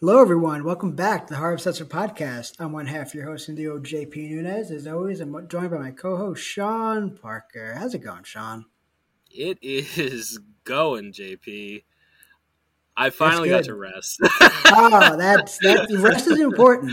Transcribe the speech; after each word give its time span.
Hello, 0.00 0.20
everyone. 0.20 0.62
Welcome 0.62 0.92
back 0.92 1.26
to 1.26 1.32
the 1.32 1.40
Horror 1.40 1.54
Obsessive 1.54 1.88
podcast. 1.88 2.54
I'm 2.60 2.70
one 2.70 2.86
half 2.86 3.16
your 3.16 3.24
host, 3.24 3.48
and 3.48 3.58
Indio 3.58 3.80
JP 3.80 4.30
Nunez. 4.30 4.70
As 4.70 4.86
always, 4.86 5.18
I'm 5.18 5.48
joined 5.48 5.72
by 5.72 5.78
my 5.78 5.90
co-host 5.90 6.40
Sean 6.40 7.18
Parker. 7.20 7.74
How's 7.76 7.94
it 7.94 7.98
going, 7.98 8.22
Sean? 8.22 8.66
It 9.28 9.58
is 9.60 10.38
going, 10.62 11.12
JP. 11.12 11.82
I 12.96 13.10
finally 13.10 13.48
got 13.48 13.64
to 13.64 13.74
rest. 13.74 14.20
oh, 14.22 15.16
that's 15.18 15.58
that. 15.62 15.88
Rest 15.98 16.28
is 16.28 16.38
important. 16.38 16.92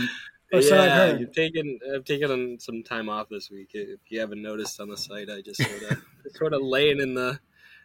Or 0.52 0.60
so 0.60 0.74
yeah, 0.74 1.16
I've 1.20 1.30
taken 1.30 1.78
I've 1.94 2.04
taken 2.04 2.58
some 2.58 2.82
time 2.82 3.08
off 3.08 3.28
this 3.28 3.52
week. 3.52 3.70
If 3.72 4.00
you 4.08 4.18
haven't 4.18 4.42
noticed 4.42 4.80
on 4.80 4.88
the 4.88 4.96
site, 4.96 5.30
I 5.30 5.42
just 5.42 5.62
sort 5.62 5.92
of 5.92 6.04
sort 6.34 6.52
of 6.54 6.60
laying 6.60 6.98
in 6.98 7.14
the 7.14 7.38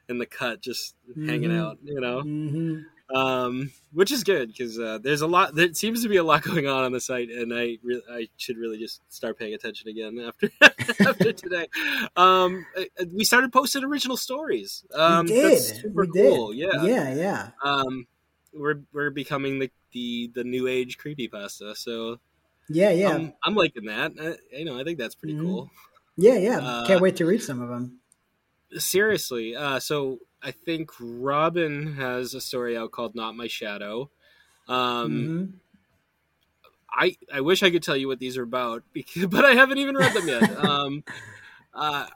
in 0.10 0.18
the 0.18 0.26
cut, 0.26 0.62
just 0.62 0.96
mm-hmm. 1.08 1.30
hanging 1.30 1.56
out. 1.56 1.78
You 1.84 2.02
know. 2.02 2.24
Mm-hmm 2.24 2.82
um, 3.14 3.72
which 3.94 4.12
is 4.12 4.24
good 4.24 4.50
because 4.50 4.80
uh, 4.80 5.00
there's 5.02 5.22
a 5.22 5.28
lot. 5.28 5.56
There 5.56 5.74
seems 5.74 6.04
to 6.04 6.10
be 6.10 6.18
a 6.18 6.24
lot 6.24 6.42
going 6.44 6.68
on 6.68 6.84
on 6.84 6.92
the 6.92 7.02
site, 7.02 7.30
and 7.30 7.54
I 7.54 7.78
re- 7.84 8.04
I 8.12 8.28
should 8.38 8.58
really 8.58 8.78
just 8.78 9.02
start 9.10 9.38
paying 9.38 9.54
attention 9.54 9.90
again 9.90 10.20
after 10.20 10.50
after 11.08 11.34
today. 11.34 11.68
Um, 12.16 12.66
we 13.14 13.24
started 13.24 13.52
posting 13.52 13.84
original 13.84 14.18
stories. 14.18 14.86
Um, 14.94 15.26
we 15.26 15.34
did. 15.34 15.60
super 15.60 16.06
we 16.06 16.22
cool. 16.22 16.52
Did. 16.52 16.58
Yeah, 16.60 16.84
yeah, 16.84 17.14
yeah. 17.14 17.50
Um, 17.64 18.08
we're 18.54 18.82
we're 18.94 19.12
becoming 19.12 19.60
the 19.60 19.72
the 19.92 20.32
the 20.34 20.44
new 20.44 20.68
age 20.68 20.98
creepy 20.98 21.28
pasta. 21.28 21.76
So 21.76 22.20
yeah, 22.70 22.92
yeah. 22.92 23.10
I'm, 23.10 23.34
I'm 23.44 23.56
liking 23.56 23.86
that. 23.86 24.14
I, 24.20 24.58
you 24.58 24.66
know, 24.66 24.80
I 24.80 24.84
think 24.84 24.98
that's 24.98 25.16
pretty 25.16 25.36
mm-hmm. 25.36 25.46
cool. 25.46 25.70
Yeah, 26.18 26.36
yeah. 26.36 26.60
Uh, 26.60 26.88
Can't 26.88 27.02
wait 27.02 27.16
to 27.18 27.26
read 27.26 27.42
some 27.42 27.62
of 27.62 27.70
them. 27.70 28.00
Seriously. 28.78 29.56
Uh, 29.56 29.80
so 29.80 30.20
I 30.44 30.52
think 30.52 30.92
Robin 31.00 31.94
has 31.94 32.34
a 32.34 32.42
story 32.42 32.78
out 32.78 32.92
called 32.92 33.16
"Not 33.16 33.36
My 33.36 33.48
Shadow." 33.48 34.10
Um, 34.68 35.12
mm-hmm. 35.12 35.46
I 36.92 37.16
I 37.34 37.42
wish 37.42 37.64
I 37.64 37.72
could 37.72 37.84
tell 37.84 37.98
you 37.98 38.08
what 38.08 38.20
these 38.20 38.38
are 38.38 38.44
about, 38.44 38.84
because, 38.94 39.28
but 39.28 39.46
I 39.46 39.54
haven't 39.54 39.78
even 39.78 39.96
read 39.96 40.14
them 40.14 40.28
yet. 40.28 40.58
um, 40.66 41.04
uh, 41.74 42.08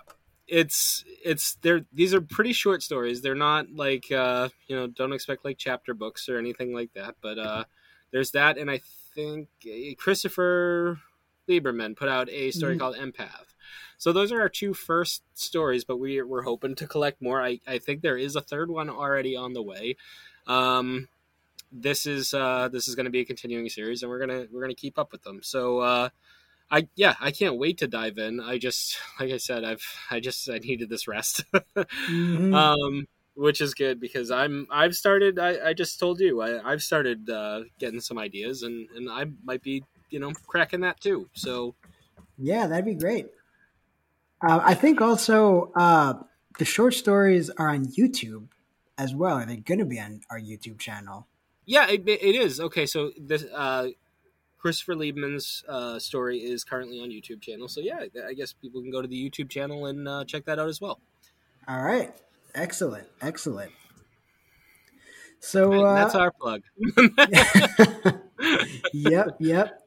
it's 0.47 1.03
it's 1.23 1.55
they're 1.61 1.86
these 1.94 2.14
are 2.14 2.22
pretty 2.22 2.53
short 2.53 2.83
stories. 2.83 3.22
They're 3.22 3.36
not 3.36 3.72
like 3.72 4.11
uh, 4.11 4.49
you 4.67 4.75
know 4.75 4.88
don't 4.88 5.14
expect 5.14 5.45
like 5.45 5.58
chapter 5.58 5.94
books 5.94 6.30
or 6.30 6.38
anything 6.38 6.73
like 6.73 6.94
that. 6.94 7.16
But 7.21 7.39
uh, 7.39 7.64
there's 8.11 8.31
that, 8.31 8.58
and 8.58 8.69
I 8.69 8.81
think 9.14 9.49
uh, 9.66 9.95
Christopher 9.97 10.99
Lieberman 11.49 11.95
put 11.95 12.09
out 12.09 12.30
a 12.30 12.52
story 12.52 12.73
mm-hmm. 12.73 12.80
called 12.80 12.95
Empath. 12.95 13.55
So 13.97 14.11
those 14.11 14.31
are 14.31 14.41
our 14.41 14.49
two 14.49 14.73
first 14.73 15.23
stories, 15.33 15.83
but 15.83 15.97
we, 15.97 16.21
we're 16.21 16.43
hoping 16.43 16.75
to 16.75 16.88
collect 16.88 17.21
more. 17.21 17.41
I, 17.41 17.59
I 17.67 17.79
think 17.79 18.02
there 18.02 18.17
is 18.17 18.35
a 18.35 18.41
third 18.41 18.69
one 18.69 18.89
already 18.89 19.35
on 19.35 19.53
the 19.53 19.63
way. 19.63 19.95
Um, 20.47 21.07
this 21.71 22.05
is 22.05 22.33
uh, 22.33 22.69
this 22.71 22.87
is 22.87 22.95
going 22.95 23.05
to 23.05 23.11
be 23.11 23.21
a 23.21 23.25
continuing 23.25 23.69
series, 23.69 24.02
and 24.02 24.09
we're 24.09 24.19
gonna 24.19 24.45
we're 24.52 24.61
gonna 24.61 24.73
keep 24.73 24.97
up 24.97 25.11
with 25.11 25.23
them. 25.23 25.41
So 25.43 25.79
uh, 25.79 26.09
I 26.71 26.87
yeah, 26.95 27.15
I 27.19 27.31
can't 27.31 27.57
wait 27.57 27.79
to 27.79 27.87
dive 27.87 28.17
in. 28.17 28.39
I 28.39 28.57
just 28.57 28.97
like 29.19 29.31
I 29.31 29.37
said, 29.37 29.63
I've 29.63 29.83
I 30.09 30.19
just 30.19 30.49
I 30.49 30.59
needed 30.59 30.89
this 30.89 31.07
rest, 31.07 31.43
mm-hmm. 31.53 32.53
um, 32.53 33.07
which 33.35 33.61
is 33.61 33.73
good 33.73 33.99
because 33.99 34.31
I'm 34.31 34.67
I've 34.71 34.95
started. 34.95 35.39
I, 35.39 35.69
I 35.69 35.73
just 35.73 35.99
told 35.99 36.19
you 36.19 36.41
I, 36.41 36.71
I've 36.71 36.81
started 36.81 37.30
uh, 37.30 37.61
getting 37.80 37.99
some 38.02 38.17
ideas, 38.17 38.63
and 38.63 38.87
and 38.95 39.09
I 39.09 39.25
might 39.43 39.61
be 39.61 39.83
you 40.09 40.19
know 40.19 40.31
cracking 40.47 40.81
that 40.81 40.99
too. 40.99 41.30
So 41.33 41.75
yeah, 42.37 42.67
that'd 42.67 42.85
be 42.85 42.95
great. 42.95 43.27
Uh, 44.41 44.59
I 44.64 44.73
think 44.73 45.02
also 45.02 45.72
uh, 45.75 46.16
the 46.59 46.66
short 46.66 46.94
stories 46.94 47.50
are 47.52 47.69
on 47.69 47.86
YouTube 47.86 48.47
as 48.97 49.16
well. 49.16 49.38
Are 49.38 49.45
they 49.45 49.58
going 49.58 49.80
to 49.80 49.86
be 49.86 50.00
on 50.00 50.22
our 50.30 50.39
YouTube 50.39 50.80
channel? 50.80 51.27
Yeah, 51.66 51.88
it, 51.89 52.08
it 52.08 52.36
is. 52.36 52.59
Okay, 52.59 52.86
so 52.86 53.11
this 53.17 53.44
uh, 53.53 53.89
Christopher 54.58 54.95
Liebman's 54.95 55.64
uh, 55.67 56.00
story 56.00 56.39
is 56.39 56.64
currently 56.64 57.00
on 57.02 57.09
YouTube 57.09 57.42
channel. 57.42 57.67
So 57.67 57.81
yeah, 57.81 58.05
I 58.27 58.33
guess 58.33 58.53
people 58.53 58.81
can 58.81 58.92
go 58.92 59.02
to 59.02 59.08
the 59.08 59.30
YouTube 59.30 59.50
channel 59.50 59.86
and 59.86 60.08
uh, 60.08 60.26
check 60.26 60.45
that 60.45 60.59
out 60.59 60.70
as 60.70 60.80
well. 60.82 60.99
All 61.67 61.82
right, 61.82 62.14
excellent, 62.54 63.08
excellent. 63.21 63.71
So 65.39 65.70
right, 65.70 65.95
that's 65.95 66.15
uh, 66.15 66.20
our 66.20 66.32
plug. 66.32 66.64
yep, 68.93 69.36
yep. 69.39 69.84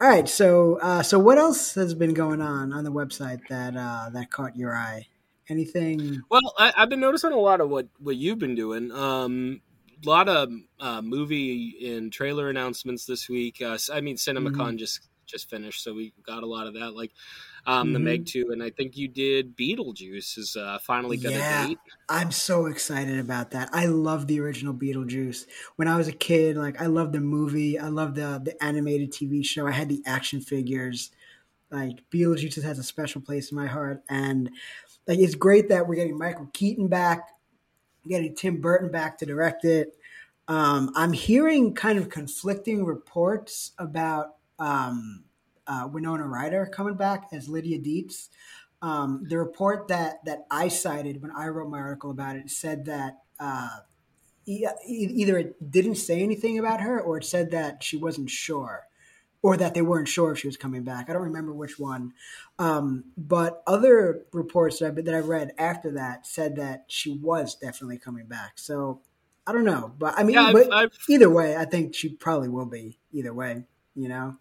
All 0.00 0.08
right, 0.08 0.26
so 0.26 0.78
uh, 0.80 1.02
so 1.02 1.18
what 1.18 1.36
else 1.36 1.74
has 1.74 1.94
been 1.94 2.14
going 2.14 2.40
on 2.40 2.72
on 2.72 2.84
the 2.84 2.92
website 2.92 3.46
that 3.50 3.76
uh, 3.76 4.08
that 4.14 4.30
caught 4.30 4.56
your 4.56 4.74
eye? 4.74 5.06
Anything? 5.50 6.22
Well, 6.30 6.40
I, 6.58 6.72
have 6.74 6.88
been 6.88 7.00
noticing 7.00 7.32
a 7.32 7.38
lot 7.38 7.60
of 7.60 7.68
what 7.68 7.88
what 7.98 8.16
you've 8.16 8.38
been 8.38 8.54
doing. 8.54 8.90
Um, 8.92 9.60
a 10.02 10.08
lot 10.08 10.26
of 10.26 10.50
uh, 10.78 11.02
movie 11.02 11.92
and 11.94 12.10
trailer 12.10 12.48
announcements 12.48 13.04
this 13.04 13.28
week. 13.28 13.60
Uh, 13.60 13.76
I 13.92 14.00
mean, 14.00 14.16
CinemaCon 14.16 14.54
mm-hmm. 14.54 14.76
just 14.78 15.06
just 15.26 15.50
finished, 15.50 15.84
so 15.84 15.92
we 15.92 16.14
got 16.26 16.44
a 16.44 16.46
lot 16.46 16.66
of 16.66 16.72
that. 16.74 16.94
Like 16.94 17.12
um, 17.66 17.86
mm-hmm. 17.86 17.92
the 17.92 17.98
Meg 17.98 18.26
two, 18.26 18.50
and 18.52 18.62
I 18.62 18.70
think 18.70 18.96
you 18.96 19.08
did 19.08 19.56
Beetlejuice 19.56 20.38
is 20.38 20.56
uh, 20.56 20.78
finally 20.82 21.16
got 21.16 21.32
yeah, 21.32 21.66
date. 21.66 21.78
I'm 22.08 22.30
so 22.30 22.66
excited 22.66 23.18
about 23.18 23.50
that. 23.52 23.70
I 23.72 23.86
love 23.86 24.26
the 24.26 24.40
original 24.40 24.74
Beetlejuice. 24.74 25.46
When 25.76 25.88
I 25.88 25.96
was 25.96 26.08
a 26.08 26.12
kid, 26.12 26.56
like 26.56 26.80
I 26.80 26.86
loved 26.86 27.12
the 27.12 27.20
movie. 27.20 27.78
I 27.78 27.88
loved 27.88 28.16
the 28.16 28.40
the 28.42 28.62
animated 28.62 29.12
TV 29.12 29.44
show. 29.44 29.66
I 29.66 29.72
had 29.72 29.88
the 29.88 30.02
action 30.06 30.40
figures. 30.40 31.10
Like 31.70 32.02
Beetlejuice 32.10 32.62
has 32.62 32.78
a 32.78 32.82
special 32.82 33.20
place 33.20 33.50
in 33.50 33.56
my 33.56 33.66
heart, 33.66 34.02
and 34.08 34.50
like 35.06 35.18
it's 35.18 35.34
great 35.34 35.68
that 35.68 35.86
we're 35.86 35.96
getting 35.96 36.18
Michael 36.18 36.48
Keaton 36.52 36.88
back, 36.88 37.28
getting 38.08 38.34
Tim 38.34 38.60
Burton 38.60 38.90
back 38.90 39.18
to 39.18 39.26
direct 39.26 39.64
it. 39.64 39.96
Um, 40.48 40.90
I'm 40.96 41.12
hearing 41.12 41.74
kind 41.74 41.96
of 41.96 42.08
conflicting 42.08 42.84
reports 42.84 43.70
about 43.78 44.34
um, 44.58 45.22
uh, 45.70 45.86
Winona 45.86 46.26
Ryder 46.26 46.66
coming 46.66 46.94
back 46.94 47.28
as 47.32 47.48
Lydia 47.48 47.78
Deetz. 47.78 48.28
Um, 48.82 49.26
the 49.28 49.38
report 49.38 49.88
that 49.88 50.24
that 50.24 50.46
I 50.50 50.68
cited 50.68 51.22
when 51.22 51.30
I 51.30 51.48
wrote 51.48 51.70
my 51.70 51.78
article 51.78 52.10
about 52.10 52.36
it 52.36 52.50
said 52.50 52.86
that 52.86 53.18
uh, 53.38 53.78
e- 54.46 54.66
either 54.86 55.38
it 55.38 55.70
didn't 55.70 55.96
say 55.96 56.22
anything 56.22 56.58
about 56.58 56.80
her 56.80 57.00
or 57.00 57.18
it 57.18 57.24
said 57.24 57.52
that 57.52 57.84
she 57.84 57.96
wasn't 57.96 58.30
sure 58.30 58.86
or 59.42 59.56
that 59.56 59.74
they 59.74 59.82
weren't 59.82 60.08
sure 60.08 60.32
if 60.32 60.38
she 60.38 60.48
was 60.48 60.56
coming 60.56 60.82
back. 60.82 61.08
I 61.08 61.12
don't 61.12 61.22
remember 61.22 61.52
which 61.52 61.78
one. 61.78 62.12
Um, 62.58 63.04
but 63.16 63.62
other 63.66 64.24
reports 64.32 64.80
that 64.80 64.98
I, 64.98 65.00
that 65.02 65.14
I 65.14 65.20
read 65.20 65.52
after 65.56 65.92
that 65.92 66.26
said 66.26 66.56
that 66.56 66.84
she 66.88 67.18
was 67.18 67.54
definitely 67.54 67.98
coming 67.98 68.26
back. 68.26 68.58
So 68.58 69.00
I 69.46 69.52
don't 69.52 69.64
know, 69.64 69.94
but 69.98 70.14
I 70.18 70.24
mean, 70.24 70.34
yeah, 70.34 70.46
I've, 70.46 70.72
I've, 70.72 70.98
either 71.08 71.30
way, 71.30 71.56
I 71.56 71.64
think 71.64 71.94
she 71.94 72.10
probably 72.10 72.48
will 72.48 72.66
be. 72.66 72.98
Either 73.12 73.32
way, 73.32 73.64
you 73.94 74.08
know. 74.08 74.36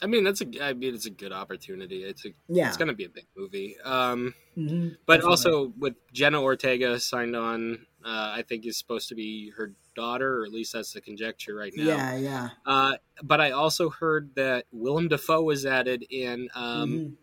I 0.00 0.06
mean, 0.06 0.24
that's 0.24 0.40
a. 0.40 0.46
I 0.62 0.74
mean, 0.74 0.94
it's 0.94 1.06
a 1.06 1.10
good 1.10 1.32
opportunity. 1.32 2.04
It's 2.04 2.24
a. 2.24 2.30
Yeah. 2.48 2.68
It's 2.68 2.76
going 2.76 2.88
to 2.88 2.94
be 2.94 3.04
a 3.04 3.08
big 3.08 3.26
movie. 3.36 3.76
Um, 3.84 4.34
mm-hmm. 4.56 4.88
but 5.06 5.16
Definitely. 5.16 5.30
also 5.30 5.72
with 5.78 5.94
Jenna 6.12 6.40
Ortega 6.40 7.00
signed 7.00 7.34
on, 7.34 7.86
uh, 8.04 8.32
I 8.36 8.44
think 8.48 8.64
is 8.66 8.78
supposed 8.78 9.08
to 9.08 9.14
be 9.14 9.52
her 9.56 9.72
daughter, 9.96 10.40
or 10.40 10.44
at 10.44 10.52
least 10.52 10.72
that's 10.72 10.92
the 10.92 11.00
conjecture 11.00 11.54
right 11.54 11.72
now. 11.74 11.84
Yeah, 11.84 12.16
yeah. 12.16 12.48
Uh, 12.64 12.94
but 13.22 13.40
I 13.40 13.50
also 13.50 13.90
heard 13.90 14.30
that 14.36 14.66
Willem 14.70 15.08
Dafoe 15.08 15.42
was 15.42 15.66
added 15.66 16.04
in. 16.08 16.48
Um, 16.54 17.16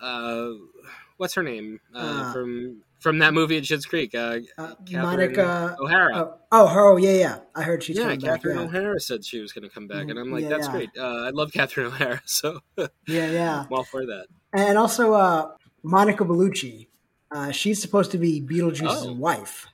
mm-hmm. 0.00 0.04
uh, 0.04 0.66
what's 1.16 1.34
her 1.34 1.42
name 1.42 1.80
uh, 1.94 1.98
uh, 1.98 2.32
from 2.32 2.82
from 3.04 3.18
that 3.18 3.34
movie 3.34 3.58
at 3.58 3.64
Schitt's 3.64 3.84
Creek. 3.84 4.14
Uh, 4.14 4.38
uh, 4.56 4.72
Monica 4.90 5.76
O'Hara. 5.78 6.16
Oh, 6.16 6.34
oh, 6.50 6.66
her. 6.66 6.88
Oh, 6.88 6.96
yeah, 6.96 7.12
yeah. 7.12 7.38
I 7.54 7.62
heard 7.62 7.82
she's 7.82 7.98
yeah. 7.98 8.04
Coming 8.04 8.20
Catherine 8.22 8.56
back, 8.56 8.72
yeah. 8.72 8.78
O'Hara 8.80 8.98
said 8.98 9.22
she 9.22 9.40
was 9.40 9.52
going 9.52 9.62
to 9.62 9.68
come 9.68 9.86
back, 9.86 10.08
and 10.08 10.18
I'm 10.18 10.32
like, 10.32 10.44
yeah, 10.44 10.48
that's 10.48 10.68
yeah. 10.68 10.72
great. 10.72 10.90
Uh, 10.98 11.26
I 11.26 11.30
love 11.30 11.52
Catherine 11.52 11.88
O'Hara, 11.88 12.22
so 12.24 12.60
yeah, 12.78 12.86
yeah. 13.06 13.60
I'm 13.60 13.72
all 13.72 13.84
for 13.84 14.06
that. 14.06 14.26
And 14.54 14.78
also, 14.78 15.12
uh, 15.12 15.50
Monica 15.82 16.24
Bellucci. 16.24 16.88
Uh, 17.30 17.50
she's 17.50 17.82
supposed 17.82 18.10
to 18.12 18.18
be 18.18 18.40
Beetlejuice's 18.40 19.06
oh. 19.06 19.12
wife. 19.12 19.66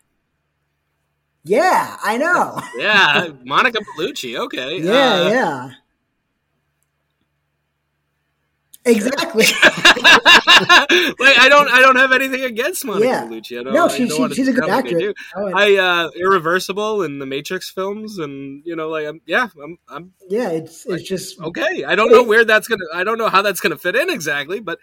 Yeah, 1.44 1.96
I 2.02 2.16
know. 2.16 2.60
yeah, 2.76 3.28
Monica 3.44 3.78
Bellucci. 3.96 4.36
Okay. 4.38 4.80
Yeah, 4.80 4.92
uh, 4.92 5.28
yeah. 5.28 5.70
Exactly. 8.84 9.44
like 9.64 11.38
I 11.38 11.46
don't, 11.48 11.68
I 11.68 11.80
don't 11.80 11.96
have 11.96 12.12
anything 12.12 12.44
against 12.44 12.84
Monica 12.84 13.06
yeah. 13.06 13.24
Bellucci. 13.24 13.60
I 13.60 13.64
don't, 13.64 13.74
no, 13.74 13.88
she, 13.88 14.08
she 14.08 14.34
she's 14.34 14.48
a 14.48 14.52
good 14.52 14.68
actor. 14.68 15.14
Oh, 15.36 15.52
I 15.54 15.76
uh, 15.76 16.10
Irreversible 16.16 17.02
in 17.02 17.18
the 17.18 17.26
Matrix 17.26 17.70
films, 17.70 18.18
and 18.18 18.62
you 18.64 18.76
know, 18.76 18.88
like, 18.88 19.06
I'm, 19.06 19.20
yeah, 19.26 19.48
I'm, 19.62 19.78
I'm, 19.88 20.12
yeah, 20.28 20.50
it's 20.50 20.86
like, 20.86 21.00
it's 21.00 21.08
just 21.08 21.40
okay. 21.40 21.84
I 21.84 21.94
don't 21.94 22.10
know 22.10 22.22
where 22.22 22.44
that's 22.44 22.68
gonna, 22.68 22.84
I 22.94 23.04
don't 23.04 23.18
know 23.18 23.28
how 23.28 23.42
that's 23.42 23.60
gonna 23.60 23.76
fit 23.76 23.96
in 23.96 24.08
exactly, 24.08 24.60
but 24.60 24.78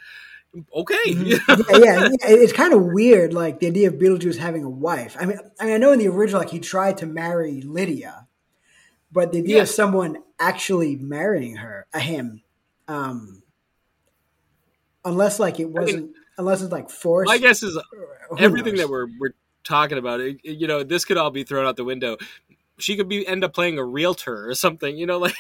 okay. 0.74 0.96
Mm-hmm. 1.08 1.62
yeah, 1.72 1.80
yeah, 1.80 2.04
yeah, 2.04 2.18
it's 2.28 2.54
kind 2.54 2.74
of 2.74 2.84
weird, 2.84 3.34
like 3.34 3.60
the 3.60 3.68
idea 3.68 3.88
of 3.88 3.96
Beetlejuice 3.96 4.38
having 4.38 4.64
a 4.64 4.70
wife. 4.70 5.18
I 5.20 5.26
mean, 5.26 5.40
I 5.60 5.66
mean, 5.66 5.74
I 5.74 5.78
know 5.78 5.92
in 5.92 6.00
the 6.00 6.08
original, 6.08 6.42
like 6.42 6.52
he 6.52 6.60
tried 6.60 6.98
to 6.98 7.08
marry 7.08 7.62
Lydia, 7.62 8.28
but 9.12 9.32
the 9.32 9.40
idea 9.40 9.58
yeah. 9.58 9.62
of 9.64 9.70
someone 9.70 10.18
actually 10.40 10.96
marrying 10.96 11.56
her, 11.58 11.88
a 11.94 12.00
him. 12.00 12.44
Um, 12.88 13.42
unless 15.07 15.39
like 15.39 15.59
it 15.59 15.69
wasn't 15.69 15.98
I 15.98 16.01
mean, 16.01 16.13
unless 16.38 16.62
it's 16.62 16.71
like 16.71 16.89
forced. 16.89 17.27
My 17.27 17.38
guess 17.38 17.63
is 17.63 17.77
everything 18.38 18.75
knows? 18.75 18.83
that 18.83 18.89
we're 18.89 19.07
we're 19.19 19.33
talking 19.63 19.98
about. 19.98 20.19
It, 20.21 20.39
you 20.44 20.68
know, 20.68 20.83
this 20.83 21.06
could 21.06 21.18
all 21.18 21.31
be 21.31 21.44
thrown 21.44 21.65
out 21.65 21.75
the 21.75 21.83
window. 21.83 22.18
she 22.80 22.95
could 22.95 23.09
be 23.09 23.27
end 23.27 23.44
up 23.44 23.54
playing 23.54 23.80
a 23.80 23.83
realtor 23.83 24.48
or 24.48 24.54
something. 24.54 24.98
You 24.98 25.06
know, 25.06 25.18
like 25.19 25.36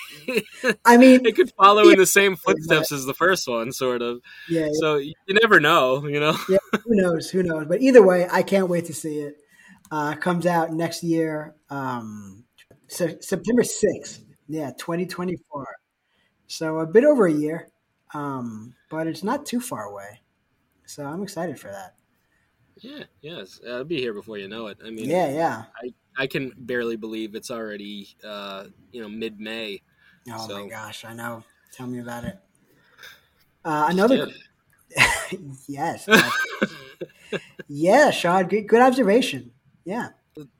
I 0.85 0.97
mean, 0.97 1.25
it 1.25 1.35
could 1.35 1.51
follow 1.53 1.83
yeah, 1.83 1.93
in 1.93 1.99
the 1.99 2.05
same 2.05 2.35
footsteps 2.35 2.91
as 2.91 3.05
the 3.05 3.13
first 3.13 3.47
one, 3.47 3.71
sort 3.71 4.01
of. 4.01 4.21
Yeah. 4.49 4.69
So 4.73 4.95
you 4.95 5.13
never 5.29 5.59
know. 5.59 6.05
You 6.05 6.19
know. 6.19 6.37
yeah. 6.49 6.57
Who 6.71 6.95
knows? 6.95 7.29
Who 7.29 7.43
knows? 7.43 7.65
But 7.67 7.81
either 7.81 8.05
way, 8.05 8.27
I 8.31 8.43
can't 8.43 8.69
wait 8.69 8.85
to 8.85 8.93
see 8.93 9.19
it. 9.19 9.35
Uh, 9.89 10.15
comes 10.15 10.45
out 10.45 10.73
next 10.73 11.01
year, 11.01 11.55
um, 11.69 12.43
so 12.87 13.07
September 13.21 13.63
sixth. 13.63 14.21
Yeah, 14.49 14.71
twenty 14.77 15.05
twenty 15.05 15.37
four. 15.49 15.65
So 16.47 16.79
a 16.79 16.85
bit 16.85 17.05
over 17.05 17.25
a 17.25 17.31
year, 17.31 17.69
um, 18.13 18.75
but 18.89 19.07
it's 19.07 19.23
not 19.23 19.45
too 19.45 19.59
far 19.59 19.83
away. 19.83 20.21
So 20.85 21.05
I'm 21.05 21.21
excited 21.21 21.59
for 21.59 21.69
that. 21.69 21.95
Yeah, 22.79 23.03
yes, 23.21 23.59
I'll 23.67 23.83
be 23.83 23.99
here 23.99 24.13
before 24.13 24.37
you 24.37 24.47
know 24.47 24.67
it. 24.67 24.77
I 24.85 24.89
mean, 24.89 25.09
yeah, 25.09 25.29
yeah. 25.29 25.63
I, 25.83 26.23
I 26.23 26.27
can 26.27 26.53
barely 26.55 26.95
believe 26.95 27.35
it's 27.35 27.51
already 27.51 28.15
uh, 28.23 28.65
you 28.91 29.01
know 29.01 29.09
mid 29.09 29.39
May. 29.39 29.81
Oh 30.31 30.47
so. 30.47 30.63
my 30.63 30.69
gosh, 30.69 31.03
I 31.03 31.13
know. 31.13 31.43
Tell 31.71 31.87
me 31.87 31.99
about 31.99 32.23
it. 32.23 32.37
Uh, 33.65 33.87
another, 33.89 34.29
yes, 35.67 36.07
yeah, 37.67 38.11
Sean. 38.11 38.47
Good, 38.47 38.67
good 38.67 38.81
observation. 38.81 39.51
Yeah. 39.83 40.09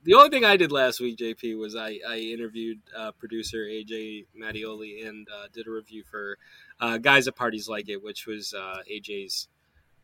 The 0.04 0.16
only 0.16 0.30
thing 0.30 0.44
I 0.44 0.58
did 0.58 0.72
last 0.72 1.00
week, 1.00 1.18
JP, 1.18 1.60
was 1.60 1.76
I, 1.76 2.00
I 2.08 2.18
interviewed 2.18 2.80
uh, 2.98 3.12
producer 3.12 3.60
AJ 3.60 4.26
Mattioli 4.36 5.08
and 5.08 5.28
uh, 5.30 5.48
did 5.54 5.68
a 5.68 5.72
review 5.72 6.04
for 6.10 6.40
uh, 6.80 6.98
Guys 6.98 7.28
at 7.28 7.36
Parties 7.36 7.68
Like 7.68 7.90
It, 7.90 8.04
which 8.04 8.26
was 8.26 8.54
uh, 8.54 8.78
AJ's 8.90 9.48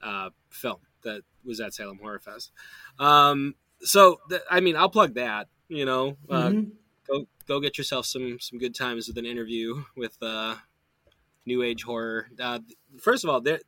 uh, 0.02 0.30
film 0.50 0.80
that 1.04 1.22
was 1.46 1.60
at 1.60 1.74
Salem 1.74 2.00
Horror 2.02 2.20
Fest. 2.20 2.52
Um, 3.00 3.56
so 3.81 4.20
th- 4.30 4.42
I 4.50 4.60
mean, 4.60 4.75
I'll 4.75 4.90
plug 4.90 5.16
that. 5.16 5.48
You 5.68 5.86
know, 5.86 6.18
uh, 6.30 6.50
mm-hmm. 6.50 6.70
go 7.08 7.28
go 7.48 7.60
get 7.60 7.78
yourself 7.78 8.06
some 8.06 8.38
some 8.40 8.60
good 8.60 8.75
times 8.75 9.08
with 9.08 9.18
an 9.18 9.25
interview 9.25 9.84
with 9.96 10.18
uh, 10.22 10.56
New 11.46 11.64
Age 11.64 11.84
horror. 11.84 12.28
Uh, 12.40 12.60
first 13.00 13.24
of 13.24 13.30
all, 13.30 13.42
there, 13.42 13.60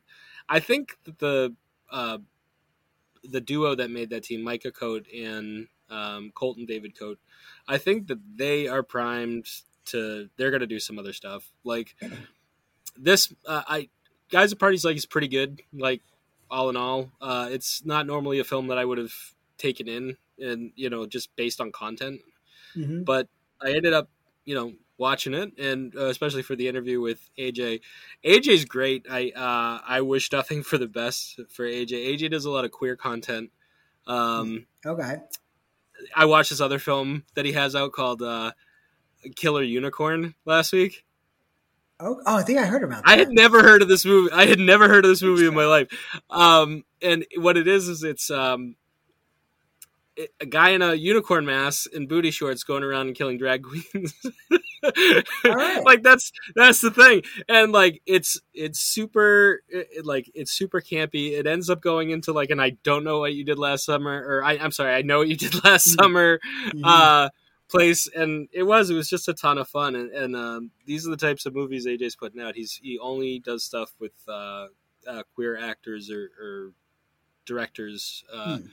I 0.48 0.60
think 0.60 0.96
that 1.04 1.18
the 1.18 1.54
uh, 1.90 2.18
the 3.24 3.40
duo 3.40 3.74
that 3.74 3.90
made 3.90 4.10
that 4.10 4.24
team, 4.24 4.42
Micah 4.42 4.72
Cote 4.72 5.06
and 5.12 5.68
um, 5.90 6.32
Colton 6.34 6.66
David 6.66 6.98
Cote, 6.98 7.18
I 7.66 7.78
think 7.78 8.08
that 8.08 8.18
they 8.36 8.68
are 8.68 8.82
primed 8.82 9.46
to. 9.86 10.28
They're 10.36 10.50
going 10.50 10.60
to 10.60 10.66
do 10.66 10.80
some 10.80 10.98
other 10.98 11.12
stuff 11.12 11.50
like 11.64 11.96
this. 12.98 13.32
Uh, 13.46 13.62
I 13.66 13.88
guys 14.30 14.52
at 14.52 14.58
parties 14.58 14.84
like 14.84 14.96
is 14.96 15.06
pretty 15.06 15.28
good. 15.28 15.62
Like 15.72 16.02
all 16.50 16.70
in 16.70 16.76
all, 16.76 17.10
uh, 17.20 17.48
it's 17.50 17.84
not 17.84 18.06
normally 18.06 18.38
a 18.38 18.44
film 18.44 18.68
that 18.68 18.78
I 18.78 18.84
would 18.84 18.98
have 18.98 19.14
taken 19.58 19.88
in, 19.88 20.16
and 20.38 20.72
you 20.76 20.90
know, 20.90 21.06
just 21.06 21.34
based 21.36 21.60
on 21.60 21.72
content. 21.72 22.20
Mm-hmm. 22.76 23.04
But 23.04 23.28
I 23.60 23.72
ended 23.72 23.92
up, 23.92 24.08
you 24.44 24.54
know, 24.54 24.74
watching 24.98 25.34
it, 25.34 25.58
and 25.58 25.94
uh, 25.96 26.06
especially 26.06 26.42
for 26.42 26.56
the 26.56 26.68
interview 26.68 27.00
with 27.00 27.30
AJ. 27.38 27.80
AJ's 28.24 28.64
great. 28.64 29.06
I 29.10 29.30
uh, 29.30 29.80
I 29.86 30.00
wish 30.00 30.32
nothing 30.32 30.62
for 30.62 30.78
the 30.78 30.88
best 30.88 31.40
for 31.50 31.64
AJ. 31.64 32.16
AJ 32.16 32.30
does 32.30 32.44
a 32.44 32.50
lot 32.50 32.64
of 32.64 32.70
queer 32.70 32.96
content. 32.96 33.50
Um, 34.06 34.66
okay. 34.84 35.16
I 36.14 36.26
watched 36.26 36.50
this 36.50 36.60
other 36.60 36.78
film 36.78 37.24
that 37.34 37.44
he 37.44 37.52
has 37.52 37.74
out 37.74 37.92
called 37.92 38.22
uh, 38.22 38.52
Killer 39.34 39.62
Unicorn 39.62 40.34
last 40.44 40.72
week. 40.72 41.05
Oh, 41.98 42.20
oh, 42.26 42.36
I 42.36 42.42
think 42.42 42.58
I 42.58 42.66
heard 42.66 42.84
about 42.84 43.04
that. 43.04 43.10
I 43.10 43.16
had 43.16 43.30
never 43.30 43.62
heard 43.62 43.80
of 43.80 43.88
this 43.88 44.04
movie. 44.04 44.30
I 44.32 44.46
had 44.46 44.58
never 44.58 44.86
heard 44.88 45.04
of 45.04 45.10
this 45.10 45.22
movie 45.22 45.46
in 45.46 45.54
my 45.54 45.64
life. 45.64 45.88
Um, 46.28 46.84
and 47.00 47.24
what 47.36 47.56
it 47.56 47.66
is 47.66 47.88
is 47.88 48.02
it's 48.02 48.30
um, 48.30 48.76
it, 50.14 50.30
a 50.40 50.46
guy 50.46 50.70
in 50.70 50.82
a 50.82 50.94
unicorn 50.94 51.46
mask 51.46 51.90
and 51.94 52.06
booty 52.06 52.30
shorts 52.30 52.64
going 52.64 52.82
around 52.82 53.06
and 53.06 53.16
killing 53.16 53.38
drag 53.38 53.62
queens. 53.62 54.14
right. 55.44 55.82
Like 55.84 56.02
that's 56.02 56.32
that's 56.54 56.80
the 56.80 56.90
thing, 56.90 57.22
and 57.48 57.72
like 57.72 58.02
it's 58.06 58.40
it's 58.52 58.80
super 58.80 59.62
it, 59.68 60.04
like 60.04 60.30
it's 60.34 60.52
super 60.52 60.80
campy. 60.80 61.32
It 61.32 61.46
ends 61.46 61.70
up 61.70 61.80
going 61.80 62.10
into 62.10 62.32
like 62.32 62.50
an 62.50 62.60
I 62.60 62.70
don't 62.82 63.04
know 63.04 63.20
what 63.20 63.34
you 63.34 63.44
did 63.44 63.58
last 63.58 63.84
summer, 63.84 64.12
or 64.12 64.44
I, 64.44 64.54
am 64.54 64.72
sorry, 64.72 64.94
I 64.94 65.02
know 65.02 65.18
what 65.18 65.28
you 65.28 65.36
did 65.36 65.54
last 65.64 65.88
mm-hmm. 65.88 66.02
summer. 66.02 66.40
Mm-hmm. 66.66 66.84
Uh, 66.84 67.28
place 67.68 68.08
and 68.14 68.48
it 68.52 68.62
was 68.62 68.90
it 68.90 68.94
was 68.94 69.08
just 69.08 69.28
a 69.28 69.34
ton 69.34 69.58
of 69.58 69.68
fun 69.68 69.96
and, 69.96 70.10
and 70.12 70.36
um, 70.36 70.70
these 70.84 71.06
are 71.06 71.10
the 71.10 71.16
types 71.16 71.46
of 71.46 71.54
movies 71.54 71.86
aj's 71.86 72.16
putting 72.16 72.40
out. 72.40 72.54
He's 72.54 72.80
he 72.82 72.98
only 72.98 73.38
does 73.40 73.64
stuff 73.64 73.92
with 73.98 74.12
uh, 74.28 74.68
uh, 75.08 75.22
queer 75.34 75.58
actors 75.58 76.10
or, 76.10 76.30
or 76.40 76.72
directors 77.44 78.24
uh, 78.32 78.58
hmm. 78.58 78.66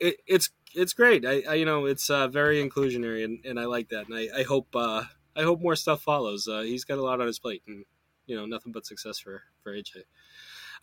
it, 0.00 0.16
it's 0.26 0.50
it's 0.74 0.92
great. 0.92 1.24
I, 1.24 1.42
I, 1.48 1.54
you 1.54 1.64
know 1.64 1.86
it's 1.86 2.10
uh, 2.10 2.28
very 2.28 2.62
inclusionary 2.62 3.24
and, 3.24 3.44
and 3.44 3.58
i 3.58 3.64
like 3.64 3.88
that 3.90 4.08
and 4.08 4.16
i, 4.16 4.40
I 4.40 4.42
hope 4.42 4.68
uh, 4.74 5.04
i 5.36 5.42
hope 5.42 5.60
more 5.60 5.76
stuff 5.76 6.02
follows. 6.02 6.48
Uh, 6.48 6.62
he's 6.62 6.84
got 6.84 6.98
a 6.98 7.02
lot 7.02 7.20
on 7.20 7.26
his 7.26 7.38
plate 7.38 7.62
and 7.66 7.84
you 8.26 8.36
know 8.36 8.46
nothing 8.46 8.72
but 8.72 8.86
success 8.86 9.18
for 9.18 9.42
for 9.62 9.72
aj 9.72 9.96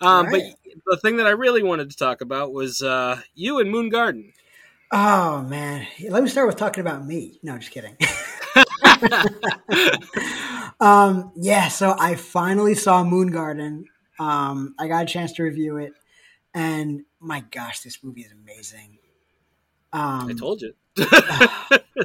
um, 0.01 0.27
right. 0.27 0.55
but 0.63 0.95
the 0.95 0.97
thing 0.97 1.17
that 1.17 1.27
i 1.27 1.31
really 1.31 1.63
wanted 1.63 1.89
to 1.89 1.97
talk 1.97 2.21
about 2.21 2.53
was 2.53 2.81
you 3.35 3.59
and 3.59 3.69
moon 3.69 3.89
garden 3.89 4.33
Oh 4.95 5.41
man, 5.41 5.87
let 6.07 6.21
me 6.21 6.29
start 6.29 6.45
with 6.45 6.55
talking 6.55 6.81
about 6.81 7.03
me. 7.03 7.39
No, 7.41 7.57
just 7.57 7.71
kidding. 7.71 7.97
um, 10.79 11.31
yeah, 11.35 11.67
so 11.69 11.95
I 11.97 12.13
finally 12.13 12.75
saw 12.75 13.03
Moon 13.03 13.29
Garden. 13.31 13.85
Um, 14.19 14.75
I 14.77 14.87
got 14.87 15.01
a 15.01 15.07
chance 15.07 15.31
to 15.33 15.43
review 15.43 15.77
it, 15.77 15.93
and 16.53 17.01
my 17.19 17.39
gosh, 17.39 17.79
this 17.79 18.03
movie 18.03 18.21
is 18.21 18.33
amazing. 18.33 18.99
Um, 19.93 20.29
I 20.29 20.33
told 20.33 20.61
you, 20.61 20.75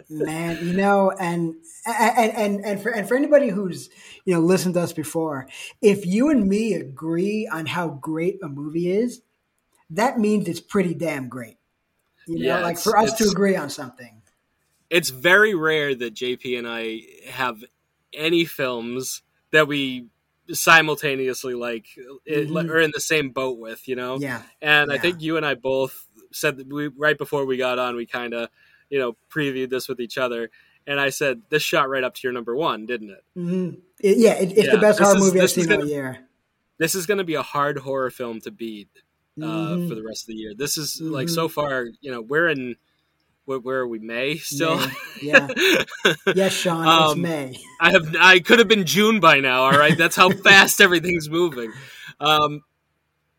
man. 0.08 0.66
You 0.66 0.72
know, 0.72 1.10
and 1.10 1.56
and 1.86 2.32
and 2.32 2.64
and 2.64 2.82
for 2.82 2.88
and 2.88 3.06
for 3.06 3.18
anybody 3.18 3.50
who's 3.50 3.90
you 4.24 4.32
know 4.32 4.40
listened 4.40 4.76
to 4.76 4.80
us 4.80 4.94
before, 4.94 5.46
if 5.82 6.06
you 6.06 6.30
and 6.30 6.48
me 6.48 6.72
agree 6.72 7.46
on 7.52 7.66
how 7.66 7.88
great 7.88 8.38
a 8.42 8.48
movie 8.48 8.90
is, 8.90 9.20
that 9.90 10.18
means 10.18 10.48
it's 10.48 10.58
pretty 10.58 10.94
damn 10.94 11.28
great. 11.28 11.57
You 12.28 12.38
know, 12.38 12.44
yeah, 12.44 12.60
like 12.60 12.78
for 12.78 12.96
us 12.96 13.14
to 13.14 13.28
agree 13.28 13.56
on 13.56 13.70
something. 13.70 14.22
It's 14.90 15.10
very 15.10 15.54
rare 15.54 15.94
that 15.94 16.14
JP 16.14 16.58
and 16.58 16.66
I 16.68 17.02
have 17.30 17.62
any 18.12 18.44
films 18.44 19.22
that 19.50 19.68
we 19.68 20.06
simultaneously 20.50 21.54
like 21.54 21.86
mm-hmm. 22.26 22.70
or 22.70 22.80
in 22.80 22.90
the 22.94 23.00
same 23.00 23.30
boat 23.30 23.58
with, 23.58 23.86
you 23.88 23.96
know? 23.96 24.18
Yeah. 24.18 24.42
And 24.62 24.90
yeah. 24.90 24.96
I 24.96 24.98
think 24.98 25.20
you 25.20 25.36
and 25.36 25.44
I 25.44 25.54
both 25.54 26.06
said 26.32 26.56
that 26.58 26.72
we 26.72 26.88
right 26.88 27.18
before 27.18 27.44
we 27.44 27.56
got 27.56 27.78
on, 27.78 27.96
we 27.96 28.06
kind 28.06 28.34
of, 28.34 28.48
you 28.90 28.98
know, 28.98 29.16
previewed 29.30 29.70
this 29.70 29.88
with 29.88 30.00
each 30.00 30.18
other. 30.18 30.50
And 30.86 30.98
I 30.98 31.10
said, 31.10 31.42
this 31.50 31.62
shot 31.62 31.90
right 31.90 32.02
up 32.02 32.14
to 32.14 32.20
your 32.24 32.32
number 32.32 32.56
one, 32.56 32.86
didn't 32.86 33.10
it? 33.10 33.24
Mm-hmm. 33.36 33.80
it 34.00 34.18
yeah, 34.18 34.34
it, 34.34 34.52
it's 34.52 34.66
yeah. 34.68 34.72
the 34.72 34.78
best 34.78 34.98
horror 34.98 35.16
is, 35.16 35.20
movie 35.22 35.40
I've 35.40 35.50
seen 35.50 35.68
gonna, 35.68 35.82
all 35.82 35.88
year. 35.88 36.18
This 36.78 36.94
is 36.94 37.04
going 37.04 37.18
to 37.18 37.24
be 37.24 37.34
a 37.34 37.42
hard 37.42 37.78
horror 37.78 38.10
film 38.10 38.40
to 38.42 38.50
beat 38.50 38.88
uh, 39.42 39.46
mm-hmm. 39.46 39.88
for 39.88 39.94
the 39.94 40.02
rest 40.02 40.24
of 40.24 40.28
the 40.28 40.34
year. 40.34 40.52
This 40.56 40.78
is 40.78 41.00
mm-hmm. 41.00 41.12
like 41.12 41.28
so 41.28 41.48
far, 41.48 41.86
you 42.00 42.10
know, 42.10 42.20
we're 42.20 42.48
in 42.48 42.76
where, 43.48 43.58
where 43.58 43.78
are 43.78 43.88
we? 43.88 43.98
May 43.98 44.36
still? 44.36 44.76
May. 44.76 44.92
Yeah. 45.22 45.48
yes, 46.34 46.52
Sean. 46.52 46.86
Um, 46.86 47.10
it's 47.10 47.18
May. 47.18 47.58
I 47.80 47.92
have. 47.92 48.14
I 48.20 48.40
could 48.40 48.58
have 48.58 48.68
been 48.68 48.84
June 48.84 49.20
by 49.20 49.40
now. 49.40 49.62
All 49.62 49.78
right. 49.78 49.96
That's 49.96 50.16
how 50.16 50.28
fast 50.44 50.82
everything's 50.82 51.30
moving. 51.30 51.72
Um, 52.20 52.62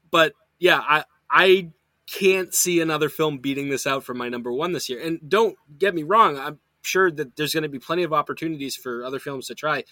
but 0.09 0.33
yeah, 0.57 0.79
I 0.79 1.03
I 1.29 1.69
can't 2.07 2.55
see 2.55 2.81
another 2.81 3.07
film 3.07 3.37
beating 3.37 3.69
this 3.69 3.85
out 3.85 4.03
for 4.03 4.15
my 4.15 4.29
number 4.29 4.51
one 4.51 4.71
this 4.71 4.89
year. 4.89 4.99
And 4.99 5.19
don't 5.29 5.55
get 5.77 5.93
me 5.93 6.01
wrong. 6.01 6.39
I'm 6.39 6.59
sure 6.81 7.11
that 7.11 7.35
there's 7.35 7.53
going 7.53 7.63
to 7.63 7.69
be 7.69 7.77
plenty 7.77 8.01
of 8.01 8.11
opportunities 8.11 8.75
for 8.75 9.03
other 9.03 9.19
films 9.19 9.45
to 9.47 9.55
try. 9.55 9.83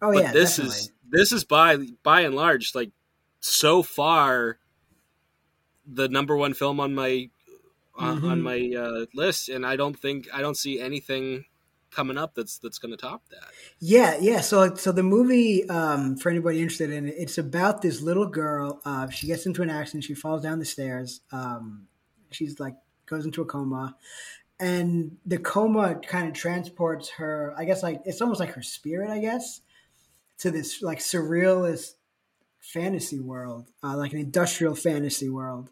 Oh 0.00 0.12
but 0.12 0.22
yeah, 0.22 0.32
this 0.32 0.56
definitely. 0.56 0.78
is 0.78 0.92
this 1.10 1.32
is 1.32 1.44
by 1.44 1.78
by 2.04 2.20
and 2.20 2.36
large 2.36 2.74
like 2.74 2.92
so 3.40 3.82
far 3.82 4.58
the 5.86 6.08
number 6.08 6.36
one 6.36 6.54
film 6.54 6.80
on 6.80 6.94
my 6.94 7.28
mm-hmm. 7.98 8.26
on 8.26 8.42
my 8.42 8.72
uh, 8.76 9.06
list, 9.14 9.48
and 9.48 9.64
I 9.66 9.76
don't 9.76 9.98
think 9.98 10.28
I 10.32 10.40
don't 10.40 10.56
see 10.56 10.80
anything 10.80 11.44
coming 11.90 12.18
up 12.18 12.34
that's 12.34 12.58
that's 12.58 12.78
going 12.78 12.90
to 12.90 12.96
top 12.96 13.22
that. 13.30 13.48
Yeah, 13.80 14.16
yeah. 14.20 14.40
So 14.40 14.74
so 14.74 14.92
the 14.92 15.02
movie, 15.02 15.68
um, 15.68 16.16
for 16.16 16.30
anybody 16.30 16.60
interested 16.60 16.90
in 16.90 17.08
it, 17.08 17.14
it's 17.16 17.38
about 17.38 17.82
this 17.82 18.00
little 18.02 18.26
girl. 18.26 18.80
Uh, 18.84 19.08
she 19.08 19.26
gets 19.26 19.46
into 19.46 19.62
an 19.62 19.70
accident. 19.70 20.04
She 20.04 20.14
falls 20.14 20.42
down 20.42 20.58
the 20.58 20.64
stairs. 20.64 21.20
Um, 21.32 21.86
she's 22.30 22.58
like 22.60 22.74
goes 23.06 23.24
into 23.24 23.42
a 23.42 23.46
coma, 23.46 23.96
and 24.58 25.16
the 25.24 25.38
coma 25.38 25.96
kind 25.96 26.28
of 26.28 26.34
transports 26.34 27.10
her. 27.10 27.54
I 27.56 27.64
guess 27.64 27.82
like 27.82 28.02
it's 28.04 28.20
almost 28.20 28.40
like 28.40 28.54
her 28.54 28.62
spirit. 28.62 29.10
I 29.10 29.20
guess 29.20 29.60
to 30.38 30.50
this 30.50 30.82
like 30.82 30.98
surrealist 30.98 31.92
fantasy 32.60 33.20
world, 33.20 33.70
uh, 33.82 33.96
like 33.96 34.12
an 34.12 34.18
industrial 34.18 34.74
fantasy 34.74 35.28
world. 35.28 35.70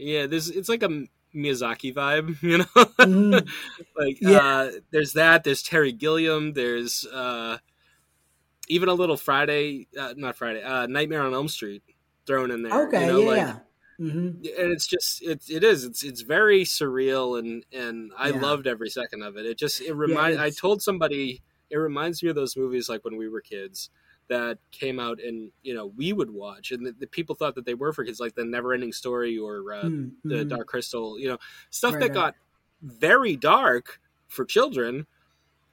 Yeah, 0.00 0.26
there's 0.26 0.50
it's 0.50 0.68
like 0.68 0.82
a 0.82 0.88
Miyazaki 1.34 1.94
vibe, 1.94 2.40
you 2.42 2.58
know. 2.58 2.64
Mm-hmm. 2.64 3.46
like 3.96 4.18
yeah. 4.20 4.38
uh, 4.38 4.70
there's 4.90 5.12
that. 5.14 5.44
There's 5.44 5.62
Terry 5.62 5.92
Gilliam. 5.92 6.52
There's 6.52 7.06
uh, 7.06 7.58
even 8.68 8.88
a 8.88 8.94
little 8.94 9.16
Friday, 9.16 9.88
uh, 9.98 10.14
not 10.16 10.36
Friday, 10.36 10.62
uh, 10.62 10.86
Nightmare 10.86 11.22
on 11.22 11.34
Elm 11.34 11.48
Street 11.48 11.82
thrown 12.26 12.50
in 12.50 12.62
there. 12.62 12.86
Okay, 12.86 13.06
you 13.06 13.12
know, 13.12 13.32
yeah. 13.34 13.46
Like, 13.46 13.56
Mm-hmm. 14.00 14.28
and 14.58 14.72
it's 14.72 14.86
just 14.86 15.20
it, 15.22 15.42
it 15.50 15.62
is 15.62 15.84
it's 15.84 16.02
it's 16.02 16.22
very 16.22 16.62
surreal 16.64 17.38
and 17.38 17.66
and 17.70 18.10
I 18.16 18.30
Yeah. 18.30 18.40
loved 18.40 18.66
every 18.66 18.88
second 18.88 19.22
of 19.22 19.36
it. 19.36 19.44
It 19.44 19.58
just 19.58 19.82
it 19.82 19.92
remind 19.92 20.40
I 20.40 20.48
told 20.48 20.80
somebody 20.80 21.42
it 21.68 21.76
reminds 21.76 22.22
me 22.22 22.30
of 22.30 22.34
those 22.34 22.56
movies 22.56 22.88
like 22.88 23.04
when 23.04 23.18
we 23.18 23.28
were 23.28 23.42
kids 23.42 23.90
that 24.30 24.58
came 24.72 25.00
out 25.00 25.20
and 25.20 25.52
you 25.62 25.74
know 25.74 25.88
we 25.96 26.14
would 26.14 26.30
watch 26.30 26.72
and 26.72 26.86
the, 26.86 26.92
the 26.92 27.06
people 27.08 27.34
thought 27.36 27.56
that 27.56 27.66
they 27.66 27.74
were 27.74 27.92
for 27.92 28.04
kids 28.04 28.20
like 28.20 28.34
the 28.36 28.44
Never 28.44 28.72
Ending 28.74 28.92
Story 28.94 29.38
or 29.38 29.74
uh, 29.74 29.90
Mm, 29.90 30.12
the 30.28 30.44
mhm. 30.44 30.48
Dark 30.48 30.68
Crystal 30.68 31.18
you 31.20 31.28
know 31.28 31.38
stuff 31.70 31.94
Right, 31.94 32.00
that 32.00 32.10
right. 32.10 32.14
got 32.14 32.36
very 32.82 33.36
dark 33.36 34.00
for 34.28 34.46
children. 34.46 35.06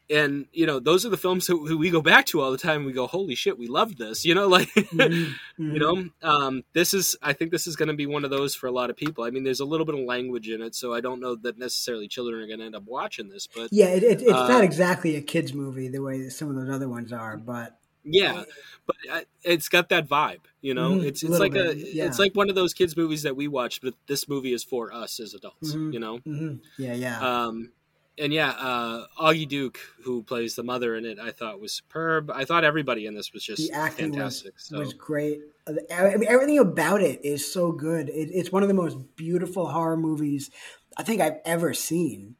And 0.09 0.47
you 0.53 0.65
know 0.65 0.79
those 0.79 1.05
are 1.05 1.09
the 1.09 1.17
films 1.17 1.47
who 1.47 1.77
we 1.77 1.89
go 1.89 2.01
back 2.01 2.25
to 2.27 2.41
all 2.41 2.51
the 2.51 2.57
time. 2.57 2.85
We 2.85 2.93
go, 2.93 3.07
holy 3.07 3.35
shit, 3.35 3.57
we 3.59 3.67
loved 3.67 3.97
this. 3.97 4.23
You 4.25 4.35
know, 4.35 4.47
like 4.57 4.69
Mhm, 4.93 5.39
you 5.69 5.79
know 5.79 6.05
um, 6.23 6.63
this 6.73 6.93
is 6.93 7.17
i 7.21 7.33
think 7.33 7.51
this 7.51 7.67
is 7.67 7.75
going 7.75 7.89
to 7.89 7.93
be 7.93 8.05
one 8.05 8.23
of 8.23 8.29
those 8.31 8.55
for 8.55 8.67
a 8.67 8.71
lot 8.71 8.89
of 8.89 8.95
people 8.95 9.23
i 9.25 9.29
mean 9.29 9.43
there's 9.43 9.59
a 9.59 9.65
little 9.65 9.85
bit 9.85 9.95
of 9.95 10.01
language 10.05 10.49
in 10.49 10.61
it 10.61 10.73
so 10.75 10.93
i 10.93 11.01
don't 11.01 11.19
know 11.19 11.35
that 11.35 11.57
necessarily 11.57 12.07
children 12.07 12.41
are 12.41 12.47
going 12.47 12.59
to 12.59 12.65
end 12.65 12.75
up 12.75 12.85
watching 12.85 13.29
this 13.29 13.47
but 13.47 13.71
Yeah, 13.71 13.87
it, 13.87 14.03
it, 14.03 14.21
it's 14.21 14.47
Uh, 14.47 14.47
not 14.47 14.63
exactly 14.63 15.15
a 15.15 15.21
kids 15.21 15.53
movie 15.53 15.89
the 15.89 16.01
way 16.01 16.29
some 16.29 16.49
of 16.49 16.55
those 16.55 16.69
other 16.73 16.87
ones 16.87 17.11
are, 17.11 17.37
but 17.37 17.76
yeah 18.09 18.43
but 18.85 18.95
uh, 19.11 19.21
it's 19.43 19.69
got 19.69 19.89
that 19.89 20.07
vibe 20.07 20.41
you 20.61 20.73
know 20.73 20.91
Mhm, 20.91 21.05
it's 21.05 21.23
it's 21.23 21.39
like 21.39 21.55
a 21.55 21.75
yeah. 21.75 22.05
it's 22.05 22.19
like 22.19 22.33
one 22.35 22.49
of 22.49 22.55
those 22.55 22.73
kids 22.73 22.95
movies 22.95 23.23
that 23.23 23.35
we 23.35 23.47
watch 23.47 23.81
but 23.81 23.93
this 24.07 24.27
movie 24.27 24.53
is 24.53 24.63
for 24.63 24.93
us 24.93 25.19
as 25.19 25.33
adults 25.33 25.73
Mhm. 25.73 25.93
you 25.93 25.99
know 25.99 26.19
mhm, 26.19 26.59
yeah, 26.77 26.93
yeah. 26.93 27.19
um 27.45 27.71
and 28.17 28.33
yeah 28.33 28.49
uh 28.51 29.05
augie 29.19 29.47
duke 29.47 29.79
who 30.03 30.23
plays 30.23 30.55
the 30.55 30.63
mother 30.63 30.95
in 30.95 31.05
it 31.05 31.19
i 31.19 31.31
thought 31.31 31.59
was 31.59 31.73
superb 31.73 32.31
i 32.31 32.45
thought 32.45 32.63
everybody 32.63 33.05
in 33.05 33.13
this 33.13 33.33
was 33.33 33.43
just 33.43 33.69
the 33.69 33.71
acting 33.75 34.11
fantastic 34.11 34.53
was, 34.55 34.63
so 34.63 34.79
was 34.79 34.93
great. 34.93 35.41
Uh, 35.67 35.73
I 35.93 36.15
mean, 36.15 36.29
everything 36.29 36.59
about 36.59 37.01
it 37.01 37.23
is 37.25 37.51
so 37.51 37.71
good. 37.73 38.07
It, 38.09 38.29
it's 38.31 38.51
one 38.53 38.63
of 38.63 38.69
the 38.69 38.73
most 38.73 39.15
beautiful 39.17 39.67
horror 39.67 39.97
movies 39.97 40.49
I 40.97 41.03
think 41.03 41.21
I've 41.21 41.39
ever 41.45 41.73
seen, 41.73 42.35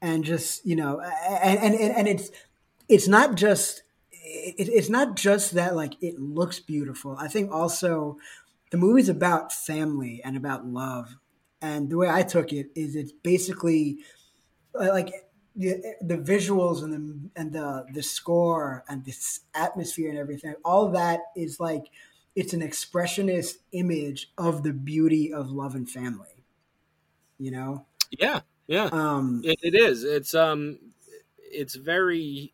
and 0.00 0.24
just 0.24 0.64
you 0.66 0.76
know, 0.76 1.00
and, 1.00 1.74
and, 1.74 1.74
and 1.74 2.08
it's 2.08 2.30
it's 2.88 3.08
not 3.08 3.34
just 3.34 3.82
it, 4.58 4.68
it's 4.68 4.88
not 4.90 5.16
just 5.16 5.52
that 5.52 5.74
like 5.76 5.94
it 6.02 6.18
looks 6.18 6.60
beautiful. 6.60 7.16
I 7.18 7.28
think 7.28 7.50
also 7.52 8.18
the 8.70 8.78
movie's 8.78 9.08
about 9.08 9.52
family 9.52 10.20
and 10.24 10.36
about 10.36 10.66
love, 10.66 11.16
and 11.60 11.90
the 11.90 11.96
way 11.96 12.08
I 12.10 12.22
took 12.22 12.52
it 12.52 12.70
is 12.74 12.96
it's 12.96 13.12
basically 13.12 13.98
uh, 14.74 14.88
like 14.88 15.12
the, 15.54 15.96
the 16.00 16.18
visuals 16.18 16.82
and 16.82 16.92
the 16.92 17.30
and 17.40 17.52
the 17.52 17.86
the 17.92 18.02
score 18.02 18.84
and 18.88 19.04
this 19.04 19.40
atmosphere 19.54 20.10
and 20.10 20.18
everything 20.18 20.54
all 20.64 20.90
that 20.90 21.20
is 21.36 21.58
like 21.60 21.86
it's 22.34 22.52
an 22.52 22.60
expressionist 22.60 23.56
image 23.72 24.32
of 24.36 24.62
the 24.62 24.72
beauty 24.72 25.32
of 25.32 25.50
love 25.50 25.74
and 25.74 25.88
family 25.90 26.44
you 27.38 27.50
know 27.50 27.86
yeah 28.10 28.40
yeah 28.66 28.90
um 28.92 29.42
It, 29.44 29.58
it 29.62 29.74
is. 29.74 30.04
It's 30.04 30.34
um, 30.34 30.78
it's 31.38 31.74
very, 31.74 32.52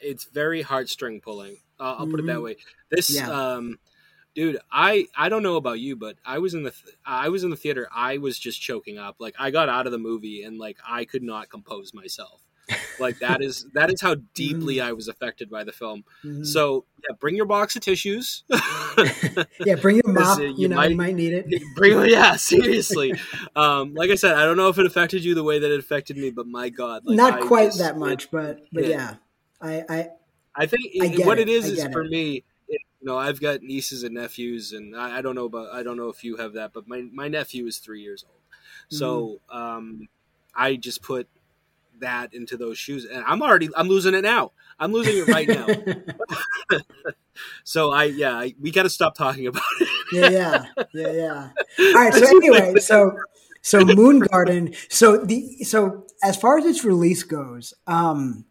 it's 0.00 0.24
very 0.24 0.62
heartstring 0.62 1.22
pulling. 1.22 1.56
Uh, 1.80 1.96
I'll 1.98 2.06
put 2.06 2.20
it 2.20 2.26
that 2.26 2.36
Mhm. 2.38 2.42
way. 2.44 2.56
This 2.90 3.14
Yeah. 3.14 3.28
um, 3.30 3.78
dude, 4.34 4.58
I 4.70 5.06
I 5.16 5.28
don't 5.28 5.42
know 5.42 5.56
about 5.56 5.80
you, 5.80 5.96
but 5.96 6.16
I 6.24 6.38
was 6.38 6.54
in 6.54 6.62
the 6.62 6.70
th- 6.70 6.94
I 7.04 7.28
was 7.28 7.44
in 7.44 7.50
the 7.50 7.56
theater. 7.56 7.88
I 7.94 8.18
was 8.18 8.38
just 8.38 8.60
choking 8.60 8.98
up. 8.98 9.16
Like 9.18 9.34
I 9.38 9.50
got 9.50 9.68
out 9.68 9.86
of 9.86 9.92
the 9.92 9.98
movie 9.98 10.42
and 10.42 10.58
like 10.58 10.78
I 10.86 11.04
could 11.04 11.22
not 11.22 11.48
compose 11.50 11.92
myself. 11.94 12.40
Like 12.98 13.18
that 13.18 13.42
is 13.42 13.66
that 13.74 13.92
is 13.92 14.00
how 14.00 14.14
deeply 14.34 14.80
I 14.80 14.92
was 14.92 15.08
affected 15.08 15.50
by 15.50 15.64
the 15.64 15.72
film. 15.72 16.04
mhm. 16.24 16.46
So 16.46 16.86
yeah, 17.02 17.14
bring 17.20 17.36
your 17.36 17.44
box 17.46 17.76
of 17.76 17.82
tissues. 17.82 18.44
yeah 19.64 19.74
bring 19.74 19.96
your 19.96 20.04
mop 20.12 20.38
you, 20.40 20.54
you 20.56 20.68
know 20.68 20.76
might- 20.76 20.90
you 20.90 20.96
might 20.96 21.14
need 21.14 21.32
it 21.32 21.62
Bring, 21.76 22.08
yeah, 22.08 22.36
seriously. 22.36 23.14
Um, 23.56 23.94
like 23.94 24.10
I 24.10 24.14
said, 24.14 24.34
I 24.36 24.44
don't 24.44 24.56
know 24.56 24.68
if 24.68 24.78
it 24.78 24.86
affected 24.86 25.24
you 25.24 25.34
the 25.34 25.42
way 25.42 25.58
that 25.58 25.70
it 25.72 25.78
affected 25.80 26.16
me, 26.16 26.30
but 26.30 26.46
my 26.46 26.68
God, 26.68 27.02
like, 27.04 27.16
not 27.16 27.42
I 27.42 27.46
quite 27.46 27.74
that 27.74 27.96
it- 27.96 27.98
much 27.98 28.30
but 28.30 28.60
but 28.72 28.84
yeah. 28.84 28.88
yeah, 28.88 29.14
I, 29.60 29.84
I 29.88 30.08
I 30.54 30.66
think 30.66 30.82
I 31.00 31.06
it- 31.06 31.26
what 31.26 31.38
it. 31.38 31.48
it 31.48 31.48
is 31.48 31.66
is 31.66 31.78
get 31.78 31.92
for 31.92 32.04
me. 32.04 32.44
It, 32.68 32.80
you 33.00 33.06
know, 33.06 33.18
I've 33.18 33.40
got 33.40 33.62
nieces 33.62 34.02
and 34.04 34.14
nephews, 34.14 34.72
and 34.72 34.96
I, 34.96 35.18
I 35.18 35.22
don't 35.22 35.34
know 35.34 35.44
about 35.46 35.72
I 35.74 35.82
don't 35.82 35.96
know 35.96 36.08
if 36.08 36.24
you 36.24 36.36
have 36.36 36.54
that, 36.54 36.72
but 36.72 36.86
my 36.88 37.02
my 37.12 37.28
nephew 37.28 37.66
is 37.66 37.78
three 37.78 38.02
years 38.02 38.24
old, 38.28 38.40
so 38.88 39.40
Mm-hmm. 39.52 39.56
um, 39.56 40.08
I 40.54 40.76
just 40.76 41.02
put 41.02 41.28
that 42.00 42.34
into 42.34 42.56
those 42.56 42.78
shoes, 42.78 43.04
and 43.04 43.24
I'm 43.26 43.42
already 43.42 43.68
I'm 43.76 43.88
losing 43.88 44.14
it 44.14 44.22
now. 44.22 44.52
I'm 44.78 44.92
losing 44.92 45.16
it 45.16 45.26
right 45.26 45.48
now. 45.48 45.76
so 47.64 47.90
I 47.92 48.04
yeah, 48.04 48.32
I, 48.34 48.54
we 48.60 48.70
got 48.70 48.84
to 48.84 48.90
stop 48.90 49.14
talking 49.16 49.46
about 49.46 49.62
it. 49.80 49.88
yeah, 50.10 50.26
yeah, 50.28 50.64
yeah, 50.92 51.12
yeah. 51.12 51.48
All 51.92 52.00
right. 52.02 52.14
So 52.14 52.26
anyway, 52.30 52.78
so 52.78 53.24
so 53.62 53.84
Moon 53.84 54.20
Garden. 54.20 54.74
So 54.88 55.18
the 55.18 55.64
so 55.64 56.06
as 56.22 56.36
far 56.36 56.58
as 56.58 56.64
its 56.64 56.84
release 56.84 57.22
goes, 57.22 57.74
um, 57.86 58.44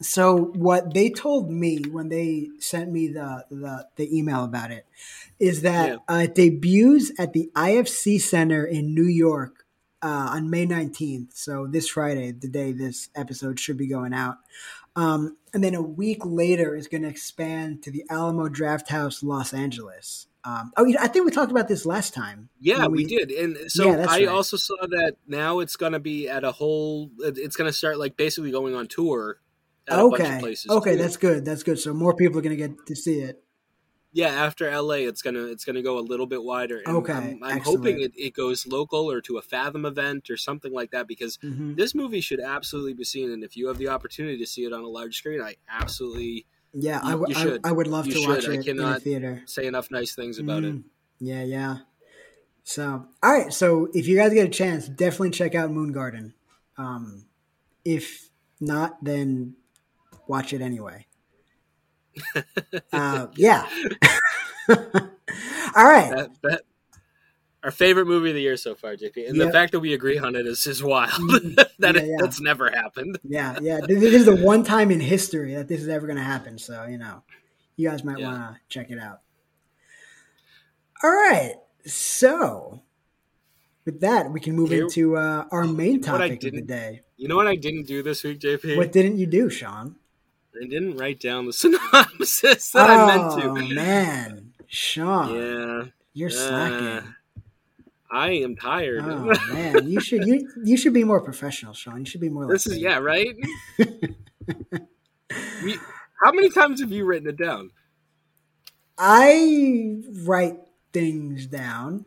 so 0.00 0.36
what 0.36 0.94
they 0.94 1.10
told 1.10 1.50
me 1.50 1.82
when 1.90 2.08
they 2.08 2.48
sent 2.58 2.90
me 2.90 3.08
the 3.08 3.44
the, 3.50 3.86
the 3.96 4.16
email 4.18 4.44
about 4.44 4.70
it 4.70 4.86
is 5.38 5.62
that 5.62 5.88
Yeah. 6.08 6.14
uh, 6.14 6.20
it 6.24 6.34
debuts 6.34 7.12
at 7.18 7.32
the 7.32 7.50
IFC 7.54 8.20
Center 8.20 8.64
in 8.64 8.94
New 8.94 9.04
York 9.04 9.64
uh, 10.02 10.30
on 10.32 10.50
May 10.50 10.66
nineteenth. 10.66 11.32
So 11.34 11.66
this 11.66 11.88
Friday, 11.88 12.32
the 12.32 12.48
day 12.48 12.72
this 12.72 13.08
episode 13.14 13.60
should 13.60 13.76
be 13.76 13.86
going 13.88 14.14
out. 14.14 14.36
Um, 14.96 15.36
and 15.54 15.62
then 15.62 15.74
a 15.74 15.82
week 15.82 16.24
later, 16.24 16.74
it's 16.74 16.88
going 16.88 17.02
to 17.02 17.08
expand 17.08 17.82
to 17.84 17.90
the 17.92 18.04
Alamo 18.10 18.48
Drafthouse, 18.48 19.22
Los 19.22 19.52
Angeles. 19.54 20.26
Um, 20.42 20.72
oh, 20.76 20.92
I 20.98 21.06
think 21.06 21.26
we 21.26 21.30
talked 21.30 21.52
about 21.52 21.68
this 21.68 21.86
last 21.86 22.12
time. 22.14 22.48
Yeah, 22.60 22.80
when 22.80 22.92
we, 22.92 23.04
did, 23.04 23.30
and 23.30 23.70
so 23.70 23.84
Yeah, 23.90 24.00
I 24.08 24.20
right. 24.20 24.28
also 24.28 24.56
saw 24.56 24.74
that 24.88 25.14
now 25.28 25.60
it's 25.60 25.76
going 25.76 25.92
to 25.92 26.00
be 26.00 26.28
at 26.28 26.42
a 26.44 26.50
whole. 26.50 27.10
It's 27.18 27.56
going 27.56 27.68
to 27.70 27.76
start 27.76 27.98
like 27.98 28.16
basically 28.16 28.50
going 28.50 28.74
on 28.74 28.88
tour. 28.88 29.38
At 29.90 29.98
a 29.98 30.08
bunch 30.08 30.12
of 30.12 30.18
Okay. 30.26 30.56
Okay, 30.70 30.92
too. 30.92 30.96
that's 30.98 31.16
good. 31.16 31.44
That's 31.44 31.62
good. 31.62 31.78
So 31.78 31.92
more 31.92 32.14
people 32.14 32.38
are 32.38 32.42
going 32.42 32.56
to 32.56 32.68
get 32.68 32.86
to 32.86 32.96
see 32.96 33.20
it. 33.20 33.42
yeah 34.12 34.28
after 34.46 34.64
la 34.82 34.94
it's 34.94 35.22
gonna 35.22 35.44
it's 35.54 35.64
gonna 35.64 35.82
go 35.82 35.96
a 35.96 36.06
little 36.12 36.26
bit 36.26 36.42
wider 36.42 36.78
and 36.84 36.96
Okay, 36.96 37.12
i'm, 37.12 37.38
I'm 37.44 37.60
hoping 37.60 38.00
it, 38.00 38.12
it 38.16 38.34
goes 38.34 38.66
local 38.66 39.08
or 39.08 39.20
to 39.20 39.38
a 39.38 39.42
fathom 39.42 39.84
event 39.84 40.30
or 40.30 40.36
something 40.36 40.72
like 40.72 40.90
that 40.90 41.06
because 41.06 41.38
hmm 41.40 41.74
this 41.76 41.94
movie 41.94 42.20
should 42.20 42.40
absolutely 42.40 42.94
be 42.94 43.04
seen 43.04 43.30
and 43.30 43.44
if 43.44 43.56
you 43.56 43.68
have 43.68 43.78
the 43.78 43.86
opportunity 43.86 44.36
to 44.38 44.46
see 44.46 44.64
it 44.64 44.72
on 44.72 44.82
a 44.82 44.88
large 44.98 45.14
screen 45.16 45.40
i 45.40 45.54
absolutely 45.80 46.44
Yeah, 46.74 46.98
I 47.04 47.12
You- 47.12 47.18
w- 47.22 47.34
you 47.34 47.60
I-. 47.64 47.68
I, 47.68 47.72
would 47.72 47.86
love 47.86 48.06
You 48.08 48.14
to 48.14 48.20
watch 48.28 48.44
should. 48.44 48.50
I 48.50 48.58
it 48.58 48.66
in 48.66 48.80
a 48.80 48.98
theater. 48.98 49.42
say 49.46 49.64
enough 49.66 49.88
nice 49.92 50.12
things 50.20 50.38
about 50.40 50.64
it 50.64 50.74
Mm. 50.74 50.84
Yeah, 51.20 51.44
yeah. 51.44 51.76
So, 52.64 53.06
all 53.22 53.32
right. 53.32 53.52
So, 53.52 53.88
if 53.94 54.08
you 54.08 54.16
guys 54.16 54.32
get 54.34 54.46
a 54.46 54.50
chance, 54.62 54.88
definitely 54.88 55.30
check 55.30 55.54
out 55.54 55.70
Moon 55.70 55.92
Garden. 55.92 56.34
Um, 56.76 57.26
if 57.84 58.28
not, 58.60 59.02
then 59.04 59.54
watch 60.30 60.52
it 60.52 60.60
anyway. 60.62 61.06
uh, 62.92 63.26
yeah. 63.36 63.66
all 64.68 64.76
right. 65.84 66.10
that, 66.16 66.30
that 66.42 66.62
our 67.62 67.70
favorite 67.70 68.06
movie 68.06 68.30
of 68.30 68.34
the 68.34 68.40
year 68.40 68.56
so 68.56 68.74
far 68.74 68.94
jp 68.96 69.26
and 69.28 69.36
Yeah. 69.36 69.44
the 69.46 69.52
fact 69.52 69.72
that 69.72 69.80
we 69.80 69.92
agree 69.92 70.18
on 70.18 70.34
it 70.34 70.46
is 70.46 70.66
is 70.66 70.82
wild 70.82 71.10
that 71.78 71.94
Yeah, 71.96 72.02
yeah. 72.02 72.16
that's 72.18 72.40
never 72.40 72.70
happened 72.70 73.18
Yeah, 73.22 73.58
yeah. 73.60 73.80
This 73.86 74.00
this 74.00 74.14
is 74.14 74.24
the 74.26 74.36
one 74.36 74.64
time 74.64 74.90
in 74.90 75.00
history 75.00 75.54
that 75.54 75.68
this 75.68 75.80
is 75.80 75.88
ever 75.88 76.06
going 76.06 76.16
to 76.18 76.22
happen. 76.22 76.58
So, 76.58 76.84
you 76.86 76.98
know, 76.98 77.22
you 77.76 77.88
guys 77.88 78.02
might 78.04 78.18
Yeah. 78.18 78.26
want 78.32 78.54
to 78.54 78.60
check 78.68 78.90
it 78.90 78.98
out. 78.98 79.20
All 81.02 81.10
right. 81.10 81.54
So, 81.86 82.82
with 83.86 84.00
that, 84.00 84.30
we 84.32 84.40
can 84.40 84.54
move 84.54 84.70
Here- 84.70 84.82
into 84.84 85.16
uh, 85.16 85.46
our 85.50 85.64
main 85.64 85.94
You 85.94 86.00
know 86.00 86.12
what 86.12 86.22
I 86.22 86.28
topic 86.28 86.44
of 86.44 86.52
the 86.54 86.62
day. 86.62 87.00
you 87.16 87.28
know 87.28 87.36
what 87.36 87.46
i 87.46 87.56
didn't 87.56 87.86
do 87.86 88.02
this 88.02 88.22
week 88.24 88.38
jp 88.40 88.76
What 88.76 88.92
didn't 88.92 89.16
you 89.18 89.26
do, 89.26 89.48
Sean? 89.50 89.96
I 90.62 90.66
didn't 90.66 90.96
write 90.96 91.20
down 91.20 91.46
the 91.46 91.52
synopsis 91.62 92.72
that 92.72 92.90
i 92.90 93.06
meant 93.06 93.40
to. 93.40 93.48
Oh 93.48 93.54
man, 93.74 94.52
Sean, 94.66 95.34
yeah 95.34 95.84
you're 96.12 96.28
Uh, 96.28 96.32
slacking. 96.32 97.14
I 98.12 98.30
am 98.30 98.56
tired. 98.56 99.04
Oh 99.04 99.32
man, 99.52 99.88
you 99.88 100.00
should 100.00 100.26
you 100.26 100.48
you 100.64 100.76
should 100.76 100.92
be 100.92 101.04
more 101.04 101.20
professional, 101.20 101.72
Sean. 101.74 102.00
You 102.00 102.04
should 102.06 102.20
be 102.20 102.28
more. 102.28 102.42
Like 102.44 102.52
this 102.54 102.66
is 102.66 102.74
me. 102.74 102.80
yeah, 102.82 102.98
right? 102.98 103.36
We- 105.62 105.78
how 106.24 106.32
many 106.32 106.50
times 106.50 106.80
have 106.80 106.90
you 106.90 107.04
written 107.04 107.28
it 107.28 107.36
down? 107.36 107.70
I 108.98 110.00
write 110.24 110.58
things 110.92 111.46
down. 111.46 112.04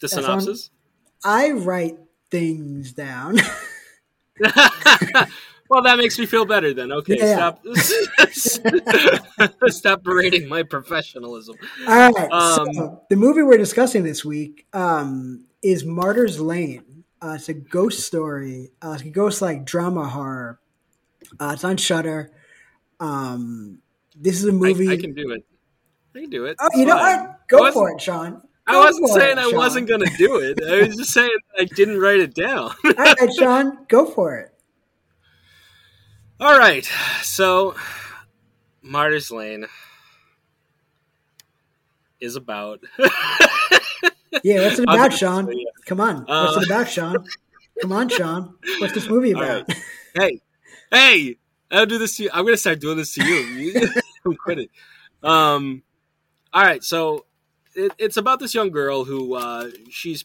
The 0.00 0.08
synopsis? 0.08 0.70
I 1.24 1.50
write 1.50 1.98
things 2.30 2.92
down. 2.92 3.38
Well, 5.68 5.82
that 5.82 5.96
makes 5.98 6.18
me 6.18 6.26
feel 6.26 6.44
better 6.44 6.74
then. 6.74 6.92
Okay, 6.92 7.16
Yeah. 7.18 7.34
stop 7.36 7.64
stop 9.68 10.02
berating 10.02 10.48
my 10.48 10.62
professionalism. 10.62 11.56
All 11.86 12.10
right. 12.12 12.30
Um, 12.32 12.72
so 12.74 13.02
the 13.08 13.16
movie 13.16 13.42
we're 13.42 13.56
discussing 13.58 14.04
this 14.04 14.24
week 14.24 14.66
um, 14.72 15.44
is 15.62 15.84
Martyrs 15.84 16.40
Lane. 16.40 17.04
Uh, 17.22 17.34
it's 17.36 17.48
a 17.48 17.54
ghost 17.54 18.00
story. 18.00 18.70
Uh, 18.82 18.92
it's 18.92 19.02
a 19.02 19.08
ghost 19.10 19.40
like 19.42 19.64
drama 19.64 20.08
horror. 20.08 20.60
Uh, 21.40 21.52
it's 21.54 21.64
on 21.64 21.76
Shudder. 21.76 22.30
Um, 23.00 23.78
this 24.16 24.36
is 24.38 24.44
a 24.44 24.52
movie. 24.52 24.90
I 24.90 24.96
can 24.96 25.14
do 25.14 25.30
it. 25.30 25.44
I 26.14 26.20
can 26.20 26.30
do 26.30 26.44
it. 26.46 26.56
oh, 26.60 26.68
you 26.74 26.84
know 26.84 26.98
fine. 26.98 27.20
what? 27.20 27.48
Go 27.48 27.72
for 27.72 27.90
it, 27.92 28.00
Sean. 28.00 28.42
I 28.66 28.78
wasn't 28.78 29.08
saying 29.10 29.38
it, 29.38 29.40
I 29.40 29.44
Sean. 29.50 29.56
wasn't 29.56 29.88
going 29.88 30.02
to 30.02 30.16
do 30.18 30.36
it. 30.38 30.58
I 30.62 30.86
was 30.86 30.96
just 30.96 31.12
saying 31.12 31.30
I 31.58 31.64
didn't 31.64 31.98
write 31.98 32.20
it 32.20 32.34
down. 32.34 32.72
All 32.84 32.92
right, 32.96 33.30
Sean, 33.38 33.78
go 33.88 34.04
for 34.04 34.36
it. 34.36 34.51
All 36.42 36.58
right. 36.58 36.84
So, 37.22 37.76
Martyrs 38.82 39.30
Lane 39.30 39.68
is 42.20 42.34
about. 42.34 42.80
yeah, 44.42 44.64
what's 44.64 44.80
it 44.80 44.82
about, 44.82 45.12
Sean? 45.12 45.48
Come 45.86 46.00
on. 46.00 46.24
What's 46.24 46.56
uh, 46.56 46.60
it 46.62 46.66
about, 46.66 46.88
Sean? 46.88 47.24
Come 47.80 47.92
on, 47.92 48.08
Sean. 48.08 48.56
What's 48.80 48.92
this 48.92 49.08
movie 49.08 49.30
about? 49.36 49.68
Right. 49.68 49.78
Hey, 50.16 50.40
hey, 50.90 51.36
I'll 51.70 51.86
do 51.86 51.96
this 51.96 52.16
to 52.16 52.24
you. 52.24 52.30
I'm 52.32 52.42
going 52.42 52.54
to 52.54 52.60
start 52.60 52.80
doing 52.80 52.96
this 52.96 53.14
to 53.14 53.24
you. 53.24 53.92
I'm. 54.26 54.68
Um, 55.22 55.84
all 56.52 56.64
right. 56.64 56.82
So, 56.82 57.24
it, 57.76 57.92
it's 57.98 58.16
about 58.16 58.40
this 58.40 58.52
young 58.52 58.70
girl 58.72 59.04
who 59.04 59.36
uh, 59.36 59.70
she's, 59.90 60.24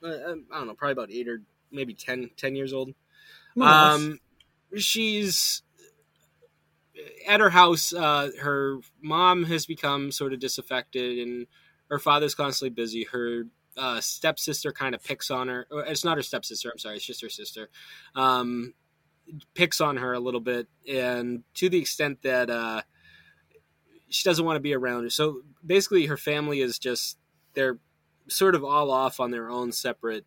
uh, 0.00 0.10
I 0.10 0.58
don't 0.58 0.68
know, 0.68 0.74
probably 0.74 0.92
about 0.92 1.10
eight 1.10 1.26
or 1.26 1.42
maybe 1.72 1.92
10, 1.92 2.30
10 2.36 2.54
years 2.54 2.72
old. 2.72 2.94
Nice. 3.56 3.96
Um, 3.96 4.20
she's 4.76 5.62
at 7.26 7.40
her 7.40 7.50
house. 7.50 7.92
Uh, 7.92 8.30
her 8.40 8.78
mom 9.02 9.44
has 9.44 9.66
become 9.66 10.10
sort 10.12 10.32
of 10.32 10.40
disaffected, 10.40 11.18
and 11.18 11.46
her 11.90 11.98
father's 11.98 12.34
constantly 12.34 12.74
busy. 12.74 13.04
Her 13.04 13.44
uh, 13.76 14.00
stepsister 14.00 14.72
kind 14.72 14.94
of 14.94 15.02
picks 15.02 15.30
on 15.30 15.48
her. 15.48 15.66
It's 15.86 16.04
not 16.04 16.16
her 16.16 16.22
stepsister. 16.22 16.70
I'm 16.70 16.78
sorry. 16.78 16.96
It's 16.96 17.04
just 17.04 17.22
her 17.22 17.28
sister. 17.28 17.68
Um, 18.14 18.74
picks 19.54 19.80
on 19.80 19.96
her 19.96 20.12
a 20.12 20.20
little 20.20 20.40
bit, 20.40 20.68
and 20.90 21.42
to 21.54 21.68
the 21.68 21.78
extent 21.78 22.22
that 22.22 22.50
uh, 22.50 22.82
she 24.08 24.28
doesn't 24.28 24.44
want 24.44 24.56
to 24.56 24.60
be 24.60 24.74
around 24.74 25.04
her. 25.04 25.10
So 25.10 25.42
basically, 25.64 26.06
her 26.06 26.16
family 26.16 26.60
is 26.60 26.78
just 26.78 27.18
they're 27.54 27.78
sort 28.28 28.54
of 28.54 28.64
all 28.64 28.90
off 28.90 29.20
on 29.20 29.30
their 29.30 29.50
own 29.50 29.72
separate 29.72 30.24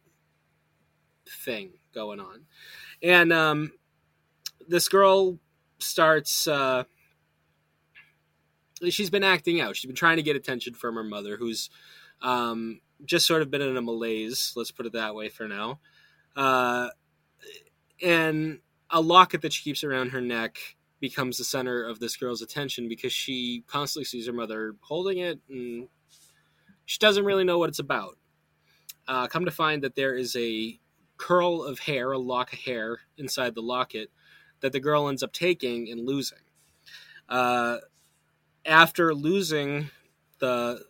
thing 1.27 1.71
going 1.93 2.19
on, 2.19 2.45
and 3.01 3.31
um, 3.33 3.71
this 4.69 4.87
girl 4.87 5.37
starts. 5.79 6.47
Uh, 6.47 6.83
she's 8.89 9.09
been 9.09 9.23
acting 9.23 9.59
out. 9.59 9.75
She's 9.75 9.87
been 9.87 9.95
trying 9.95 10.17
to 10.17 10.23
get 10.23 10.35
attention 10.35 10.73
from 10.73 10.95
her 10.95 11.03
mother, 11.03 11.35
who's 11.35 11.69
um, 12.21 12.79
just 13.03 13.25
sort 13.25 13.41
of 13.41 13.51
been 13.51 13.61
in 13.61 13.75
a 13.75 13.81
malaise. 13.81 14.53
Let's 14.55 14.71
put 14.71 14.85
it 14.85 14.93
that 14.93 15.15
way 15.15 15.29
for 15.29 15.47
now. 15.47 15.79
Uh, 16.35 16.89
and 18.01 18.59
a 18.89 19.01
locket 19.01 19.41
that 19.41 19.53
she 19.53 19.63
keeps 19.63 19.83
around 19.83 20.11
her 20.11 20.21
neck 20.21 20.57
becomes 20.99 21.37
the 21.37 21.43
center 21.43 21.83
of 21.83 21.99
this 21.99 22.17
girl's 22.17 22.41
attention 22.41 22.87
because 22.87 23.13
she 23.13 23.63
constantly 23.67 24.05
sees 24.05 24.27
her 24.27 24.33
mother 24.33 24.75
holding 24.81 25.19
it 25.19 25.39
and 25.49 25.87
she 26.85 26.97
doesn't 26.99 27.25
really 27.25 27.43
know 27.43 27.57
what 27.57 27.69
it's 27.69 27.79
about. 27.79 28.17
Uh, 29.07 29.27
come 29.27 29.45
to 29.45 29.51
find 29.51 29.83
that 29.83 29.95
there 29.95 30.15
is 30.15 30.35
a 30.35 30.79
curl 31.17 31.63
of 31.63 31.79
hair, 31.79 32.11
a 32.11 32.17
lock 32.17 32.53
of 32.53 32.59
hair 32.59 32.99
inside 33.17 33.55
the 33.55 33.61
locket 33.61 34.09
that 34.61 34.71
the 34.71 34.79
girl 34.79 35.07
ends 35.07 35.23
up 35.23 35.33
taking 35.33 35.89
and 35.89 36.05
losing. 36.05 36.39
Uh, 37.27 37.77
after 38.65 39.13
losing 39.13 39.89
the 40.39 40.85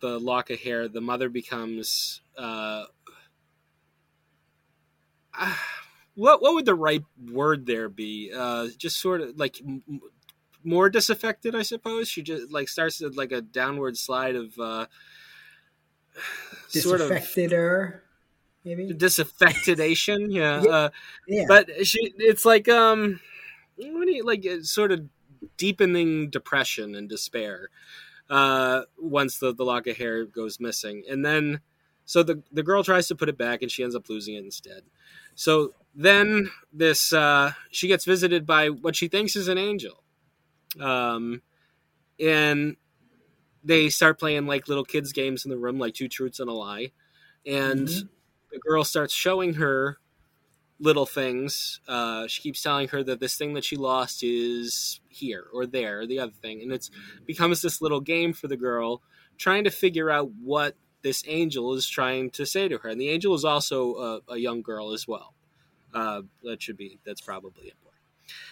the 0.00 0.18
lock 0.18 0.50
of 0.50 0.58
hair, 0.58 0.88
the 0.88 1.00
mother 1.00 1.28
becomes 1.28 2.22
uh, 2.36 2.84
what 6.14 6.42
what 6.42 6.54
would 6.54 6.66
the 6.66 6.74
right 6.74 7.04
word 7.30 7.66
there 7.66 7.88
be? 7.88 8.32
Uh, 8.34 8.68
just 8.76 8.98
sort 8.98 9.20
of 9.20 9.38
like 9.38 9.60
m- 9.60 9.82
more 10.62 10.90
disaffected, 10.90 11.54
I 11.54 11.62
suppose. 11.62 12.08
She 12.08 12.22
just 12.22 12.50
like 12.50 12.68
starts 12.68 13.00
like 13.00 13.32
a 13.32 13.40
downward 13.40 13.96
slide 13.96 14.36
of 14.36 14.58
uh, 14.58 14.86
sort 16.68 17.00
of 17.00 17.10
maybe 18.64 18.92
disaffectedation. 18.92 20.30
Yeah, 20.30 20.62
yeah. 20.62 20.70
Uh, 20.70 20.90
yeah. 21.26 21.44
But 21.48 21.86
she, 21.86 22.12
it's 22.18 22.44
like 22.44 22.68
um, 22.68 23.20
what 23.76 24.06
do 24.06 24.12
you 24.12 24.24
like? 24.24 24.46
Sort 24.62 24.92
of 24.92 25.06
deepening 25.56 26.30
depression 26.30 26.94
and 26.94 27.08
despair 27.08 27.70
uh, 28.30 28.82
once 28.98 29.38
the 29.38 29.52
the 29.52 29.64
lock 29.64 29.86
of 29.86 29.96
hair 29.96 30.24
goes 30.24 30.60
missing, 30.60 31.02
and 31.08 31.24
then 31.24 31.60
so 32.04 32.22
the 32.22 32.42
the 32.52 32.62
girl 32.62 32.82
tries 32.84 33.08
to 33.08 33.16
put 33.16 33.28
it 33.28 33.36
back, 33.36 33.62
and 33.62 33.70
she 33.70 33.82
ends 33.82 33.94
up 33.94 34.08
losing 34.08 34.34
it 34.34 34.44
instead. 34.44 34.82
So 35.34 35.74
then 35.94 36.50
this 36.72 37.12
uh, 37.12 37.52
she 37.70 37.88
gets 37.88 38.04
visited 38.04 38.46
by 38.46 38.68
what 38.68 38.96
she 38.96 39.08
thinks 39.08 39.36
is 39.36 39.48
an 39.48 39.58
angel, 39.58 40.02
um, 40.78 41.42
and 42.18 42.76
they 43.64 43.88
start 43.88 44.18
playing 44.18 44.46
like 44.46 44.68
little 44.68 44.84
kids 44.84 45.12
games 45.12 45.44
in 45.44 45.50
the 45.50 45.58
room, 45.58 45.78
like 45.78 45.94
two 45.94 46.08
truths 46.08 46.40
and 46.40 46.48
a 46.48 46.52
lie, 46.52 46.92
and 47.44 47.88
mm-hmm. 47.88 48.06
The 48.52 48.58
girl 48.58 48.84
starts 48.84 49.14
showing 49.14 49.54
her 49.54 49.98
little 50.78 51.06
things. 51.06 51.80
Uh, 51.86 52.26
she 52.26 52.42
keeps 52.42 52.62
telling 52.62 52.88
her 52.88 53.02
that 53.04 53.20
this 53.20 53.36
thing 53.36 53.54
that 53.54 53.64
she 53.64 53.76
lost 53.76 54.22
is 54.22 55.00
here 55.08 55.44
or 55.52 55.66
there 55.66 56.00
or 56.00 56.06
the 56.06 56.18
other 56.18 56.32
thing, 56.32 56.62
and 56.62 56.72
it's 56.72 56.90
becomes 57.26 57.62
this 57.62 57.80
little 57.80 58.00
game 58.00 58.32
for 58.32 58.48
the 58.48 58.56
girl 58.56 59.02
trying 59.36 59.64
to 59.64 59.70
figure 59.70 60.10
out 60.10 60.30
what 60.42 60.74
this 61.02 61.24
angel 61.26 61.74
is 61.74 61.88
trying 61.88 62.30
to 62.30 62.44
say 62.44 62.68
to 62.68 62.78
her. 62.78 62.88
And 62.88 63.00
the 63.00 63.08
angel 63.08 63.34
is 63.34 63.44
also 63.44 63.94
a, 64.28 64.32
a 64.32 64.36
young 64.38 64.62
girl 64.62 64.92
as 64.92 65.08
well. 65.08 65.34
Uh, 65.94 66.22
that 66.44 66.62
should 66.62 66.76
be 66.76 66.98
that's 67.04 67.20
probably 67.20 67.72
important. 67.72 68.00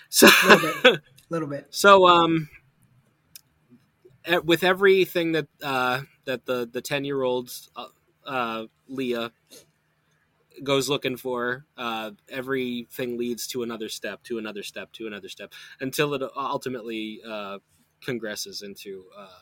So 0.09 0.27
a 0.27 0.49
little 0.49 0.83
bit, 0.83 1.01
little 1.31 1.49
bit. 1.49 1.67
So 1.71 2.09
um, 2.09 2.49
with 4.45 4.65
everything 4.65 5.33
that 5.33 5.47
uh, 5.63 6.03
that 6.25 6.47
the 6.47 6.69
the 6.71 6.81
ten 6.81 7.05
year 7.05 7.23
old 7.23 7.51
uh, 7.77 7.87
uh, 8.27 8.67
Leah 8.89 9.33
goes 10.63 10.89
looking 10.89 11.17
for, 11.17 11.67
uh, 11.77 12.13
everything 12.29 13.19
leads 13.19 13.47
to 13.49 13.63
another 13.63 13.89
step, 13.89 14.23
to 14.25 14.39
another 14.39 14.63
step, 14.63 14.93
to 14.93 15.07
another 15.07 15.29
step, 15.29 15.53
until 15.81 16.15
it 16.15 16.23
ultimately 16.37 17.21
uh, 17.27 17.59
congresses 18.05 18.63
into 18.63 19.05
uh, 19.17 19.41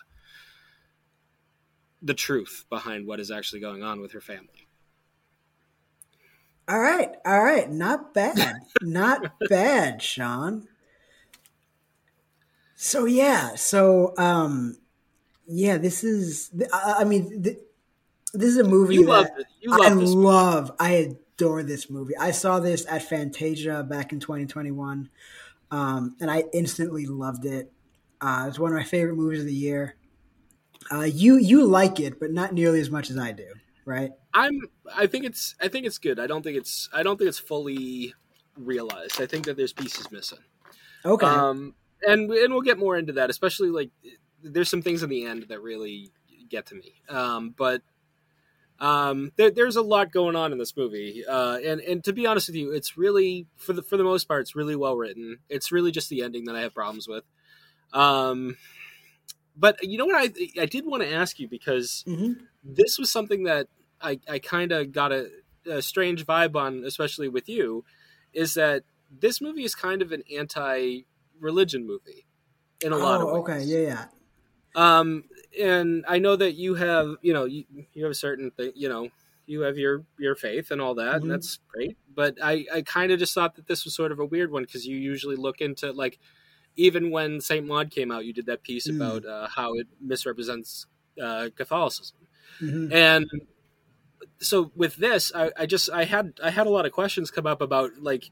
the 2.03 2.15
truth 2.15 2.65
behind 2.71 3.07
what 3.07 3.21
is 3.21 3.31
actually 3.31 3.61
going 3.61 3.83
on 3.83 4.01
with 4.01 4.13
her 4.13 4.21
family. 4.21 4.67
All 6.69 6.81
right, 6.81 7.15
all 7.25 7.43
right, 7.43 7.71
not 7.71 8.13
bad, 8.13 8.57
not 8.83 9.35
bad, 9.49 10.03
Sean. 10.03 10.67
So 12.75 13.05
yeah, 13.05 13.55
so 13.55 14.15
um, 14.19 14.77
yeah, 15.47 15.79
this 15.79 16.03
is. 16.03 16.51
I 16.73 17.05
mean, 17.05 17.57
this 18.37 18.51
is 18.51 18.59
a 18.59 18.65
movie 18.65 18.95
you 18.97 19.07
that 19.07 19.31
love 19.65 19.81
I 19.81 19.93
love. 19.93 20.73
I 20.79 20.93
adore 21.37 21.63
this 21.63 21.91
movie. 21.91 22.17
I 22.17 22.31
saw 22.31 22.61
this 22.61 22.87
at 22.89 23.03
Fantasia 23.03 23.83
back 23.83 24.13
in 24.13 24.21
2021, 24.21 25.11
um, 25.71 26.17
and 26.21 26.31
I 26.31 26.45
instantly 26.53 27.07
loved 27.07 27.45
it. 27.45 27.73
Uh, 28.21 28.47
it's 28.49 28.59
one 28.59 28.73
of 28.73 28.79
my 28.79 28.85
favorite 28.85 29.17
movies 29.17 29.41
of 29.41 29.47
the 29.47 29.55
year. 29.55 29.97
Uh, 30.91 31.03
you 31.03 31.37
you 31.37 31.65
like 31.65 32.01
it, 32.01 32.21
but 32.21 32.31
not 32.31 32.53
nearly 32.53 32.81
as 32.81 32.91
much 32.91 33.11
as 33.11 33.19
I 33.19 33.33
do, 33.33 33.53
right? 33.85 34.13
I'm. 34.33 34.61
I 34.95 35.07
think 35.07 35.25
it's. 35.25 35.55
I 35.61 35.69
think 35.69 35.87
it's 35.87 35.99
good. 35.99 36.19
I 36.21 36.27
don't 36.27 36.43
think 36.43 36.57
it's. 36.57 36.89
I 36.93 37.03
don't 37.03 37.17
think 37.17 37.29
it's 37.29 37.39
fully 37.39 38.15
realized. 38.57 39.21
I 39.21 39.27
think 39.27 39.47
that 39.47 39.57
there's 39.57 39.73
pieces 39.73 40.11
missing. 40.11 40.39
Okay. 41.05 41.27
Um, 41.27 41.75
and 42.03 42.31
and 42.31 42.53
we'll 42.53 42.63
get 42.63 42.79
more 42.79 42.97
into 42.97 43.15
that, 43.15 43.31
especially 43.31 43.71
like 43.71 43.91
there's 44.43 44.69
some 44.69 44.83
things 44.83 45.03
in 45.03 45.11
the 45.11 45.25
end 45.25 45.47
that 45.49 45.61
really 45.61 46.11
get 46.49 46.67
to 46.67 46.75
me. 46.75 47.03
Um, 47.09 47.55
but 47.57 47.83
um, 48.79 49.33
there, 49.37 49.51
there's 49.51 49.77
a 49.77 49.83
lot 49.83 50.13
going 50.13 50.37
on 50.37 50.53
in 50.53 50.59
this 50.59 50.77
movie, 50.77 51.25
uh, 51.27 51.59
and 51.65 51.81
and 51.81 52.05
to 52.05 52.13
be 52.13 52.27
honest 52.27 52.49
with 52.49 52.57
you, 52.57 52.73
it's 52.73 52.99
really 52.99 53.47
for 53.57 53.73
the 53.73 53.83
for 53.83 53.97
the 53.97 54.05
most 54.05 54.25
part, 54.29 54.43
it's 54.43 54.55
really 54.55 54.77
well 54.77 54.97
written. 54.97 55.39
It's 55.49 55.73
really 55.73 55.91
just 55.91 56.11
the 56.11 56.23
ending 56.23 56.45
that 56.45 56.57
I 56.57 56.61
have 56.61 56.75
problems 56.75 57.09
with. 57.09 57.25
Um, 57.93 58.57
but 59.57 59.83
you 59.83 59.97
know 59.97 60.05
what 60.07 60.17
I 60.17 60.31
I 60.61 60.67
did 60.67 60.85
want 60.85 61.03
to 61.03 61.13
ask 61.13 61.39
you 61.39 61.49
because 61.49 62.05
mm-hmm. 62.07 62.33
this 62.63 62.99
was 62.99 63.11
something 63.11 63.45
that 63.45 63.69
I, 64.01 64.21
I 64.29 64.39
kind 64.39 64.73
of 64.73 64.93
got 64.93 65.13
a, 65.13 65.31
a, 65.65 65.81
strange 65.81 66.27
vibe 66.27 66.55
on, 66.55 66.85
especially 66.85 67.29
with 67.29 67.49
you, 67.49 67.85
is 68.35 68.55
that 68.55 68.85
this 69.11 69.41
movie 69.41 69.65
is 69.65 69.75
kind 69.75 70.03
of 70.03 70.13
an 70.13 70.23
anti-religion 70.37 71.87
movie 71.87 72.27
in 72.85 72.93
a 72.93 72.97
oh, 72.97 72.99
lot 72.99 73.21
of 73.23 73.29
ways. 73.29 73.37
Okay, 73.37 73.63
yeah, 73.65 73.79
yeah. 73.79 74.05
Um, 74.75 75.25
and 75.61 76.05
I 76.07 76.19
know 76.19 76.37
that 76.37 76.53
you 76.53 76.75
have, 76.75 77.17
you 77.23 77.33
know, 77.33 77.45
you, 77.45 77.65
you 77.93 78.03
have 78.05 78.13
a 78.13 78.15
certain 78.15 78.51
thing, 78.51 78.73
you 78.75 78.89
know, 78.89 79.09
you 79.47 79.61
have 79.61 79.79
your 79.79 80.05
your 80.19 80.35
faith 80.35 80.71
and 80.71 80.81
all 80.81 80.95
that, 80.97 81.15
mm-hmm. 81.17 81.23
and 81.23 81.31
that's 81.31 81.59
great. 81.73 81.97
But 82.15 82.37
I 82.43 82.67
I 82.73 82.83
kind 82.83 83.13
of 83.13 83.19
just 83.19 83.35
thought 83.35 83.57
that 83.57 83.67
this 83.67 83.85
was 83.85 83.95
sort 83.95 84.13
of 84.13 84.19
a 84.19 84.25
weird 84.25 84.51
one 84.51 84.65
because 84.65 84.87
you 84.87 84.97
usually 84.97 85.37
look 85.37 85.61
into 85.61 85.93
like 85.93 86.19
even 86.77 87.11
when 87.11 87.41
Saint 87.41 87.67
Maud 87.67 87.91
came 87.91 88.11
out, 88.13 88.27
you 88.27 88.33
did 88.33 88.47
that 88.47 88.63
piece 88.63 88.89
mm. 88.89 88.97
about 88.97 89.25
uh, 89.25 89.49
how 89.49 89.75
it 89.75 89.87
misrepresents 90.01 90.87
uh, 91.23 91.49
Catholicism, 91.57 92.19
mm-hmm. 92.61 92.93
and 92.93 93.27
so 94.41 94.73
with 94.75 94.97
this, 94.97 95.33
I, 95.35 95.51
I 95.57 95.67
just 95.67 95.91
I 95.91 96.05
had 96.05 96.35
I 96.43 96.51
had 96.51 96.67
a 96.67 96.71
lot 96.71 96.87
of 96.87 96.93
questions 96.93 97.31
come 97.31 97.47
up 97.47 97.61
about 97.61 97.93
like 98.01 98.31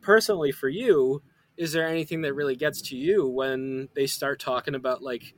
personally 0.00 0.52
for 0.52 0.68
you, 0.68 1.22
is 1.56 1.72
there 1.72 1.86
anything 1.86 2.22
that 2.22 2.34
really 2.34 2.56
gets 2.56 2.80
to 2.82 2.96
you 2.96 3.26
when 3.26 3.88
they 3.94 4.06
start 4.06 4.38
talking 4.38 4.74
about 4.74 5.02
like 5.02 5.34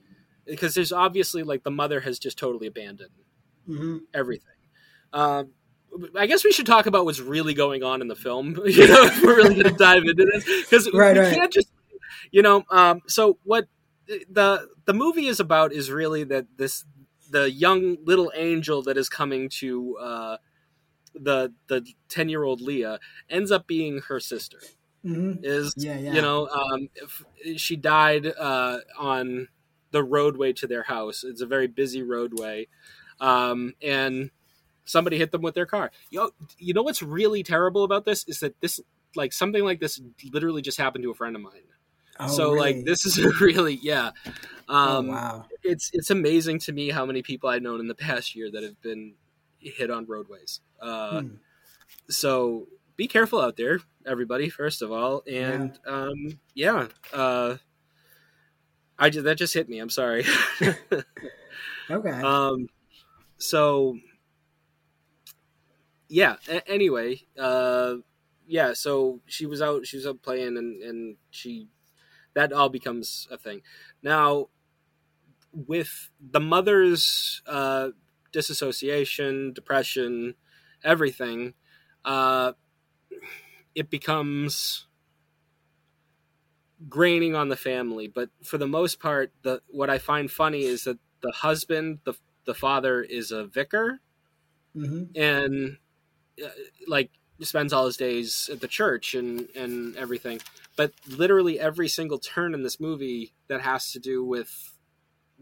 because 0.48 0.74
there's 0.74 0.92
obviously 0.92 1.42
like 1.42 1.62
the 1.62 1.70
mother 1.70 2.00
has 2.00 2.18
just 2.18 2.38
totally 2.38 2.66
abandoned 2.66 3.10
mm-hmm. 3.68 3.98
everything. 4.14 4.54
Um, 5.12 5.50
I 6.16 6.26
guess 6.26 6.44
we 6.44 6.52
should 6.52 6.66
talk 6.66 6.86
about 6.86 7.04
what's 7.04 7.20
really 7.20 7.54
going 7.54 7.82
on 7.82 8.00
in 8.00 8.08
the 8.08 8.16
film. 8.16 8.58
You 8.66 8.88
know, 8.88 9.04
if 9.04 9.22
we're 9.22 9.36
really 9.36 9.54
going 9.54 9.72
to 9.72 9.78
dive 9.78 10.04
into 10.04 10.24
this 10.24 10.44
because 10.44 10.90
right, 10.92 11.14
we 11.14 11.20
right. 11.20 11.34
can't 11.34 11.52
just, 11.52 11.70
you 12.30 12.42
know. 12.42 12.64
Um, 12.70 13.00
so 13.06 13.38
what 13.44 13.66
the 14.30 14.68
the 14.84 14.94
movie 14.94 15.26
is 15.26 15.40
about 15.40 15.72
is 15.72 15.90
really 15.90 16.24
that 16.24 16.46
this 16.56 16.84
the 17.30 17.50
young 17.50 17.96
little 18.04 18.32
angel 18.34 18.82
that 18.82 18.96
is 18.96 19.08
coming 19.08 19.48
to 19.48 19.96
uh, 19.98 20.36
the 21.14 21.52
the 21.68 21.86
ten 22.08 22.28
year 22.28 22.44
old 22.44 22.60
Leah 22.60 22.98
ends 23.28 23.50
up 23.50 23.66
being 23.66 24.00
her 24.08 24.20
sister. 24.20 24.58
Mm-hmm. 25.04 25.44
Is 25.44 25.74
yeah, 25.76 25.98
yeah. 25.98 26.12
you 26.12 26.22
know 26.22 26.48
um, 26.48 26.88
she 27.56 27.76
died 27.76 28.26
uh, 28.26 28.78
on 28.98 29.48
the 29.90 30.02
roadway 30.02 30.52
to 30.54 30.66
their 30.66 30.84
house. 30.84 31.24
It's 31.24 31.40
a 31.40 31.46
very 31.46 31.66
busy 31.66 32.02
roadway, 32.02 32.68
um, 33.20 33.74
and 33.82 34.30
somebody 34.84 35.18
hit 35.18 35.32
them 35.32 35.42
with 35.42 35.54
their 35.54 35.66
car. 35.66 35.90
You 36.10 36.20
know, 36.20 36.30
you 36.58 36.74
know 36.74 36.82
what's 36.82 37.02
really 37.02 37.42
terrible 37.42 37.84
about 37.84 38.04
this 38.04 38.24
is 38.26 38.40
that 38.40 38.60
this 38.60 38.80
like 39.16 39.32
something 39.32 39.64
like 39.64 39.80
this 39.80 40.00
literally 40.32 40.62
just 40.62 40.78
happened 40.78 41.04
to 41.04 41.10
a 41.10 41.14
friend 41.14 41.36
of 41.36 41.42
mine. 41.42 41.62
Oh, 42.20 42.26
so 42.26 42.52
really? 42.52 42.74
like 42.74 42.84
this 42.84 43.06
is 43.06 43.18
really 43.40 43.78
yeah. 43.82 44.10
Oh, 44.68 44.98
um, 44.98 45.10
oh, 45.10 45.12
wow. 45.12 45.44
It's 45.62 45.90
it's 45.92 46.10
amazing 46.10 46.58
to 46.60 46.72
me 46.72 46.90
how 46.90 47.06
many 47.06 47.22
people 47.22 47.48
I've 47.48 47.62
known 47.62 47.80
in 47.80 47.88
the 47.88 47.94
past 47.94 48.34
year 48.34 48.50
that 48.50 48.62
have 48.62 48.80
been 48.82 49.14
hit 49.58 49.90
on 49.90 50.06
roadways. 50.06 50.60
Uh, 50.80 51.20
hmm. 51.22 51.28
So 52.08 52.66
be 52.96 53.06
careful 53.06 53.40
out 53.40 53.56
there, 53.56 53.80
everybody. 54.06 54.48
First 54.48 54.82
of 54.82 54.90
all, 54.90 55.22
and 55.30 55.78
yeah, 55.86 55.92
um, 55.92 56.38
yeah 56.54 56.88
uh, 57.12 57.56
I 58.98 59.10
just, 59.10 59.24
that 59.24 59.38
just 59.38 59.54
hit 59.54 59.68
me. 59.68 59.78
I'm 59.78 59.90
sorry. 59.90 60.24
okay. 61.90 62.10
Um, 62.10 62.68
so 63.38 63.96
yeah. 66.08 66.36
A- 66.48 66.68
anyway, 66.68 67.22
uh, 67.38 67.94
yeah. 68.46 68.72
So 68.74 69.20
she 69.26 69.46
was 69.46 69.62
out. 69.62 69.86
She 69.86 69.96
was 69.96 70.06
out 70.06 70.22
playing, 70.22 70.56
and 70.56 70.82
and 70.82 71.16
she 71.30 71.68
that 72.34 72.52
all 72.52 72.68
becomes 72.68 73.28
a 73.30 73.38
thing. 73.38 73.62
Now, 74.02 74.48
with 75.52 76.10
the 76.20 76.40
mother's 76.40 77.42
uh, 77.46 77.90
disassociation, 78.32 79.52
depression, 79.52 80.34
everything, 80.84 81.54
uh, 82.04 82.52
it 83.74 83.90
becomes 83.90 84.87
graining 86.88 87.34
on 87.34 87.48
the 87.48 87.56
family. 87.56 88.08
But 88.08 88.30
for 88.42 88.58
the 88.58 88.66
most 88.66 89.00
part, 89.00 89.32
the 89.42 89.62
what 89.68 89.90
I 89.90 89.98
find 89.98 90.30
funny 90.30 90.62
is 90.62 90.84
that 90.84 90.98
the 91.20 91.32
husband, 91.32 92.00
the 92.04 92.14
the 92.44 92.54
father, 92.54 93.02
is 93.02 93.30
a 93.30 93.46
vicar, 93.46 94.00
mm-hmm. 94.76 95.04
and 95.20 95.78
uh, 96.42 96.48
like 96.86 97.10
spends 97.40 97.72
all 97.72 97.86
his 97.86 97.96
days 97.96 98.50
at 98.52 98.60
the 98.60 98.68
church 98.68 99.14
and 99.14 99.48
and 99.56 99.96
everything. 99.96 100.40
But 100.76 100.92
literally 101.08 101.58
every 101.58 101.88
single 101.88 102.18
turn 102.18 102.54
in 102.54 102.62
this 102.62 102.78
movie 102.78 103.32
that 103.48 103.62
has 103.62 103.92
to 103.92 103.98
do 103.98 104.24
with 104.24 104.74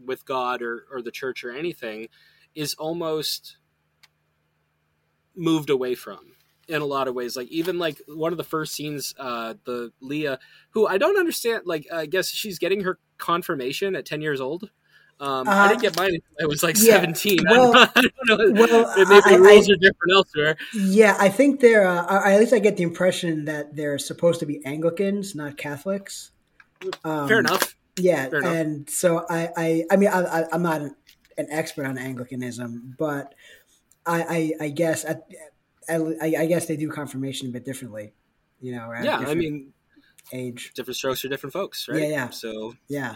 with 0.03 0.25
God 0.25 0.61
or 0.61 0.85
or 0.91 1.01
the 1.01 1.11
church 1.11 1.43
or 1.43 1.51
anything 1.51 2.07
is 2.55 2.73
almost 2.75 3.57
moved 5.35 5.69
away 5.69 5.93
from 5.93 6.36
in 6.67 6.81
a 6.81 6.85
lot 6.85 7.07
of 7.07 7.15
ways 7.15 7.35
like 7.35 7.47
even 7.47 7.79
like 7.79 8.01
one 8.07 8.31
of 8.31 8.37
the 8.37 8.43
first 8.43 8.73
scenes 8.73 9.13
uh 9.19 9.53
the 9.65 9.91
leah 10.01 10.37
who 10.71 10.87
i 10.87 10.97
don't 10.97 11.17
understand 11.17 11.63
like 11.65 11.87
i 11.91 12.05
guess 12.05 12.29
she's 12.29 12.59
getting 12.59 12.81
her 12.81 12.99
confirmation 13.17 13.95
at 13.95 14.05
10 14.05 14.21
years 14.21 14.41
old 14.41 14.69
um, 15.19 15.47
uh, 15.47 15.51
I 15.51 15.69
didn't 15.69 15.81
get 15.81 15.97
mine 15.97 16.19
I 16.39 16.45
was 16.45 16.61
like 16.61 16.75
yeah, 16.77 16.99
17. 16.99 17.39
Well, 17.49 17.75
I 17.75 18.01
don't 18.01 18.13
know. 18.27 18.61
Well, 18.61 18.93
Maybe 18.97 19.21
I, 19.25 19.31
the 19.31 19.39
rules 19.39 19.69
I, 19.69 19.73
are 19.73 19.75
different 19.77 20.13
elsewhere. 20.13 20.57
Yeah, 20.75 21.17
I 21.19 21.29
think 21.29 21.59
they're, 21.59 21.87
uh, 21.87 22.29
at 22.29 22.39
least 22.39 22.53
I 22.53 22.59
get 22.59 22.77
the 22.77 22.83
impression 22.83 23.45
that 23.45 23.75
they're 23.75 23.97
supposed 23.97 24.39
to 24.41 24.45
be 24.45 24.63
Anglicans, 24.63 25.33
not 25.33 25.57
Catholics. 25.57 26.31
Um, 27.03 27.27
Fair 27.27 27.39
enough. 27.39 27.75
Yeah. 27.97 28.29
Fair 28.29 28.45
and 28.45 28.75
enough. 28.75 28.89
so 28.89 29.25
I, 29.27 29.49
I, 29.57 29.83
I 29.89 29.95
mean, 29.95 30.09
I, 30.09 30.43
am 30.51 30.61
not 30.61 30.81
an, 30.81 30.95
an, 31.39 31.47
expert 31.49 31.87
on 31.87 31.97
Anglicanism, 31.97 32.95
but 32.99 33.33
I, 34.05 34.53
I, 34.59 34.65
I 34.65 34.69
guess, 34.69 35.03
I, 35.03 35.15
I, 35.89 36.45
guess 36.47 36.65
they 36.65 36.77
do 36.77 36.89
confirmation 36.89 37.47
a 37.47 37.51
bit 37.51 37.65
differently, 37.65 38.13
you 38.59 38.73
know? 38.73 38.91
Yeah. 39.01 39.17
I 39.19 39.35
mean, 39.35 39.73
age, 40.33 40.71
different 40.75 40.97
strokes 40.97 41.21
for 41.21 41.27
different 41.27 41.53
folks, 41.53 41.87
right? 41.87 42.01
Yeah. 42.01 42.07
Yeah. 42.07 42.29
So, 42.29 42.75
yeah. 42.87 43.15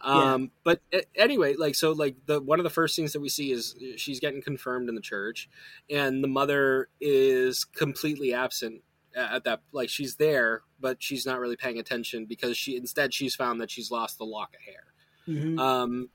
Um, 0.00 0.42
yeah. 0.42 0.48
but 0.64 0.80
anyway, 1.16 1.54
like 1.54 1.74
so, 1.74 1.92
like 1.92 2.16
the 2.26 2.40
one 2.40 2.60
of 2.60 2.64
the 2.64 2.70
first 2.70 2.94
things 2.94 3.12
that 3.12 3.20
we 3.20 3.28
see 3.28 3.50
is 3.50 3.74
she's 3.96 4.20
getting 4.20 4.42
confirmed 4.42 4.88
in 4.88 4.94
the 4.94 5.00
church, 5.00 5.48
and 5.90 6.22
the 6.22 6.28
mother 6.28 6.88
is 7.00 7.64
completely 7.64 8.32
absent 8.32 8.82
at 9.16 9.44
that. 9.44 9.60
Like 9.72 9.88
she's 9.88 10.14
there, 10.16 10.62
but 10.78 11.02
she's 11.02 11.26
not 11.26 11.40
really 11.40 11.56
paying 11.56 11.78
attention 11.78 12.26
because 12.26 12.56
she 12.56 12.76
instead 12.76 13.12
she's 13.12 13.34
found 13.34 13.60
that 13.60 13.70
she's 13.70 13.90
lost 13.90 14.18
the 14.18 14.24
lock 14.24 14.54
of 14.54 14.60
hair. 14.62 14.84
Mm-hmm. 15.26 15.58
Um, 15.58 16.10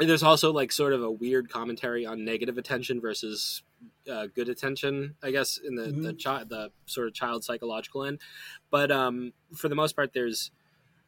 and 0.00 0.08
there's 0.08 0.22
also 0.22 0.52
like 0.52 0.72
sort 0.72 0.92
of 0.92 1.02
a 1.02 1.10
weird 1.10 1.50
commentary 1.50 2.06
on 2.06 2.24
negative 2.24 2.58
attention 2.58 3.00
versus 3.00 3.62
uh, 4.10 4.26
good 4.34 4.48
attention, 4.48 5.16
I 5.22 5.30
guess, 5.30 5.58
in 5.58 5.74
the 5.74 5.84
mm-hmm. 5.86 6.02
the 6.02 6.12
child 6.12 6.48
the 6.48 6.70
sort 6.86 7.08
of 7.08 7.14
child 7.14 7.44
psychological 7.44 8.04
end. 8.04 8.20
But 8.70 8.90
um, 8.90 9.32
for 9.54 9.68
the 9.68 9.74
most 9.74 9.96
part, 9.96 10.12
there's 10.12 10.50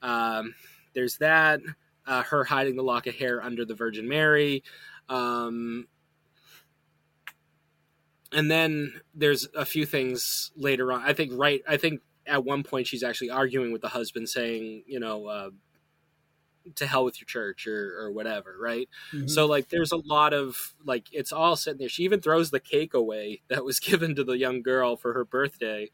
um, 0.02 0.54
there's 0.94 1.18
that. 1.18 1.60
Uh, 2.06 2.22
her 2.22 2.42
hiding 2.42 2.74
the 2.74 2.82
lock 2.82 3.06
of 3.06 3.14
hair 3.14 3.42
under 3.42 3.66
the 3.66 3.74
Virgin 3.74 4.08
Mary. 4.08 4.64
Um, 5.10 5.88
and 8.32 8.50
then 8.50 9.00
there's 9.14 9.46
a 9.54 9.66
few 9.66 9.84
things 9.84 10.52
later 10.56 10.90
on. 10.92 11.02
I 11.02 11.12
think 11.12 11.32
right. 11.34 11.62
I 11.68 11.76
think 11.76 12.00
at 12.26 12.44
one 12.44 12.62
point 12.62 12.86
she's 12.86 13.02
actually 13.02 13.30
arguing 13.30 13.72
with 13.72 13.82
the 13.82 13.88
husband, 13.88 14.28
saying, 14.28 14.84
you 14.86 15.00
know, 15.00 15.26
uh, 15.26 15.50
to 16.76 16.86
hell 16.86 17.04
with 17.04 17.20
your 17.20 17.26
church 17.26 17.66
or, 17.66 17.98
or 17.98 18.12
whatever, 18.12 18.56
right? 18.58 18.88
Mm-hmm. 19.12 19.28
So 19.28 19.46
like, 19.46 19.68
there's 19.68 19.92
a 19.92 19.96
lot 19.96 20.32
of 20.32 20.74
like, 20.84 21.06
it's 21.12 21.32
all 21.32 21.56
sitting 21.56 21.78
there. 21.78 21.88
She 21.88 22.04
even 22.04 22.20
throws 22.20 22.50
the 22.50 22.60
cake 22.60 22.94
away 22.94 23.42
that 23.48 23.64
was 23.64 23.80
given 23.80 24.14
to 24.16 24.24
the 24.24 24.38
young 24.38 24.62
girl 24.62 24.96
for 24.96 25.12
her 25.14 25.24
birthday, 25.24 25.90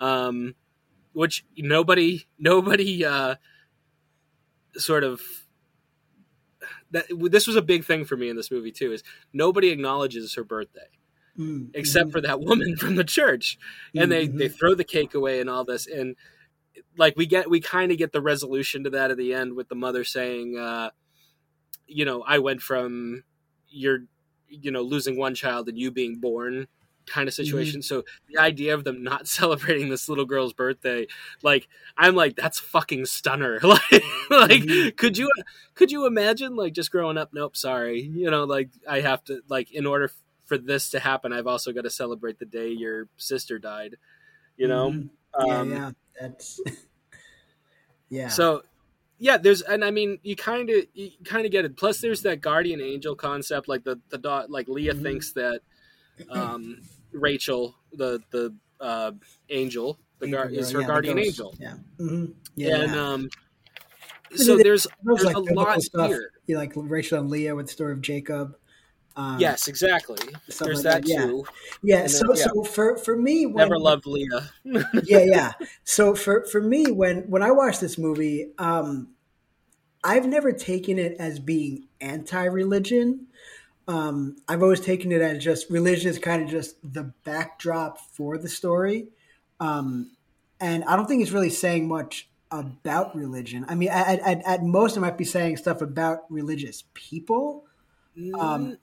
um, 0.00 0.54
which 1.12 1.44
nobody, 1.56 2.26
nobody. 2.38 3.04
Uh, 3.04 3.36
sort 4.76 5.04
of 5.04 5.20
that 6.90 7.06
this 7.30 7.46
was 7.46 7.56
a 7.56 7.62
big 7.62 7.84
thing 7.84 8.04
for 8.04 8.16
me 8.16 8.28
in 8.28 8.36
this 8.36 8.50
movie 8.50 8.72
too 8.72 8.92
is 8.92 9.02
nobody 9.32 9.70
acknowledges 9.70 10.34
her 10.34 10.44
birthday 10.44 10.88
mm-hmm. 11.38 11.66
except 11.74 12.10
for 12.10 12.20
that 12.20 12.40
woman 12.40 12.76
from 12.78 12.96
the 12.96 13.04
church 13.04 13.58
and 13.94 14.10
mm-hmm. 14.10 14.36
they 14.36 14.46
they 14.46 14.48
throw 14.48 14.74
the 14.74 14.84
cake 14.84 15.14
away 15.14 15.40
and 15.40 15.50
all 15.50 15.64
this 15.64 15.86
and 15.86 16.16
like 16.96 17.16
we 17.16 17.26
get 17.26 17.48
we 17.48 17.60
kind 17.60 17.92
of 17.92 17.98
get 17.98 18.12
the 18.12 18.20
resolution 18.20 18.84
to 18.84 18.90
that 18.90 19.10
at 19.10 19.16
the 19.16 19.34
end 19.34 19.54
with 19.54 19.68
the 19.68 19.74
mother 19.74 20.04
saying 20.04 20.56
uh 20.58 20.90
you 21.86 22.04
know 22.04 22.22
i 22.26 22.38
went 22.38 22.62
from 22.62 23.22
your 23.68 24.00
you 24.48 24.70
know 24.70 24.82
losing 24.82 25.18
one 25.18 25.34
child 25.34 25.68
and 25.68 25.78
you 25.78 25.90
being 25.90 26.16
born 26.16 26.66
kind 27.06 27.28
of 27.28 27.34
mm-hmm. 27.34 27.44
situation. 27.44 27.80
Mm-hmm. 27.80 28.00
So 28.00 28.04
the 28.28 28.40
idea 28.40 28.74
of 28.74 28.84
them 28.84 29.02
not 29.02 29.28
celebrating 29.28 29.88
this 29.88 30.08
little 30.08 30.24
girl's 30.24 30.52
birthday, 30.52 31.06
like 31.42 31.68
I'm 31.96 32.14
like 32.14 32.36
that's 32.36 32.58
fucking 32.58 33.06
stunner. 33.06 33.60
like 33.62 33.80
like 34.30 34.62
mm-hmm. 34.62 34.96
could 34.96 35.18
you 35.18 35.30
could 35.74 35.90
you 35.90 36.06
imagine 36.06 36.56
like 36.56 36.72
just 36.72 36.90
growing 36.90 37.18
up? 37.18 37.30
Nope, 37.32 37.56
sorry. 37.56 38.02
You 38.02 38.30
know, 38.30 38.44
like 38.44 38.70
I 38.88 39.00
have 39.00 39.24
to 39.24 39.40
like 39.48 39.72
in 39.72 39.86
order 39.86 40.10
for 40.44 40.58
this 40.58 40.90
to 40.90 41.00
happen, 41.00 41.32
I've 41.32 41.46
also 41.46 41.72
got 41.72 41.82
to 41.82 41.90
celebrate 41.90 42.38
the 42.38 42.44
day 42.44 42.68
your 42.68 43.08
sister 43.16 43.58
died. 43.58 43.96
You 44.56 44.68
know, 44.68 44.90
mm-hmm. 44.90 45.46
yeah, 45.46 45.58
um, 45.58 45.72
yeah, 45.72 45.90
that's 46.20 46.60
yeah. 48.08 48.28
So 48.28 48.62
yeah, 49.18 49.36
there's 49.36 49.62
and 49.62 49.84
I 49.84 49.90
mean 49.90 50.18
you 50.22 50.36
kind 50.36 50.70
of 50.70 50.84
you 50.94 51.10
kind 51.24 51.46
of 51.46 51.52
get 51.52 51.64
it. 51.64 51.76
Plus, 51.76 52.00
there's 52.00 52.22
that 52.22 52.40
guardian 52.40 52.80
angel 52.80 53.14
concept. 53.14 53.68
Like 53.68 53.84
the 53.84 54.00
the 54.10 54.18
dot 54.18 54.50
like 54.50 54.68
Leah 54.68 54.92
mm-hmm. 54.92 55.02
thinks 55.02 55.32
that 55.32 55.60
um, 56.30 56.82
Rachel, 57.12 57.74
the 57.92 58.20
the 58.30 58.54
uh, 58.80 59.12
angel, 59.50 59.98
the 60.18 60.28
gar- 60.28 60.48
is 60.48 60.70
her 60.72 60.80
yeah, 60.80 60.86
guardian 60.86 61.18
angel. 61.18 61.54
Yeah. 61.58 61.74
Mm-hmm. 61.98 62.32
Yeah. 62.56 62.76
And 62.82 62.94
um, 62.94 63.28
so 64.34 64.56
there's 64.56 64.86
there's 65.02 65.24
like 65.24 65.36
a 65.36 65.40
lot 65.40 65.80
stuff. 65.82 66.08
here. 66.08 66.30
You 66.46 66.56
like 66.56 66.72
Rachel 66.74 67.20
and 67.20 67.30
Leah 67.30 67.54
with 67.54 67.66
the 67.66 67.72
story 67.72 67.92
of 67.92 68.02
Jacob. 68.02 68.56
Um, 69.16 69.38
yes, 69.38 69.68
exactly. 69.68 70.18
There's 70.48 70.84
like 70.84 71.02
that, 71.02 71.04
that, 71.04 71.26
too. 71.26 71.44
Yeah. 71.82 72.02
yeah 72.02 72.06
so, 72.08 72.34
yeah. 72.34 72.44
so 72.44 72.64
for 72.64 72.96
for 72.96 73.16
me, 73.16 73.46
when, 73.46 73.56
never 73.56 73.78
loved 73.78 74.06
Leah. 74.06 74.50
yeah, 74.64 75.24
yeah. 75.24 75.52
So 75.84 76.14
for 76.14 76.44
for 76.46 76.60
me, 76.60 76.90
when 76.90 77.22
when 77.30 77.42
I 77.42 77.52
watched 77.52 77.80
this 77.80 77.96
movie, 77.96 78.50
um, 78.58 79.08
I've 80.02 80.26
never 80.26 80.52
taken 80.52 80.98
it 80.98 81.16
as 81.18 81.38
being 81.38 81.86
anti-religion 82.00 83.28
um, 83.86 84.36
I've 84.48 84.62
always 84.62 84.80
taken 84.80 85.12
it 85.12 85.20
as 85.20 85.42
just 85.42 85.70
religion 85.70 86.10
is 86.10 86.18
kind 86.18 86.42
of 86.42 86.48
just 86.48 86.76
the 86.82 87.12
backdrop 87.24 87.98
for 87.98 88.38
the 88.38 88.48
story. 88.48 89.08
Um, 89.60 90.12
and 90.60 90.84
I 90.84 90.96
don't 90.96 91.06
think 91.06 91.22
it's 91.22 91.32
really 91.32 91.50
saying 91.50 91.86
much 91.86 92.28
about 92.50 93.14
religion. 93.14 93.66
I 93.68 93.74
mean, 93.74 93.90
at, 93.90 94.20
at, 94.20 94.42
at 94.46 94.62
most, 94.62 94.96
it 94.96 95.00
might 95.00 95.18
be 95.18 95.24
saying 95.24 95.58
stuff 95.58 95.82
about 95.82 96.20
religious 96.30 96.84
people. 96.94 97.66
Um. 98.38 98.78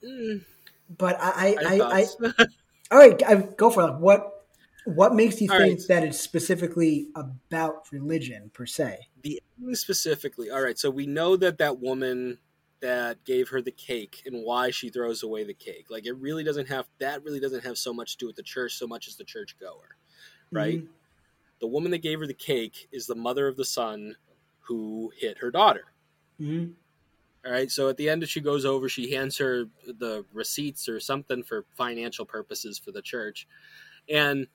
But 0.98 1.16
I, 1.20 1.56
I, 1.58 1.80
I, 1.80 2.06
I 2.20 2.44
all 2.90 2.98
right, 2.98 3.22
I, 3.26 3.36
go 3.36 3.70
for 3.70 3.88
it. 3.88 3.94
What, 3.94 4.46
what 4.84 5.14
makes 5.14 5.40
you 5.40 5.50
all 5.50 5.58
think 5.58 5.78
right. 5.78 5.88
that 5.88 6.04
it's 6.04 6.20
specifically 6.20 7.08
about 7.14 7.90
religion 7.90 8.50
per 8.52 8.66
se? 8.66 8.98
The 9.22 9.40
specifically, 9.72 10.50
all 10.50 10.60
right. 10.60 10.78
So 10.78 10.90
we 10.90 11.06
know 11.06 11.36
that 11.36 11.58
that 11.58 11.80
woman 11.80 12.38
that 12.82 13.24
gave 13.24 13.48
her 13.48 13.62
the 13.62 13.70
cake 13.70 14.22
and 14.26 14.44
why 14.44 14.70
she 14.70 14.90
throws 14.90 15.22
away 15.22 15.44
the 15.44 15.54
cake. 15.54 15.86
Like 15.88 16.04
it 16.04 16.16
really 16.18 16.44
doesn't 16.44 16.68
have 16.68 16.86
that 16.98 17.24
really 17.24 17.40
doesn't 17.40 17.64
have 17.64 17.78
so 17.78 17.94
much 17.94 18.12
to 18.12 18.18
do 18.18 18.26
with 18.26 18.36
the 18.36 18.42
church 18.42 18.74
so 18.74 18.86
much 18.86 19.08
as 19.08 19.16
the 19.16 19.24
church 19.24 19.56
goer, 19.58 19.96
right? 20.50 20.78
Mm-hmm. 20.78 20.92
The 21.60 21.68
woman 21.68 21.92
that 21.92 22.02
gave 22.02 22.18
her 22.18 22.26
the 22.26 22.34
cake 22.34 22.88
is 22.90 23.06
the 23.06 23.14
mother 23.14 23.46
of 23.46 23.56
the 23.56 23.64
son 23.64 24.16
who 24.58 25.12
hit 25.16 25.38
her 25.38 25.52
daughter. 25.52 25.84
Mm-hmm. 26.40 26.72
All 27.44 27.50
right. 27.50 27.70
So 27.70 27.88
at 27.88 27.96
the 27.96 28.08
end, 28.08 28.26
she 28.28 28.40
goes 28.40 28.64
over. 28.64 28.88
She 28.88 29.12
hands 29.12 29.38
her 29.38 29.64
the 29.86 30.24
receipts 30.32 30.88
or 30.88 31.00
something 31.00 31.42
for 31.42 31.64
financial 31.76 32.24
purposes 32.24 32.78
for 32.78 32.92
the 32.92 33.02
church, 33.02 33.48
and 34.08 34.46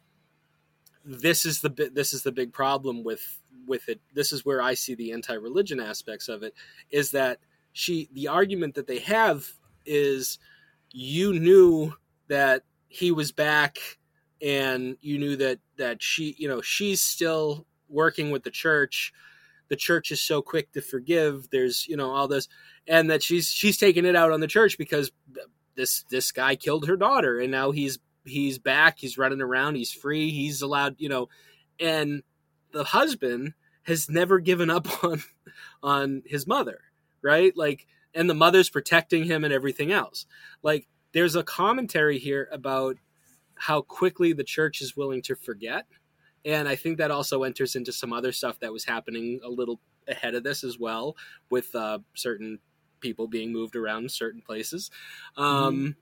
this 1.03 1.45
is 1.45 1.61
the 1.61 1.91
this 1.93 2.13
is 2.13 2.23
the 2.23 2.31
big 2.31 2.53
problem 2.53 3.03
with 3.03 3.39
with 3.65 3.89
it. 3.89 3.99
This 4.13 4.31
is 4.31 4.45
where 4.45 4.61
I 4.61 4.73
see 4.73 4.95
the 4.95 5.11
anti-religion 5.11 5.79
aspects 5.79 6.29
of 6.29 6.43
it. 6.43 6.53
Is 6.89 7.11
that 7.11 7.39
she 7.73 8.09
the 8.13 8.29
argument 8.29 8.75
that 8.75 8.87
they 8.87 8.99
have 8.99 9.45
is 9.85 10.39
you 10.91 11.33
knew 11.33 11.93
that 12.27 12.63
he 12.87 13.11
was 13.11 13.31
back 13.31 13.77
and 14.41 14.97
you 15.01 15.17
knew 15.17 15.35
that 15.35 15.59
that 15.77 16.01
she 16.01 16.35
you 16.37 16.47
know 16.47 16.61
she's 16.61 17.01
still 17.01 17.65
working 17.89 18.31
with 18.31 18.43
the 18.43 18.51
church 18.51 19.13
the 19.69 19.75
church 19.75 20.11
is 20.11 20.21
so 20.21 20.41
quick 20.41 20.71
to 20.71 20.81
forgive 20.81 21.49
there's 21.51 21.87
you 21.87 21.97
know 21.97 22.11
all 22.11 22.27
this 22.27 22.47
and 22.87 23.09
that 23.09 23.23
she's 23.23 23.49
she's 23.49 23.77
taking 23.77 24.05
it 24.05 24.15
out 24.15 24.31
on 24.31 24.39
the 24.39 24.47
church 24.47 24.77
because 24.77 25.11
this 25.75 26.03
this 26.09 26.31
guy 26.31 26.55
killed 26.55 26.87
her 26.87 26.97
daughter 26.97 27.39
and 27.39 27.51
now 27.51 27.71
he's 27.71 27.99
he's 28.25 28.57
back 28.57 28.97
he's 28.99 29.17
running 29.17 29.41
around 29.41 29.75
he's 29.75 29.91
free 29.91 30.31
he's 30.31 30.61
allowed 30.61 30.95
you 30.97 31.09
know 31.09 31.29
and 31.79 32.23
the 32.71 32.83
husband 32.83 33.53
has 33.83 34.09
never 34.09 34.39
given 34.39 34.69
up 34.69 34.87
on 35.03 35.23
on 35.81 36.23
his 36.25 36.45
mother 36.47 36.81
right? 37.21 37.55
Like, 37.55 37.87
and 38.13 38.29
the 38.29 38.33
mother's 38.33 38.69
protecting 38.69 39.25
him 39.25 39.43
and 39.43 39.53
everything 39.53 39.91
else. 39.91 40.25
Like, 40.63 40.87
there's 41.13 41.35
a 41.35 41.43
commentary 41.43 42.19
here 42.19 42.47
about 42.51 42.97
how 43.55 43.81
quickly 43.81 44.33
the 44.33 44.43
church 44.43 44.81
is 44.81 44.95
willing 44.95 45.21
to 45.23 45.35
forget. 45.35 45.85
And 46.45 46.67
I 46.67 46.75
think 46.75 46.97
that 46.97 47.11
also 47.11 47.43
enters 47.43 47.75
into 47.75 47.91
some 47.91 48.13
other 48.13 48.31
stuff 48.31 48.59
that 48.59 48.71
was 48.71 48.85
happening 48.85 49.39
a 49.43 49.49
little 49.49 49.79
ahead 50.07 50.35
of 50.35 50.43
this 50.43 50.63
as 50.63 50.79
well, 50.79 51.15
with 51.49 51.73
uh, 51.75 51.99
certain 52.15 52.59
people 52.99 53.27
being 53.27 53.51
moved 53.51 53.75
around 53.75 54.11
certain 54.11 54.41
places. 54.41 54.89
Um, 55.35 55.95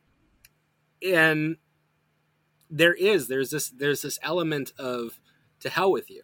mm-hmm. 1.04 1.15
And 1.15 1.58
there 2.69 2.93
is 2.93 3.28
there's 3.28 3.52
this 3.52 3.69
there's 3.69 4.02
this 4.02 4.17
element 4.24 4.74
of 4.80 5.19
to 5.60 5.69
hell 5.69 5.91
with 5.91 6.10
you 6.10 6.24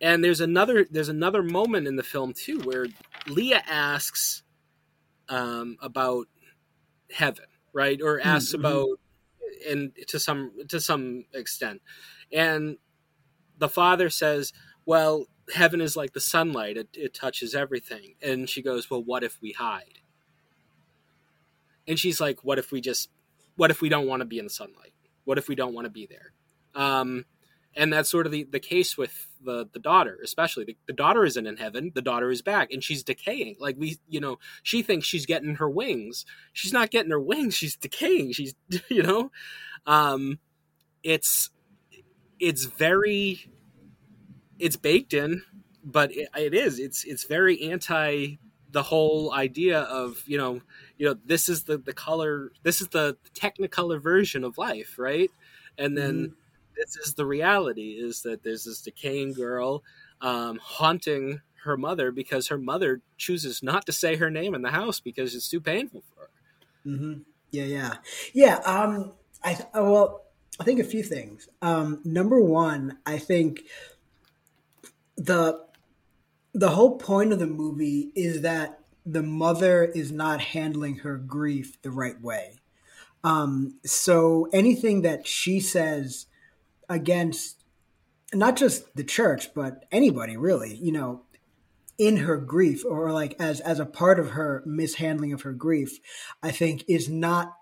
and 0.00 0.22
there's 0.22 0.40
another 0.40 0.86
there's 0.90 1.08
another 1.08 1.42
moment 1.42 1.86
in 1.86 1.96
the 1.96 2.02
film 2.02 2.32
too 2.32 2.60
where 2.60 2.86
Leah 3.26 3.62
asks 3.66 4.42
um, 5.28 5.76
about 5.80 6.26
heaven, 7.10 7.46
right, 7.72 8.00
or 8.02 8.20
asks 8.20 8.52
mm-hmm. 8.52 8.60
about 8.60 8.88
and 9.68 9.92
to 10.08 10.18
some 10.18 10.52
to 10.68 10.80
some 10.80 11.24
extent, 11.32 11.80
and 12.32 12.76
the 13.58 13.68
father 13.68 14.10
says, 14.10 14.52
"Well, 14.84 15.26
heaven 15.54 15.80
is 15.80 15.96
like 15.96 16.12
the 16.12 16.20
sunlight; 16.20 16.76
it, 16.76 16.88
it 16.94 17.14
touches 17.14 17.54
everything." 17.54 18.14
And 18.22 18.48
she 18.48 18.62
goes, 18.62 18.90
"Well, 18.90 19.02
what 19.02 19.24
if 19.24 19.40
we 19.40 19.52
hide?" 19.52 20.00
And 21.86 21.98
she's 21.98 22.20
like, 22.20 22.44
"What 22.44 22.58
if 22.58 22.72
we 22.72 22.80
just? 22.80 23.10
What 23.56 23.70
if 23.70 23.80
we 23.80 23.88
don't 23.88 24.06
want 24.06 24.20
to 24.20 24.26
be 24.26 24.38
in 24.38 24.44
the 24.44 24.50
sunlight? 24.50 24.92
What 25.24 25.38
if 25.38 25.48
we 25.48 25.54
don't 25.54 25.74
want 25.74 25.86
to 25.86 25.90
be 25.90 26.06
there?" 26.06 26.32
Um, 26.74 27.24
and 27.76 27.92
that's 27.92 28.10
sort 28.10 28.26
of 28.26 28.32
the, 28.32 28.44
the 28.44 28.60
case 28.60 28.96
with 28.96 29.28
the 29.42 29.68
the 29.72 29.78
daughter 29.78 30.18
especially 30.22 30.64
the, 30.64 30.76
the, 30.86 30.92
daughter 30.92 31.24
isn't 31.24 31.46
in 31.46 31.56
heaven 31.56 31.92
the 31.94 32.02
daughter 32.02 32.30
is 32.30 32.42
back 32.42 32.72
and 32.72 32.82
she's 32.82 33.02
decaying 33.02 33.56
like 33.58 33.76
we 33.78 33.98
you 34.08 34.20
know 34.20 34.38
she 34.62 34.82
thinks 34.82 35.06
she's 35.06 35.26
getting 35.26 35.56
her 35.56 35.68
wings 35.68 36.24
she's 36.52 36.72
not 36.72 36.90
getting 36.90 37.10
her 37.10 37.20
wings 37.20 37.54
she's 37.54 37.76
decaying 37.76 38.32
she's 38.32 38.54
you 38.88 39.02
know 39.02 39.30
um 39.86 40.38
it's 41.02 41.50
it's 42.40 42.64
very 42.64 43.48
it's 44.58 44.76
baked 44.76 45.14
in 45.14 45.42
but 45.84 46.12
it, 46.12 46.28
it 46.36 46.54
is 46.54 46.78
it's 46.78 47.04
it's 47.04 47.24
very 47.24 47.70
anti 47.70 48.36
the 48.70 48.82
whole 48.82 49.32
idea 49.32 49.80
of 49.82 50.22
you 50.26 50.36
know 50.36 50.60
you 50.98 51.06
know 51.06 51.16
this 51.24 51.48
is 51.48 51.64
the 51.64 51.78
the 51.78 51.92
color 51.92 52.50
this 52.62 52.80
is 52.80 52.88
the 52.88 53.16
technicolor 53.34 54.02
version 54.02 54.44
of 54.44 54.58
life 54.58 54.96
right 54.98 55.30
and 55.78 55.96
then 55.96 56.14
mm-hmm 56.14 56.34
this 56.76 56.96
is 56.96 57.14
the 57.14 57.26
reality 57.26 57.92
is 57.98 58.22
that 58.22 58.42
there's 58.42 58.64
this 58.64 58.80
decaying 58.80 59.32
girl 59.32 59.82
um, 60.20 60.58
haunting 60.62 61.40
her 61.64 61.76
mother 61.76 62.10
because 62.10 62.48
her 62.48 62.58
mother 62.58 63.00
chooses 63.16 63.62
not 63.62 63.86
to 63.86 63.92
say 63.92 64.16
her 64.16 64.30
name 64.30 64.54
in 64.54 64.62
the 64.62 64.70
house 64.70 65.00
because 65.00 65.34
it's 65.34 65.48
too 65.48 65.60
painful 65.60 66.02
for 66.02 66.22
her. 66.22 66.30
Mm-hmm. 66.86 67.20
Yeah, 67.50 67.64
yeah, 67.64 67.94
yeah. 68.32 68.56
Um, 68.66 69.12
I 69.42 69.54
uh, 69.54 69.82
well, 69.84 70.23
I 70.60 70.64
think 70.64 70.80
a 70.80 70.84
few 70.84 71.02
things. 71.02 71.48
Um, 71.62 72.00
number 72.04 72.40
one, 72.40 72.98
I 73.06 73.18
think 73.18 73.62
the 75.16 75.64
the 76.52 76.70
whole 76.70 76.96
point 76.98 77.32
of 77.32 77.40
the 77.40 77.46
movie 77.46 78.12
is 78.14 78.42
that 78.42 78.78
the 79.04 79.22
mother 79.22 79.84
is 79.84 80.12
not 80.12 80.40
handling 80.40 80.98
her 80.98 81.16
grief 81.16 81.80
the 81.82 81.90
right 81.90 82.20
way. 82.20 82.60
Um, 83.24 83.78
so 83.84 84.48
anything 84.52 85.02
that 85.02 85.26
she 85.26 85.58
says 85.58 86.26
against 86.88 87.64
not 88.32 88.56
just 88.56 88.94
the 88.96 89.04
church, 89.04 89.52
but 89.54 89.84
anybody 89.90 90.36
really, 90.36 90.74
you 90.76 90.92
know, 90.92 91.22
in 91.98 92.18
her 92.18 92.36
grief 92.36 92.84
or 92.84 93.12
like 93.12 93.36
as 93.38 93.60
as 93.60 93.78
a 93.78 93.86
part 93.86 94.18
of 94.18 94.30
her 94.30 94.62
mishandling 94.66 95.32
of 95.32 95.42
her 95.42 95.52
grief, 95.52 95.98
I 96.42 96.50
think 96.50 96.84
is 96.88 97.08
not 97.08 97.54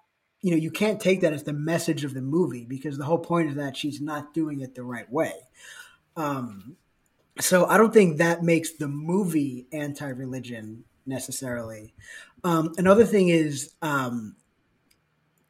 you 0.42 0.50
know, 0.50 0.56
you 0.56 0.70
can't 0.70 1.00
take 1.00 1.20
that 1.20 1.32
as 1.32 1.44
the 1.44 1.52
message 1.52 2.04
of 2.04 2.14
the 2.14 2.20
movie 2.20 2.64
because 2.64 2.98
the 2.98 3.04
whole 3.04 3.18
point 3.18 3.50
is 3.50 3.54
that 3.56 3.76
she's 3.76 4.00
not 4.00 4.34
doing 4.34 4.60
it 4.60 4.74
the 4.74 4.82
right 4.82 5.10
way. 5.10 5.32
Um, 6.16 6.76
so 7.40 7.66
I 7.66 7.78
don't 7.78 7.94
think 7.94 8.18
that 8.18 8.42
makes 8.42 8.72
the 8.72 8.88
movie 8.88 9.66
anti-religion 9.72 10.84
necessarily. 11.06 11.94
Um, 12.44 12.74
another 12.76 13.04
thing 13.04 13.28
is 13.28 13.72
um, 13.80 14.36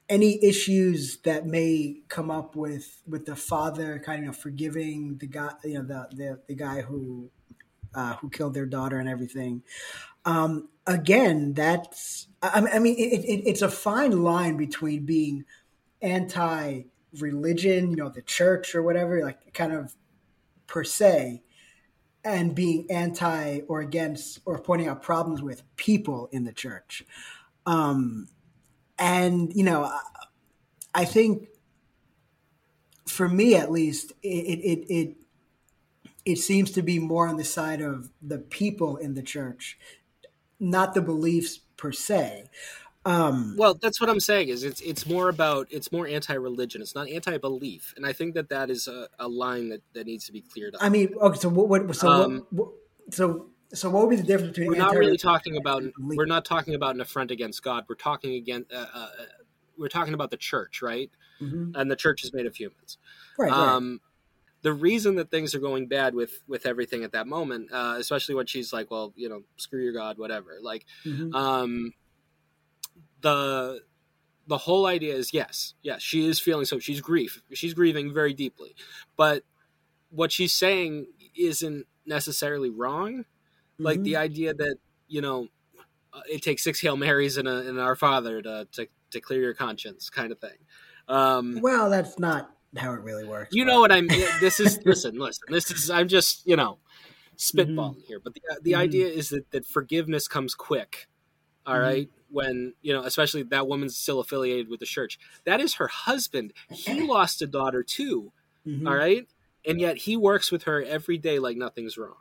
any 0.08 0.44
issues 0.44 1.16
that 1.18 1.46
may 1.46 1.96
come 2.08 2.30
up 2.30 2.54
with 2.54 3.02
with 3.08 3.24
the 3.24 3.34
father 3.34 3.98
kind 4.04 4.28
of 4.28 4.36
forgiving 4.36 5.16
the 5.18 5.26
guy 5.26 5.50
you 5.64 5.74
know 5.74 5.84
the 5.84 6.06
the, 6.14 6.40
the 6.48 6.54
guy 6.54 6.82
who 6.82 7.30
uh, 7.94 8.14
who 8.16 8.28
killed 8.28 8.52
their 8.54 8.66
daughter 8.66 8.98
and 8.98 9.08
everything 9.08 9.62
um, 10.24 10.68
again 10.86 11.54
that's 11.54 12.28
i, 12.42 12.66
I 12.72 12.78
mean 12.78 12.96
it, 12.98 13.24
it, 13.24 13.48
it's 13.48 13.62
a 13.62 13.68
fine 13.70 14.22
line 14.22 14.56
between 14.56 15.04
being 15.04 15.44
anti 16.00 16.82
religion 17.20 17.90
you 17.90 17.96
know 17.96 18.08
the 18.08 18.22
church 18.22 18.74
or 18.74 18.82
whatever 18.82 19.22
like 19.22 19.52
kind 19.54 19.72
of 19.72 19.94
per 20.66 20.84
se 20.84 21.42
and 22.24 22.54
being 22.54 22.86
anti 22.90 23.60
or 23.68 23.80
against 23.80 24.40
or 24.44 24.58
pointing 24.58 24.88
out 24.88 25.02
problems 25.02 25.42
with 25.42 25.62
people 25.76 26.28
in 26.32 26.44
the 26.44 26.52
church. 26.52 27.04
Um, 27.66 28.28
and 28.98 29.52
you 29.54 29.64
know, 29.64 29.90
I 30.94 31.04
think 31.04 31.48
for 33.06 33.28
me 33.28 33.54
at 33.56 33.70
least, 33.70 34.12
it 34.22 34.28
it 34.28 34.86
it 34.88 35.16
it 36.24 36.36
seems 36.36 36.70
to 36.72 36.82
be 36.82 36.98
more 36.98 37.26
on 37.26 37.36
the 37.36 37.44
side 37.44 37.80
of 37.80 38.10
the 38.20 38.38
people 38.38 38.96
in 38.96 39.14
the 39.14 39.22
church, 39.22 39.78
not 40.62 40.94
the 40.94 41.02
beliefs 41.02 41.58
per 41.76 41.92
se. 41.92 42.44
Um, 43.04 43.56
well, 43.58 43.74
that's 43.74 44.00
what 44.00 44.08
I'm 44.08 44.20
saying. 44.20 44.48
Is 44.48 44.62
it's 44.62 44.80
it's 44.80 45.06
more 45.06 45.28
about 45.28 45.66
it's 45.70 45.90
more 45.90 46.06
anti-religion. 46.06 46.80
It's 46.80 46.94
not 46.94 47.08
anti-belief, 47.08 47.92
and 47.96 48.06
I 48.06 48.12
think 48.12 48.34
that 48.34 48.48
that 48.50 48.70
is 48.70 48.86
a, 48.86 49.08
a 49.18 49.26
line 49.26 49.70
that, 49.70 49.82
that 49.92 50.06
needs 50.06 50.24
to 50.26 50.32
be 50.32 50.40
cleared 50.40 50.76
up. 50.76 50.82
I 50.82 50.88
mean, 50.88 51.12
okay, 51.20 51.38
so 51.38 51.48
what? 51.48 51.68
what 51.68 51.96
so 51.96 52.08
um, 52.08 52.46
what, 52.50 52.68
so 53.10 53.46
so 53.74 53.90
what 53.90 54.02
would 54.02 54.10
be 54.10 54.16
the 54.16 54.22
difference 54.22 54.56
between? 54.56 54.68
We're 54.68 54.78
not 54.78 54.94
really 54.94 55.18
talking 55.18 55.56
about. 55.56 55.82
We're 55.98 56.26
not 56.26 56.44
talking 56.44 56.76
about 56.76 56.94
an 56.94 57.00
affront 57.00 57.32
against 57.32 57.64
God. 57.64 57.86
We're 57.88 57.96
talking 57.96 58.34
again. 58.34 58.66
Uh, 58.72 58.86
uh, 58.94 59.08
we're 59.76 59.88
talking 59.88 60.14
about 60.14 60.30
the 60.30 60.36
church, 60.36 60.80
right? 60.80 61.10
Mm-hmm. 61.40 61.72
And 61.74 61.90
the 61.90 61.96
church 61.96 62.22
is 62.22 62.32
made 62.32 62.46
of 62.46 62.54
humans. 62.54 62.98
Right, 63.36 63.50
um, 63.50 63.90
right. 63.90 64.11
The 64.62 64.72
reason 64.72 65.16
that 65.16 65.30
things 65.30 65.54
are 65.54 65.58
going 65.58 65.88
bad 65.88 66.14
with 66.14 66.40
with 66.46 66.66
everything 66.66 67.04
at 67.04 67.12
that 67.12 67.26
moment, 67.26 67.72
uh, 67.72 67.96
especially 67.98 68.34
when 68.34 68.46
she's 68.46 68.72
like, 68.72 68.90
"Well, 68.90 69.12
you 69.16 69.28
know, 69.28 69.42
screw 69.56 69.82
your 69.82 69.92
God, 69.92 70.18
whatever." 70.18 70.58
Like, 70.60 70.86
mm-hmm. 71.04 71.34
um, 71.34 71.92
the 73.20 73.80
the 74.46 74.58
whole 74.58 74.86
idea 74.86 75.14
is 75.14 75.32
yes, 75.32 75.74
yes, 75.82 76.02
she 76.02 76.26
is 76.26 76.38
feeling 76.38 76.64
so. 76.64 76.78
She's 76.78 77.00
grief. 77.00 77.42
She's 77.52 77.74
grieving 77.74 78.14
very 78.14 78.34
deeply, 78.34 78.74
but 79.16 79.42
what 80.10 80.30
she's 80.30 80.52
saying 80.52 81.06
isn't 81.34 81.86
necessarily 82.04 82.68
wrong 82.68 83.24
like 83.78 83.96
mm-hmm. 83.96 84.04
the 84.04 84.16
idea 84.16 84.54
that 84.54 84.76
you 85.08 85.20
know 85.20 85.48
it 86.30 86.42
takes 86.42 86.62
six 86.62 86.80
hail 86.80 86.96
marys 86.96 87.36
and, 87.36 87.48
a, 87.48 87.68
and 87.68 87.80
our 87.80 87.96
father 87.96 88.42
to, 88.42 88.66
to 88.72 88.86
to 89.10 89.20
clear 89.20 89.40
your 89.40 89.54
conscience, 89.54 90.10
kind 90.10 90.32
of 90.32 90.38
thing. 90.38 90.56
Um, 91.08 91.60
well, 91.60 91.90
that's 91.90 92.18
not 92.18 92.50
how 92.76 92.92
it 92.92 93.00
really 93.00 93.24
works. 93.24 93.50
You 93.52 93.64
but. 93.64 93.72
know 93.72 93.80
what 93.80 93.92
I 93.92 94.00
mean? 94.00 94.26
This 94.40 94.60
is 94.60 94.78
listen, 94.84 95.18
listen. 95.18 95.44
This 95.48 95.70
is 95.70 95.90
I'm 95.90 96.08
just 96.08 96.46
you 96.46 96.56
know 96.56 96.78
spitballing 97.36 97.96
mm-hmm. 97.96 98.06
here, 98.06 98.20
but 98.22 98.34
the 98.34 98.40
the 98.62 98.72
mm-hmm. 98.72 98.80
idea 98.80 99.06
is 99.08 99.30
that 99.30 99.50
that 99.50 99.66
forgiveness 99.66 100.28
comes 100.28 100.54
quick. 100.54 101.08
All 101.64 101.74
mm-hmm. 101.74 101.82
right, 101.84 102.10
when 102.30 102.74
you 102.82 102.92
know, 102.92 103.02
especially 103.02 103.42
that 103.44 103.66
woman's 103.66 103.96
still 103.96 104.20
affiliated 104.20 104.68
with 104.68 104.80
the 104.80 104.86
church. 104.86 105.18
That 105.44 105.60
is 105.60 105.74
her 105.74 105.88
husband. 105.88 106.52
He 106.70 107.00
lost 107.06 107.42
a 107.42 107.46
daughter 107.46 107.82
too. 107.82 108.32
Mm-hmm. 108.66 108.86
All 108.86 108.96
right, 108.96 109.26
and 109.66 109.80
yet 109.80 109.98
he 109.98 110.16
works 110.16 110.50
with 110.50 110.64
her 110.64 110.82
every 110.82 111.18
day 111.18 111.38
like 111.38 111.56
nothing's 111.56 111.98
wrong. 111.98 112.14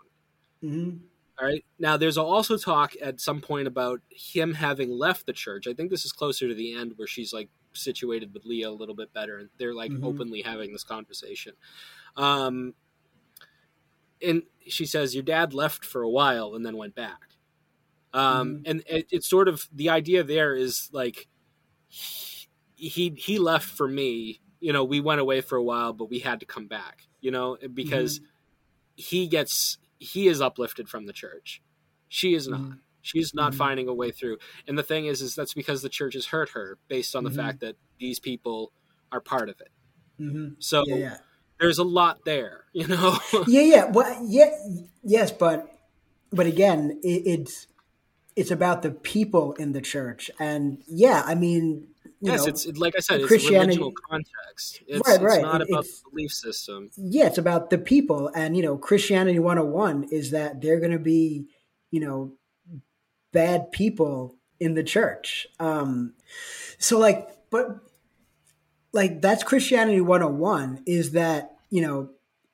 Mm-hmm. 0.64 0.98
All 1.40 1.48
right. 1.48 1.66
Now, 1.80 1.98
there's 1.98 2.20
also 2.20 2.56
talk 2.58 2.94
at 3.02 3.20
some 3.20 3.42
point 3.42 3.68
about 3.68 4.02
him 4.12 4.54
having 4.54 4.92
left 4.92 5.26
the 5.26 5.34
church. 5.34 5.66
I 5.66 5.74
think 5.74 5.90
this 5.90 6.06
is 6.06 6.12
closer 6.12 6.48
to 6.48 6.54
the 6.54 6.76
end 6.76 6.94
where 6.98 7.08
she's 7.08 7.34
like 7.34 7.50
situated 7.74 8.34
with 8.34 8.46
Leah 8.46 8.70
a 8.70 8.72
little 8.72 8.96
bit 8.96 9.14
better, 9.14 9.38
and 9.38 9.50
they're 9.58 9.74
like 9.74 9.92
mm-hmm. 9.92 10.06
openly 10.06 10.42
having 10.42 10.72
this 10.72 10.84
conversation. 10.84 11.54
Um, 12.16 12.74
and 14.22 14.44
she 14.68 14.86
says, 14.86 15.16
"Your 15.16 15.24
dad 15.24 15.54
left 15.54 15.86
for 15.86 16.02
a 16.02 16.10
while 16.10 16.56
and 16.56 16.66
then 16.66 16.78
went 16.78 16.96
back." 16.96 17.30
Um, 18.14 18.56
mm-hmm. 18.56 18.62
and 18.66 18.84
it, 18.88 19.08
it's 19.12 19.30
sort 19.30 19.48
of 19.48 19.68
the 19.74 19.90
idea 19.90 20.24
there 20.24 20.56
is 20.56 20.90
like 20.92 21.28
he, 21.88 23.14
he 23.18 23.40
left 23.40 23.70
for 23.70 23.88
me. 23.88 24.42
You 24.60 24.74
know, 24.74 24.84
we 24.84 25.00
went 25.00 25.22
away 25.22 25.42
for 25.42 25.58
a 25.58 25.64
while, 25.64 25.94
but 25.94 26.10
we 26.10 26.20
had 26.20 26.40
to 26.42 26.46
come 26.46 26.68
back. 26.68 27.08
You 27.22 27.32
know, 27.32 27.58
because 27.74 28.20
mm-hmm. 28.20 28.28
he 28.96 29.28
gets 29.28 29.78
he 30.00 30.28
is 30.28 30.42
uplifted 30.42 30.90
from 30.90 31.06
the 31.06 31.14
church. 31.14 31.62
She 32.08 32.34
is 32.34 32.48
not. 32.48 32.78
She's 33.02 33.34
not 33.34 33.52
mm-hmm. 33.52 33.58
finding 33.58 33.88
a 33.88 33.94
way 33.94 34.12
through. 34.12 34.38
And 34.68 34.78
the 34.78 34.84
thing 34.84 35.06
is, 35.06 35.22
is 35.22 35.36
that's 35.36 35.54
because 35.54 35.82
the 35.82 35.90
church 35.90 36.14
has 36.14 36.28
hurt 36.28 36.50
her 36.50 36.78
based 36.88 37.16
on 37.16 37.24
the 37.24 37.30
mm-hmm. 37.30 37.40
fact 37.40 37.60
that 37.62 37.76
these 38.00 38.20
people 38.20 38.72
are 39.12 39.22
part 39.22 39.50
of 39.50 39.60
it. 39.62 39.70
Mm-hmm. 40.20 40.54
So 40.60 40.84
yeah, 40.86 40.96
yeah. 40.96 41.18
there's 41.60 41.78
a 41.78 41.84
lot 41.84 42.26
there, 42.26 42.66
you 42.74 42.88
know. 42.88 43.18
yeah, 43.48 43.62
yeah, 43.62 43.86
well, 43.92 44.18
yeah, 44.28 44.52
yes, 45.04 45.32
but 45.32 45.68
but 46.32 46.46
again, 46.46 47.00
it, 47.04 47.24
it's 47.26 47.68
it's 48.36 48.52
about 48.52 48.82
the 48.82 48.92
people 48.92 49.54
in 49.54 49.74
the 49.74 49.82
church, 49.82 50.32
and 50.40 50.82
yeah, 50.88 51.24
I 51.26 51.36
mean, 51.36 51.88
yes, 52.22 52.42
know, 52.42 52.50
it's 52.50 52.68
like 52.78 52.96
I 52.96 53.00
said, 53.00 53.22
it's 53.22 53.32
original 53.32 53.92
context. 54.10 54.82
It's, 54.88 55.08
right, 55.08 55.22
right. 55.22 55.40
It's 55.40 55.44
not 55.44 55.62
about 55.62 55.86
the 55.86 56.10
belief 56.10 56.32
system. 56.32 56.92
Yeah, 56.96 57.28
it's 57.28 57.38
about 57.38 57.70
the 57.70 57.78
people, 57.78 58.30
and 58.36 58.56
you 58.56 58.64
know, 58.64 58.78
Christianity 58.78 59.40
101 59.40 60.10
is 60.12 60.32
that 60.32 60.62
they're 60.62 60.80
going 60.80 60.92
to 60.92 61.00
be, 61.00 61.48
you 61.90 62.00
know, 62.00 62.34
bad 63.32 63.72
people 63.72 64.36
in 64.60 64.74
the 64.74 64.84
church. 64.84 65.48
Um, 65.60 66.13
so 66.78 67.00
like, 67.00 67.30
but 67.50 67.78
like 68.94 69.22
that's 69.22 69.44
Christianity 69.44 70.02
101 70.02 70.84
is 70.86 71.12
that 71.12 71.52
you 71.72 71.82
know, 71.82 72.10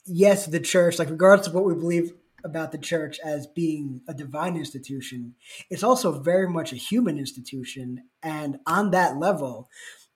yes, 0.06 0.46
the 0.46 0.60
church, 0.60 1.00
like 1.00 1.10
regardless 1.10 1.48
of 1.48 1.54
what 1.54 1.66
we 1.66 1.74
believe 1.74 2.14
about 2.44 2.72
the 2.72 2.78
church 2.78 3.20
as 3.26 3.48
being 3.48 4.02
a 4.08 4.14
divine 4.14 4.56
institution, 4.56 5.36
it's 5.70 5.84
also 5.84 6.22
very 6.22 6.48
much 6.48 6.72
a 6.72 6.78
human 6.78 7.18
institution. 7.18 8.04
And 8.24 8.60
on 8.66 8.92
that 8.92 9.18
level, 9.18 9.70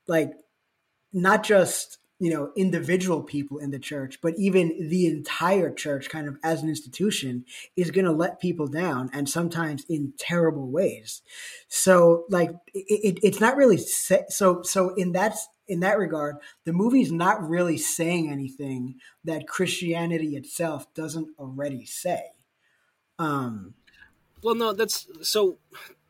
like 0.07 0.31
not 1.11 1.43
just 1.43 1.97
you 2.21 2.31
know 2.31 2.51
individual 2.55 3.23
people 3.23 3.57
in 3.57 3.71
the 3.71 3.79
church 3.79 4.19
but 4.21 4.35
even 4.37 4.89
the 4.89 5.07
entire 5.07 5.73
church 5.73 6.07
kind 6.07 6.27
of 6.27 6.37
as 6.43 6.61
an 6.61 6.69
institution 6.69 7.43
is 7.75 7.91
going 7.91 8.05
to 8.05 8.11
let 8.11 8.39
people 8.39 8.67
down 8.67 9.09
and 9.13 9.29
sometimes 9.29 9.83
in 9.89 10.13
terrible 10.17 10.69
ways. 10.69 11.21
So 11.67 12.25
like 12.29 12.51
it, 12.73 13.17
it, 13.17 13.19
it's 13.23 13.39
not 13.39 13.55
really 13.57 13.77
so 13.77 14.61
so 14.63 14.93
in 14.95 15.13
that 15.13 15.35
in 15.67 15.79
that 15.81 15.97
regard 15.97 16.35
the 16.65 16.73
movie's 16.73 17.11
not 17.11 17.47
really 17.47 17.77
saying 17.77 18.29
anything 18.29 18.95
that 19.23 19.47
christianity 19.47 20.35
itself 20.35 20.93
doesn't 20.93 21.29
already 21.39 21.85
say. 21.85 22.31
Um 23.17 23.73
well 24.43 24.55
no 24.55 24.73
that's 24.73 25.07
so 25.21 25.57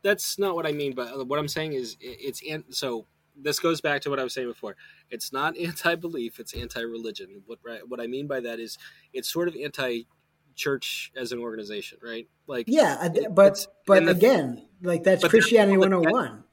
that's 0.02 0.38
not 0.38 0.54
what 0.54 0.66
i 0.66 0.72
mean 0.72 0.94
but 0.94 1.26
what 1.28 1.38
i'm 1.38 1.48
saying 1.48 1.74
is 1.74 1.96
it's 2.00 2.42
so 2.70 3.06
this 3.36 3.58
goes 3.58 3.80
back 3.80 4.02
to 4.02 4.10
what 4.10 4.18
I 4.18 4.24
was 4.24 4.34
saying 4.34 4.48
before. 4.48 4.76
It's 5.10 5.32
not 5.32 5.56
anti-belief; 5.58 6.38
it's 6.38 6.54
anti-religion. 6.54 7.42
What 7.46 7.58
what 7.88 8.00
I 8.00 8.06
mean 8.06 8.26
by 8.26 8.40
that 8.40 8.60
is 8.60 8.78
it's 9.12 9.32
sort 9.32 9.48
of 9.48 9.56
anti-church 9.56 11.12
as 11.16 11.32
an 11.32 11.38
organization, 11.38 11.98
right? 12.02 12.28
Like 12.46 12.66
yeah, 12.68 13.08
but 13.30 13.66
but 13.86 14.04
the, 14.04 14.10
again, 14.10 14.66
like 14.82 15.04
that's 15.04 15.26
Christianity 15.26 15.76
one 15.76 15.92
hundred 15.92 16.06
and 16.06 16.12
one. 16.12 16.44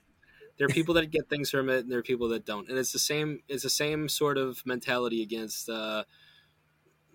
There 0.57 0.65
are 0.65 0.69
people 0.73 0.95
that 0.95 1.09
get 1.11 1.29
things 1.29 1.49
from 1.49 1.69
it, 1.69 1.79
and 1.79 1.91
there 1.91 1.99
are 1.99 2.03
people 2.03 2.29
that 2.29 2.45
don't, 2.45 2.69
and 2.69 2.77
it's 2.77 2.91
the 2.91 2.99
same. 2.99 3.41
It's 3.47 3.63
the 3.63 3.69
same 3.69 4.09
sort 4.09 4.37
of 4.37 4.65
mentality 4.65 5.21
against 5.21 5.69
uh, 5.69 6.03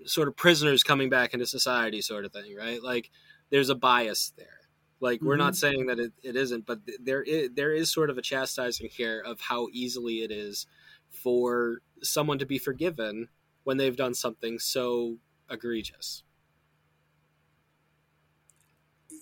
sort 0.04 0.28
of 0.28 0.36
prisoners 0.36 0.82
coming 0.82 1.10
back 1.10 1.34
into 1.34 1.46
society, 1.46 2.00
sort 2.00 2.24
of 2.24 2.32
thing, 2.32 2.54
right? 2.56 2.82
Like 2.82 3.10
there's 3.50 3.68
a 3.68 3.74
bias 3.74 4.32
there 4.36 4.63
like 5.04 5.20
we're 5.20 5.34
mm-hmm. 5.34 5.40
not 5.40 5.54
saying 5.54 5.86
that 5.86 5.98
it, 6.00 6.12
it 6.22 6.34
isn't, 6.34 6.64
but 6.64 6.80
there 6.98 7.22
is, 7.22 7.50
there 7.54 7.72
is 7.72 7.92
sort 7.92 8.08
of 8.08 8.16
a 8.16 8.22
chastising 8.22 8.88
here 8.90 9.20
of 9.24 9.38
how 9.38 9.68
easily 9.70 10.22
it 10.22 10.32
is 10.32 10.66
for 11.10 11.82
someone 12.02 12.38
to 12.38 12.46
be 12.46 12.58
forgiven 12.58 13.28
when 13.64 13.76
they've 13.76 13.96
done 13.96 14.14
something 14.14 14.58
so 14.58 15.18
egregious. 15.50 16.22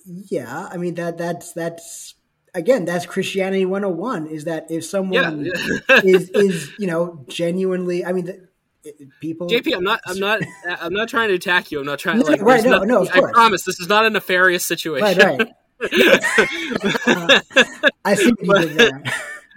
Yeah, 0.07 0.69
I 0.71 0.77
mean 0.77 0.95
that 0.95 1.19
that's 1.19 1.53
that's 1.53 2.15
again 2.55 2.85
that's 2.85 3.05
Christianity 3.05 3.65
101 3.65 4.29
is 4.29 4.45
that 4.45 4.71
if 4.71 4.85
someone 4.85 5.45
yeah. 5.45 6.01
is 6.05 6.31
is 6.31 6.71
you 6.79 6.87
know 6.87 7.25
genuinely 7.29 8.05
I 8.05 8.13
mean 8.13 8.49
people 9.21 9.49
jp 9.49 9.77
i'm 9.77 9.85
not 9.85 10.01
i'm 10.09 10.19
not 10.19 10.41
i'm 10.67 10.93
not 10.93 11.09
trying 11.09 11.29
to 11.29 11.35
attack 11.35 11.71
you 11.71 11.79
i'm 11.79 11.87
not 11.87 12.01
trying 12.01 12.19
to 12.19 12.27
like 12.27 12.43
right 12.43 12.65
no 12.65 12.81
no 12.81 13.07
i 13.15 13.21
promise 13.33 13.63
this 13.63 13.79
is 13.79 13.87
not 13.87 14.05
a 14.05 14.11
nefarious 14.11 14.65
situation 14.65 15.07
right 15.07 15.39
right 15.39 15.49
I 18.05 18.15
see 18.15 18.33
what 18.45 18.63
you 18.63 18.69
did 18.69 18.79
there. 18.79 19.03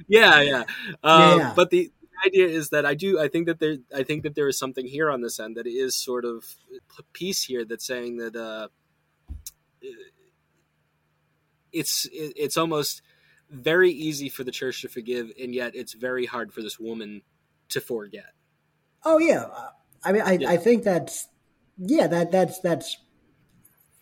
Yeah, 0.08 0.42
yeah. 0.42 0.64
Um, 1.04 1.40
yeah, 1.40 1.54
But 1.56 1.72
the 1.72 1.92
idea 2.26 2.48
is 2.48 2.70
that 2.70 2.86
I 2.86 2.94
do. 2.94 3.20
I 3.20 3.28
think 3.28 3.48
that 3.48 3.60
there. 3.60 3.78
I 3.96 4.04
think 4.04 4.24
that 4.24 4.36
there 4.36 4.48
is 4.48 4.58
something 4.58 4.86
here 4.86 5.10
on 5.10 5.22
this 5.22 5.40
end 5.40 5.56
that 5.58 5.66
is 5.66 5.96
sort 5.96 6.26
of 6.26 6.44
a 7.00 7.04
piece 7.14 7.44
here 7.44 7.66
that's 7.66 7.88
saying 7.88 8.18
that 8.18 8.36
uh, 8.36 8.68
it's 11.72 12.08
it's 12.12 12.58
almost 12.58 13.02
very 13.50 13.92
easy 13.92 14.30
for 14.30 14.44
the 14.44 14.52
church 14.52 14.82
to 14.82 14.90
forgive, 14.90 15.32
and 15.42 15.54
yet 15.56 15.76
it's 15.76 15.94
very 15.94 16.26
hard 16.26 16.54
for 16.54 16.62
this 16.62 16.80
woman 16.80 17.22
to 17.70 17.82
forget. 17.82 18.34
Oh 19.04 19.18
yeah, 19.18 19.48
I 20.04 20.12
mean, 20.12 20.22
I, 20.24 20.34
yeah. 20.34 20.50
I 20.50 20.58
think 20.58 20.84
that's 20.84 21.28
yeah 21.78 22.08
that 22.08 22.32
that's 22.32 22.60
that's 22.60 22.98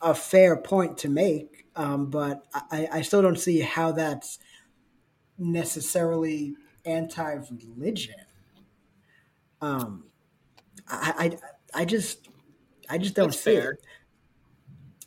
a 0.01 0.13
fair 0.13 0.55
point 0.55 0.97
to 0.99 1.09
make. 1.09 1.52
Um, 1.75 2.09
but 2.09 2.45
I, 2.53 2.87
I 2.91 3.01
still 3.01 3.21
don't 3.21 3.39
see 3.39 3.59
how 3.59 3.91
that's 3.93 4.39
necessarily 5.37 6.55
anti-religion. 6.85 8.15
Um, 9.61 10.05
I, 10.87 11.37
I, 11.73 11.81
I 11.81 11.85
just, 11.85 12.29
I 12.89 12.97
just 12.97 13.15
don't 13.15 13.29
that's 13.29 13.39
see 13.39 13.55
fair. 13.55 13.71
it. 13.71 13.79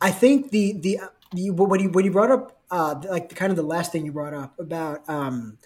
I 0.00 0.10
think 0.10 0.50
the 0.50 0.74
the, 0.78 1.00
the 1.32 1.50
when 1.50 1.80
you 1.80 1.90
when 1.90 2.04
you 2.04 2.10
brought 2.10 2.30
up 2.30 2.60
uh, 2.70 3.00
like 3.08 3.28
the, 3.28 3.34
kind 3.34 3.50
of 3.50 3.56
the 3.56 3.62
last 3.62 3.92
thing 3.92 4.04
you 4.04 4.12
brought 4.12 4.34
up 4.34 4.58
about 4.58 5.08
um, 5.08 5.58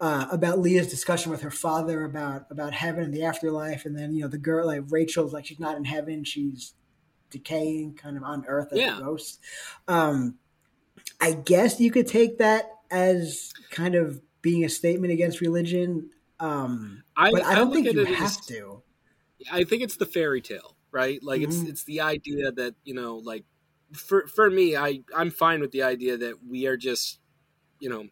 uh, 0.00 0.26
about 0.32 0.58
Leah's 0.58 0.88
discussion 0.88 1.30
with 1.30 1.42
her 1.42 1.50
father 1.50 2.04
about 2.04 2.46
about 2.50 2.72
heaven 2.72 3.04
and 3.04 3.14
the 3.14 3.24
afterlife, 3.24 3.84
and 3.84 3.96
then 3.96 4.12
you 4.12 4.22
know 4.22 4.28
the 4.28 4.38
girl 4.38 4.66
like 4.66 4.82
Rachel's 4.88 5.32
like 5.32 5.46
she's 5.46 5.60
not 5.60 5.76
in 5.76 5.84
heaven, 5.84 6.24
she's 6.24 6.74
decaying 7.32 7.94
kind 7.94 8.16
of 8.16 8.22
on 8.22 8.44
Earth 8.46 8.72
as 8.72 8.78
yeah. 8.78 8.98
a 8.98 9.00
ghost. 9.00 9.40
Um, 9.88 10.36
I 11.20 11.32
guess 11.32 11.80
you 11.80 11.90
could 11.90 12.06
take 12.06 12.38
that 12.38 12.70
as 12.90 13.52
kind 13.70 13.94
of 13.94 14.20
being 14.42 14.64
a 14.64 14.68
statement 14.68 15.12
against 15.12 15.40
religion. 15.40 16.10
Um, 16.38 17.02
I, 17.16 17.30
but 17.32 17.44
I 17.44 17.54
don't 17.54 17.70
I 17.70 17.74
think 17.74 17.92
you 17.92 18.04
have 18.04 18.24
as, 18.24 18.46
to. 18.46 18.82
I 19.50 19.64
think 19.64 19.82
it's 19.82 19.96
the 19.96 20.06
fairy 20.06 20.40
tale, 20.40 20.76
right? 20.90 21.22
Like 21.22 21.40
mm-hmm. 21.40 21.50
it's 21.50 21.70
it's 21.70 21.84
the 21.84 22.02
idea 22.02 22.52
that 22.52 22.74
you 22.84 22.94
know, 22.94 23.16
like 23.16 23.44
for 23.92 24.26
for 24.26 24.50
me, 24.50 24.76
I 24.76 25.00
I'm 25.16 25.30
fine 25.30 25.60
with 25.60 25.72
the 25.72 25.82
idea 25.82 26.16
that 26.18 26.44
we 26.46 26.66
are 26.66 26.76
just 26.76 27.18
you 27.80 27.88
know 27.88 28.06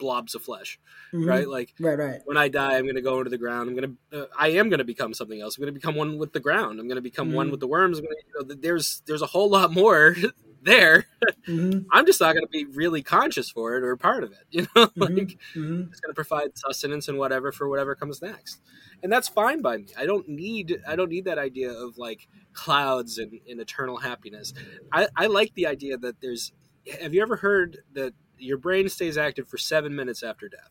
blobs 0.00 0.34
of 0.34 0.42
flesh, 0.42 0.80
mm-hmm. 1.12 1.28
right? 1.28 1.48
Like, 1.48 1.72
right, 1.78 1.96
right. 1.96 2.20
When 2.24 2.36
I 2.36 2.48
die, 2.48 2.76
I'm 2.76 2.84
going 2.84 2.96
to 2.96 3.02
go 3.02 3.18
into 3.18 3.30
the 3.30 3.38
ground. 3.38 3.68
I'm 3.68 3.76
going 3.76 3.96
to, 4.10 4.22
uh, 4.22 4.26
I 4.36 4.48
am 4.48 4.68
going 4.68 4.78
to 4.78 4.84
become 4.84 5.14
something 5.14 5.40
else. 5.40 5.56
I'm 5.56 5.62
going 5.62 5.72
to 5.72 5.78
become 5.78 5.94
one 5.94 6.18
with 6.18 6.32
the 6.32 6.40
ground. 6.40 6.80
I'm 6.80 6.88
going 6.88 6.96
to 6.96 7.02
become 7.02 7.28
mm-hmm. 7.28 7.36
one 7.36 7.50
with 7.52 7.60
the 7.60 7.68
worms. 7.68 8.00
Gonna, 8.00 8.14
you 8.26 8.48
know, 8.48 8.54
there's 8.54 9.02
there's 9.06 9.22
a 9.22 9.26
whole 9.26 9.48
lot 9.48 9.72
more 9.72 10.16
there. 10.62 11.06
Mm-hmm. 11.46 11.86
I'm 11.92 12.06
just 12.06 12.20
not 12.20 12.32
going 12.32 12.44
to 12.44 12.50
be 12.50 12.64
really 12.64 13.02
conscious 13.02 13.50
for 13.50 13.76
it 13.76 13.84
or 13.84 13.96
part 13.96 14.24
of 14.24 14.32
it. 14.32 14.38
You 14.50 14.62
know, 14.74 14.86
mm-hmm. 14.86 15.02
like 15.02 15.38
mm-hmm. 15.54 15.82
it's 15.90 16.00
going 16.00 16.10
to 16.10 16.14
provide 16.14 16.58
sustenance 16.58 17.06
and 17.06 17.18
whatever 17.18 17.52
for 17.52 17.68
whatever 17.68 17.94
comes 17.94 18.20
next, 18.20 18.60
and 19.02 19.12
that's 19.12 19.28
fine 19.28 19.62
by 19.62 19.76
me. 19.76 19.86
I 19.96 20.06
don't 20.06 20.28
need 20.28 20.82
I 20.88 20.96
don't 20.96 21.10
need 21.10 21.26
that 21.26 21.38
idea 21.38 21.70
of 21.70 21.98
like 21.98 22.26
clouds 22.52 23.18
and, 23.18 23.38
and 23.48 23.60
eternal 23.60 23.98
happiness. 23.98 24.52
I, 24.92 25.06
I 25.16 25.26
like 25.26 25.54
the 25.54 25.66
idea 25.66 25.98
that 25.98 26.20
there's 26.20 26.52
have 27.00 27.14
you 27.14 27.22
ever 27.22 27.36
heard 27.36 27.78
that 27.92 28.14
your 28.42 28.58
brain 28.58 28.88
stays 28.88 29.16
active 29.16 29.48
for 29.48 29.58
seven 29.58 29.94
minutes 29.94 30.22
after 30.22 30.48
death? 30.48 30.70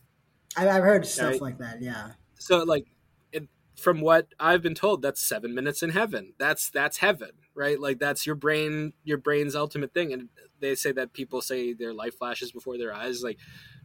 I've 0.57 0.84
heard 0.84 1.05
stuff 1.05 1.32
right? 1.32 1.41
like 1.41 1.57
that. 1.59 1.82
Yeah. 1.82 2.11
So 2.39 2.63
like, 2.63 2.88
it, 3.32 3.47
from 3.76 4.01
what 4.01 4.28
I've 4.39 4.61
been 4.61 4.76
told, 4.76 5.01
that's 5.01 5.22
seven 5.22 5.53
minutes 5.53 5.84
in 5.84 5.91
heaven. 5.91 6.34
That's 6.38 6.70
that's 6.70 6.97
heaven, 6.97 7.32
right? 7.53 7.80
Like 7.80 7.99
that's 7.99 8.26
your 8.26 8.36
brain, 8.36 8.93
your 9.03 9.17
brain's 9.17 9.55
ultimate 9.55 9.93
thing. 9.93 10.11
And 10.13 10.30
they 10.59 10.76
say 10.76 10.91
that 10.93 11.13
people 11.13 11.41
say 11.41 11.74
their 11.74 11.93
life 11.93 12.17
flashes 12.17 12.51
before 12.51 12.78
their 12.78 12.93
eyes. 12.93 13.22
Like, 13.24 13.38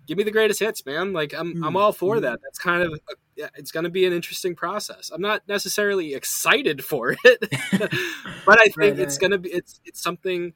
give 0.07 0.19
me 0.19 0.25
the 0.25 0.31
greatest 0.31 0.61
hits, 0.61 0.85
man. 0.85 1.13
Like 1.13 1.33
I'm 1.33 1.55
mm-hmm. 1.55 1.65
I'm 1.65 1.77
all 1.77 1.93
for 1.93 2.21
that. 2.21 2.41
That's 2.43 2.59
kind 2.59 2.83
of 2.83 2.93
a, 2.93 3.49
it's 3.57 3.71
going 3.71 3.85
to 3.85 3.91
be 3.91 4.07
an 4.07 4.13
interesting 4.13 4.55
process. 4.55 5.11
I'm 5.13 5.21
not 5.21 5.43
necessarily 5.49 6.15
excited 6.15 6.85
for 6.85 7.17
it, 7.25 7.41
but 8.47 8.59
I 8.59 8.65
think 8.65 8.77
right, 8.77 8.99
it's 8.99 9.15
right. 9.15 9.21
going 9.21 9.31
to 9.33 9.39
be 9.39 9.51
it's 9.51 9.81
it's 9.85 10.03
something 10.03 10.55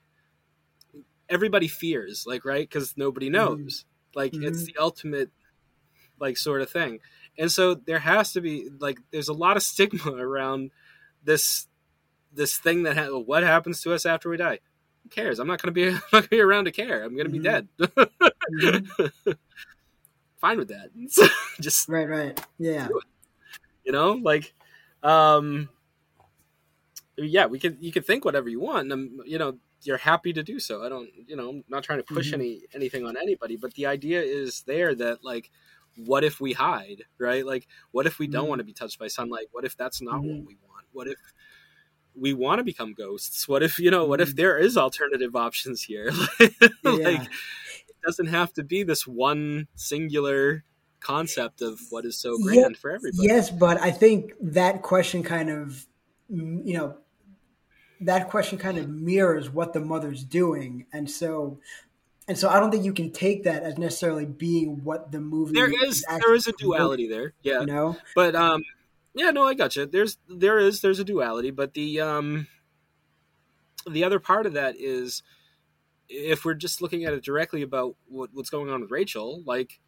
everybody 1.29 1.69
fears, 1.69 2.25
like 2.27 2.45
right 2.45 2.69
because 2.69 2.97
nobody 2.97 3.27
mm-hmm. 3.27 3.37
knows. 3.37 3.85
Mm-hmm. 3.85 4.19
Like 4.19 4.35
it's 4.35 4.65
the 4.65 4.77
ultimate 4.79 5.31
like 6.21 6.37
sort 6.37 6.63
of 6.63 6.71
thing. 6.71 7.01
And 7.39 7.53
so 7.53 7.75
there 7.75 8.01
has 8.01 8.33
to 8.33 8.41
be 8.41 8.69
like 8.79 8.99
there's 9.13 9.29
a 9.29 9.35
lot 9.35 9.57
of 9.57 9.63
stigma 9.63 10.13
around 10.17 10.71
this 11.23 11.67
this 12.33 12.57
thing 12.59 12.83
that 12.83 12.97
ha- 12.97 13.19
what 13.19 13.43
happens 13.43 13.81
to 13.83 13.95
us 13.95 14.05
after 14.05 14.29
we 14.29 14.37
die 14.37 14.61
who 15.09 15.23
cares? 15.23 15.39
I'm 15.39 15.47
not 15.47 15.61
going 15.63 15.75
to 15.75 15.81
be 15.81 15.89
I'm 15.95 16.01
not 16.13 16.25
to 16.25 16.29
be 16.29 16.41
around 16.41 16.67
to 16.67 16.73
care. 16.73 17.03
I'm 17.03 17.17
going 17.17 17.31
to 17.31 17.39
mm-hmm. 17.39 17.43
be 17.43 17.49
dead. 17.49 17.69
mm-hmm. 18.53 19.33
Fine 20.37 20.59
with 20.59 20.69
that. 20.69 20.91
Just 21.61 21.89
right, 21.89 22.09
right, 22.09 22.41
yeah. 22.59 22.89
You 23.85 23.91
know, 23.91 24.13
like, 24.13 24.55
um, 25.03 25.69
yeah, 27.17 27.47
we 27.47 27.59
can 27.59 27.77
you 27.81 27.91
can 27.91 28.05
think 28.05 28.25
whatever 28.25 28.49
you 28.49 28.61
want. 28.61 28.93
And, 28.93 29.21
you 29.27 29.39
know, 29.39 29.59
you're 29.83 29.99
happy 29.99 30.33
to 30.33 30.43
do 30.43 30.59
so. 30.59 30.85
I 30.85 30.89
don't, 30.89 31.09
you 31.27 31.37
know, 31.37 31.51
I'm 31.51 31.65
not 31.69 31.85
trying 31.85 32.01
to 32.01 32.05
push 32.05 32.33
mm-hmm. 32.33 32.41
any 32.41 32.63
anything 32.75 33.07
on 33.07 33.17
anybody, 33.17 33.57
but 33.57 33.75
the 33.75 33.87
idea 33.87 34.21
is 34.23 34.63
there 34.63 34.95
that 34.97 35.25
like 35.25 35.51
what 35.97 36.23
if 36.23 36.41
we 36.41 36.53
hide, 36.53 37.05
right? 37.19 37.45
Like 37.45 37.67
what 37.91 38.07
if 38.07 38.19
we 38.19 38.27
don't 38.27 38.43
mm-hmm. 38.43 38.49
want 38.51 38.59
to 38.61 38.65
be 38.65 38.73
touched 38.73 38.99
by 38.99 39.09
sunlight? 39.09 39.47
What 39.53 39.65
if 39.65 39.77
that's 39.77 40.01
not 40.01 40.17
mm-hmm. 40.17 40.29
what 40.29 40.47
we 40.47 40.57
want? 40.63 40.87
What 40.93 41.09
if 41.09 41.19
we 42.21 42.33
want 42.33 42.59
to 42.59 42.65
become 42.65 42.95
ghosts 42.95 43.49
what 43.49 43.63
if 43.63 43.79
you 43.79 43.91
know 43.91 44.05
what 44.05 44.21
if 44.21 44.33
mm. 44.33 44.37
there 44.37 44.59
is 44.59 44.77
alternative 44.77 45.37
options 45.37 45.83
here 45.83 46.11
like 46.41 46.51
yeah. 46.85 47.23
it 47.23 47.97
doesn't 48.05 48.27
have 48.27 48.53
to 48.53 48.63
be 48.63 48.83
this 48.83 49.07
one 49.07 49.69
singular 49.75 50.65
concept 51.01 51.63
of 51.63 51.79
what 51.91 52.05
is 52.05 52.19
so 52.19 52.37
grand 52.39 52.75
yeah, 52.75 52.81
for 52.81 52.91
everybody 52.91 53.27
yes 53.27 53.51
but 53.51 53.81
i 53.81 53.91
think 53.91 54.33
that 54.41 54.83
question 54.83 55.23
kind 55.23 55.49
of 55.49 55.87
you 56.29 56.77
know 56.77 56.97
that 58.01 58.29
question 58.29 58.59
kind 58.59 58.79
of 58.79 58.89
mirrors 58.89 59.51
what 59.51 59.73
the 59.73 59.81
mother's 59.81 60.25
doing 60.25 60.87
and 60.93 61.11
so 61.11 61.59
and 62.29 62.39
so 62.39 62.51
I 62.51 62.61
don't 62.61 62.71
think 62.71 62.85
you 62.85 62.93
can 62.93 63.11
take 63.11 63.45
that 63.45 63.63
as 63.63 63.79
necessarily 63.79 64.27
being 64.27 64.85
what 64.85 65.11
the 65.11 65.19
movie. 65.19 65.55
There 65.55 65.73
is, 65.73 65.97
is 65.97 66.05
there 66.07 66.35
is 66.35 66.47
a 66.47 66.53
duality 66.53 67.09
there, 67.09 67.33
yeah. 67.43 67.61
You 67.61 67.67
know, 67.67 67.97
but 68.15 68.37
um, 68.37 68.65
yeah, 69.15 69.31
no, 69.31 69.45
I 69.45 69.55
got 69.55 69.77
you. 69.77 69.87
There's 69.87 70.19
there 70.29 70.59
is 70.59 70.83
there's 70.83 70.99
a 70.99 71.05
duality, 71.05 71.51
but 71.51 71.73
the 71.73 72.03
um 72.03 72.47
the 73.89 74.05
other 74.05 74.19
part 74.19 74.45
of 74.45 74.53
that 74.53 74.77
is 74.79 75.23
if 76.09 76.45
we're 76.45 76.55
just 76.55 76.83
looking 76.83 77.05
at 77.05 77.15
it 77.15 77.25
directly 77.25 77.63
about 77.63 77.97
what, 78.09 78.31
what's 78.33 78.51
going 78.51 78.71
on 78.71 78.83
with 78.83 78.91
Rachel, 78.91 79.43
like 79.47 79.81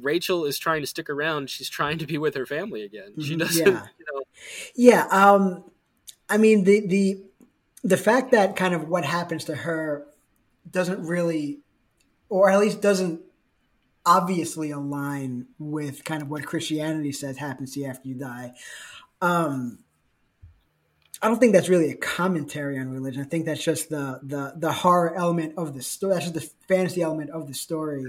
Rachel 0.00 0.44
is 0.44 0.58
trying 0.58 0.80
to 0.80 0.86
stick 0.86 1.08
around. 1.08 1.50
She's 1.50 1.68
trying 1.68 1.98
to 1.98 2.06
be 2.06 2.18
with 2.18 2.34
her 2.34 2.46
family 2.46 2.82
again. 2.82 3.14
She 3.20 3.30
mm-hmm. 3.30 3.38
doesn't, 3.38 3.66
yeah. 3.66 3.86
you 3.98 4.06
know. 4.12 4.22
Yeah. 4.74 5.06
Um, 5.10 5.64
I 6.28 6.36
mean, 6.38 6.64
the, 6.64 6.86
the, 6.86 7.22
the 7.82 7.96
fact 7.96 8.32
that 8.32 8.56
kind 8.56 8.74
of 8.74 8.88
what 8.88 9.04
happens 9.04 9.44
to 9.44 9.54
her 9.54 10.06
doesn't 10.70 11.06
really, 11.06 11.60
or 12.28 12.50
at 12.50 12.58
least 12.58 12.80
doesn't 12.80 13.20
obviously 14.06 14.70
align 14.70 15.46
with 15.58 16.04
kind 16.04 16.22
of 16.22 16.30
what 16.30 16.46
Christianity 16.46 17.12
says 17.12 17.36
happens 17.38 17.74
to 17.74 17.80
you 17.80 17.86
after 17.86 18.08
you 18.08 18.14
die. 18.14 18.52
Um, 19.20 19.78
I 21.22 21.28
don't 21.28 21.38
think 21.38 21.54
that's 21.54 21.70
really 21.70 21.90
a 21.90 21.96
commentary 21.96 22.78
on 22.78 22.90
religion. 22.90 23.22
I 23.22 23.26
think 23.26 23.46
that's 23.46 23.62
just 23.62 23.88
the 23.88 24.20
the 24.22 24.52
the 24.56 24.72
horror 24.72 25.14
element 25.14 25.54
of 25.56 25.74
the 25.74 25.80
story. 25.80 26.12
That's 26.12 26.30
just 26.30 26.34
the 26.34 26.50
fantasy 26.68 27.00
element 27.00 27.30
of 27.30 27.46
the 27.46 27.54
story. 27.54 28.04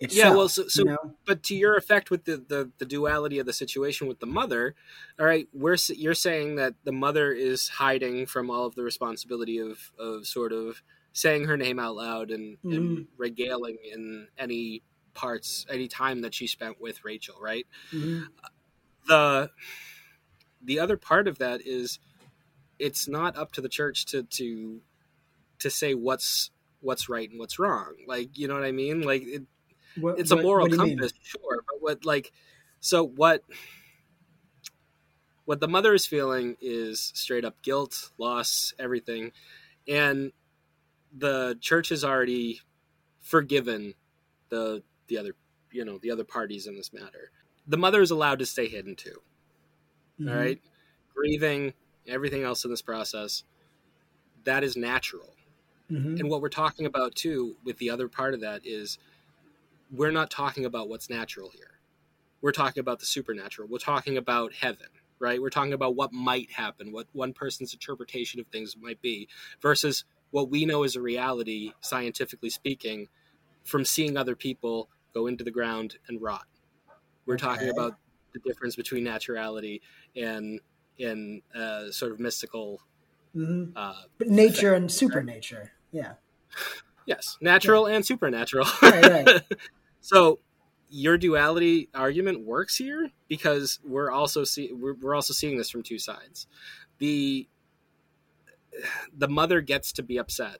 Itself, 0.00 0.30
yeah, 0.30 0.34
well, 0.34 0.48
so, 0.48 0.66
so 0.66 0.82
you 0.82 0.88
know? 0.88 1.14
but 1.26 1.42
to 1.44 1.54
your 1.54 1.76
effect 1.76 2.10
with 2.10 2.24
the, 2.24 2.38
the 2.38 2.70
the 2.78 2.86
duality 2.86 3.38
of 3.38 3.44
the 3.44 3.52
situation 3.52 4.08
with 4.08 4.18
the 4.18 4.26
mother, 4.26 4.74
all 5.18 5.26
right, 5.26 5.46
we're 5.52 5.76
you're 5.88 6.14
saying 6.14 6.56
that 6.56 6.74
the 6.84 6.92
mother 6.92 7.32
is 7.32 7.68
hiding 7.68 8.24
from 8.24 8.50
all 8.50 8.64
of 8.64 8.74
the 8.74 8.82
responsibility 8.82 9.58
of 9.58 9.92
of 9.98 10.26
sort 10.26 10.54
of 10.54 10.82
saying 11.12 11.44
her 11.44 11.56
name 11.56 11.78
out 11.78 11.96
loud 11.96 12.30
and, 12.30 12.56
mm. 12.64 12.74
and 12.74 12.98
mm-hmm. 12.98 13.02
regaling 13.18 13.76
in 13.84 14.28
any 14.38 14.82
parts 15.12 15.66
any 15.68 15.86
time 15.86 16.22
that 16.22 16.32
she 16.32 16.46
spent 16.46 16.80
with 16.80 17.04
Rachel, 17.04 17.36
right? 17.38 17.66
Mm-hmm. 17.92 18.22
The 19.06 19.50
the 20.62 20.78
other 20.78 20.96
part 20.96 21.28
of 21.28 21.38
that 21.38 21.60
is 21.66 21.98
it's 22.78 23.06
not 23.06 23.36
up 23.36 23.52
to 23.52 23.60
the 23.60 23.68
church 23.68 24.06
to 24.06 24.22
to 24.22 24.80
to 25.58 25.68
say 25.70 25.94
what's 25.94 26.50
what's 26.80 27.08
right 27.08 27.28
and 27.30 27.38
what's 27.38 27.58
wrong. 27.58 27.94
Like, 28.06 28.38
you 28.38 28.48
know 28.48 28.54
what 28.54 28.64
I 28.64 28.72
mean? 28.72 29.02
Like 29.02 29.22
it, 29.24 29.42
what, 29.98 30.18
it's 30.18 30.30
a 30.30 30.36
moral 30.36 30.68
what 30.68 30.78
compass, 30.78 31.12
sure, 31.22 31.64
but 31.66 31.80
what 31.80 32.04
like 32.04 32.32
so 32.80 33.04
what 33.04 33.42
what 35.44 35.60
the 35.60 35.68
mother 35.68 35.94
is 35.94 36.06
feeling 36.06 36.56
is 36.60 37.12
straight 37.14 37.44
up 37.44 37.60
guilt, 37.62 38.10
loss, 38.18 38.72
everything. 38.78 39.32
And 39.88 40.32
the 41.12 41.58
church 41.60 41.88
has 41.88 42.04
already 42.04 42.60
forgiven 43.20 43.94
the 44.48 44.82
the 45.08 45.18
other 45.18 45.34
you 45.72 45.84
know 45.84 45.98
the 45.98 46.10
other 46.10 46.24
parties 46.24 46.66
in 46.66 46.76
this 46.76 46.92
matter. 46.92 47.32
The 47.66 47.76
mother 47.76 48.00
is 48.00 48.10
allowed 48.10 48.38
to 48.38 48.46
stay 48.46 48.68
hidden 48.68 48.96
too. 48.96 49.20
Mm-hmm. 50.20 50.28
All 50.28 50.36
right, 50.36 50.60
grieving, 51.14 51.72
everything 52.06 52.42
else 52.42 52.64
in 52.64 52.70
this 52.70 52.82
process, 52.82 53.44
that 54.44 54.62
is 54.62 54.76
natural. 54.76 55.34
Mm-hmm. 55.90 56.16
And 56.18 56.30
what 56.30 56.40
we're 56.40 56.48
talking 56.48 56.86
about 56.86 57.14
too, 57.14 57.56
with 57.64 57.78
the 57.78 57.90
other 57.90 58.08
part 58.08 58.34
of 58.34 58.40
that, 58.40 58.60
is 58.64 58.98
we're 59.90 60.10
not 60.10 60.30
talking 60.30 60.64
about 60.64 60.88
what's 60.88 61.10
natural 61.10 61.50
here. 61.50 61.80
We're 62.40 62.52
talking 62.52 62.80
about 62.80 63.00
the 63.00 63.06
supernatural. 63.06 63.68
We're 63.68 63.78
talking 63.78 64.16
about 64.16 64.54
heaven, 64.54 64.86
right? 65.18 65.40
We're 65.40 65.50
talking 65.50 65.72
about 65.72 65.94
what 65.94 66.12
might 66.12 66.50
happen, 66.50 66.92
what 66.92 67.06
one 67.12 67.32
person's 67.32 67.72
interpretation 67.74 68.40
of 68.40 68.46
things 68.46 68.76
might 68.80 69.02
be, 69.02 69.28
versus 69.60 70.04
what 70.30 70.48
we 70.48 70.64
know 70.64 70.84
as 70.84 70.96
a 70.96 71.02
reality, 71.02 71.72
scientifically 71.80 72.50
speaking, 72.50 73.08
from 73.64 73.84
seeing 73.84 74.16
other 74.16 74.36
people 74.36 74.88
go 75.12 75.26
into 75.26 75.44
the 75.44 75.50
ground 75.50 75.96
and 76.08 76.22
rot. 76.22 76.46
We're 77.26 77.34
okay. 77.34 77.46
talking 77.46 77.68
about 77.68 77.96
the 78.32 78.38
difference 78.40 78.76
between 78.76 79.04
naturality 79.04 79.80
and 80.16 80.60
in 80.98 81.42
uh, 81.54 81.90
sort 81.90 82.12
of 82.12 82.20
mystical, 82.20 82.80
mm-hmm. 83.34 83.76
uh, 83.76 83.94
but 84.18 84.28
nature 84.28 84.70
effect, 84.70 84.80
and 84.80 84.92
supernature. 84.92 85.72
Right? 85.92 86.04
Yeah. 86.04 86.12
Yes, 87.06 87.38
natural 87.40 87.88
yeah. 87.88 87.96
and 87.96 88.06
supernatural. 88.06 88.66
Right, 88.82 89.26
right. 89.26 89.42
so 90.00 90.38
your 90.88 91.16
duality 91.16 91.88
argument 91.94 92.44
works 92.44 92.76
here 92.76 93.10
because 93.28 93.78
we're 93.84 94.10
also 94.10 94.44
see 94.44 94.72
we're, 94.72 94.94
we're 94.94 95.14
also 95.14 95.32
seeing 95.32 95.56
this 95.56 95.70
from 95.70 95.82
two 95.82 95.98
sides. 95.98 96.46
The 96.98 97.48
the 99.16 99.28
mother 99.28 99.60
gets 99.60 99.92
to 99.92 100.02
be 100.02 100.18
upset 100.18 100.58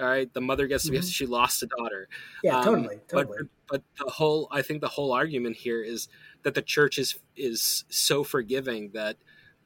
all 0.00 0.08
right, 0.08 0.32
the 0.32 0.40
mother 0.40 0.66
gets 0.66 0.84
to 0.84 0.90
be 0.90 0.98
mm-hmm. 0.98 1.06
she 1.06 1.26
lost 1.26 1.62
a 1.62 1.66
daughter. 1.66 2.08
Yeah, 2.42 2.58
um, 2.58 2.64
totally, 2.64 3.00
totally. 3.08 3.38
But, 3.68 3.82
but 3.98 4.04
the 4.04 4.10
whole, 4.10 4.48
I 4.50 4.62
think 4.62 4.80
the 4.80 4.88
whole 4.88 5.12
argument 5.12 5.56
here 5.56 5.82
is 5.82 6.08
that 6.42 6.54
the 6.54 6.62
church 6.62 6.98
is 6.98 7.18
is 7.36 7.84
so 7.88 8.24
forgiving 8.24 8.90
that 8.94 9.16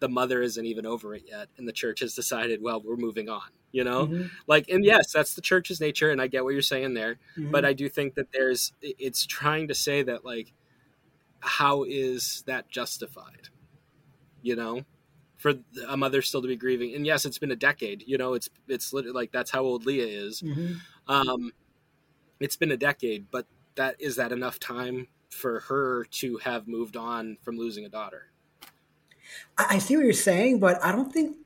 the 0.00 0.09
mother 0.09 0.42
isn't 0.42 0.64
even 0.64 0.84
over 0.84 1.14
it 1.14 1.24
yet, 1.26 1.48
and 1.56 1.66
the 1.66 1.72
church 1.72 2.00
has 2.00 2.14
decided, 2.14 2.61
well, 2.62 2.82
we're 2.84 2.96
moving 2.96 3.28
on. 3.28 3.48
You 3.70 3.84
know, 3.84 4.06
mm-hmm. 4.06 4.26
like, 4.46 4.68
and 4.70 4.84
yes, 4.84 5.12
that's 5.12 5.34
the 5.34 5.42
church's 5.42 5.80
nature, 5.80 6.10
and 6.10 6.22
I 6.22 6.26
get 6.26 6.42
what 6.42 6.54
you're 6.54 6.62
saying 6.62 6.94
there. 6.94 7.18
Mm-hmm. 7.36 7.50
But 7.50 7.64
I 7.64 7.74
do 7.74 7.88
think 7.88 8.14
that 8.14 8.32
there's, 8.32 8.72
it's 8.80 9.26
trying 9.26 9.68
to 9.68 9.74
say 9.74 10.02
that, 10.02 10.24
like, 10.24 10.54
how 11.40 11.84
is 11.84 12.42
that 12.46 12.70
justified? 12.70 13.50
You 14.40 14.56
know, 14.56 14.84
for 15.36 15.54
a 15.86 15.96
mother 15.96 16.22
still 16.22 16.40
to 16.42 16.48
be 16.48 16.56
grieving. 16.56 16.94
And 16.94 17.04
yes, 17.06 17.24
it's 17.24 17.38
been 17.38 17.50
a 17.50 17.56
decade. 17.56 18.04
You 18.06 18.18
know, 18.18 18.34
it's 18.34 18.48
it's 18.68 18.92
literally 18.92 19.14
like 19.14 19.32
that's 19.32 19.50
how 19.50 19.62
old 19.62 19.84
Leah 19.84 20.06
is. 20.06 20.42
Mm-hmm. 20.42 20.74
Um, 21.12 21.52
it's 22.40 22.56
been 22.56 22.70
a 22.70 22.76
decade, 22.76 23.30
but 23.30 23.46
that 23.74 23.96
is 24.00 24.16
that 24.16 24.32
enough 24.32 24.58
time 24.58 25.08
for 25.30 25.60
her 25.60 26.04
to 26.04 26.38
have 26.38 26.66
moved 26.66 26.96
on 26.96 27.36
from 27.42 27.56
losing 27.56 27.84
a 27.84 27.88
daughter? 27.88 28.32
I 29.56 29.78
see 29.78 29.96
what 29.96 30.04
you're 30.04 30.14
saying, 30.14 30.58
but 30.58 30.82
I 30.82 30.92
don't 30.92 31.12
think 31.12 31.36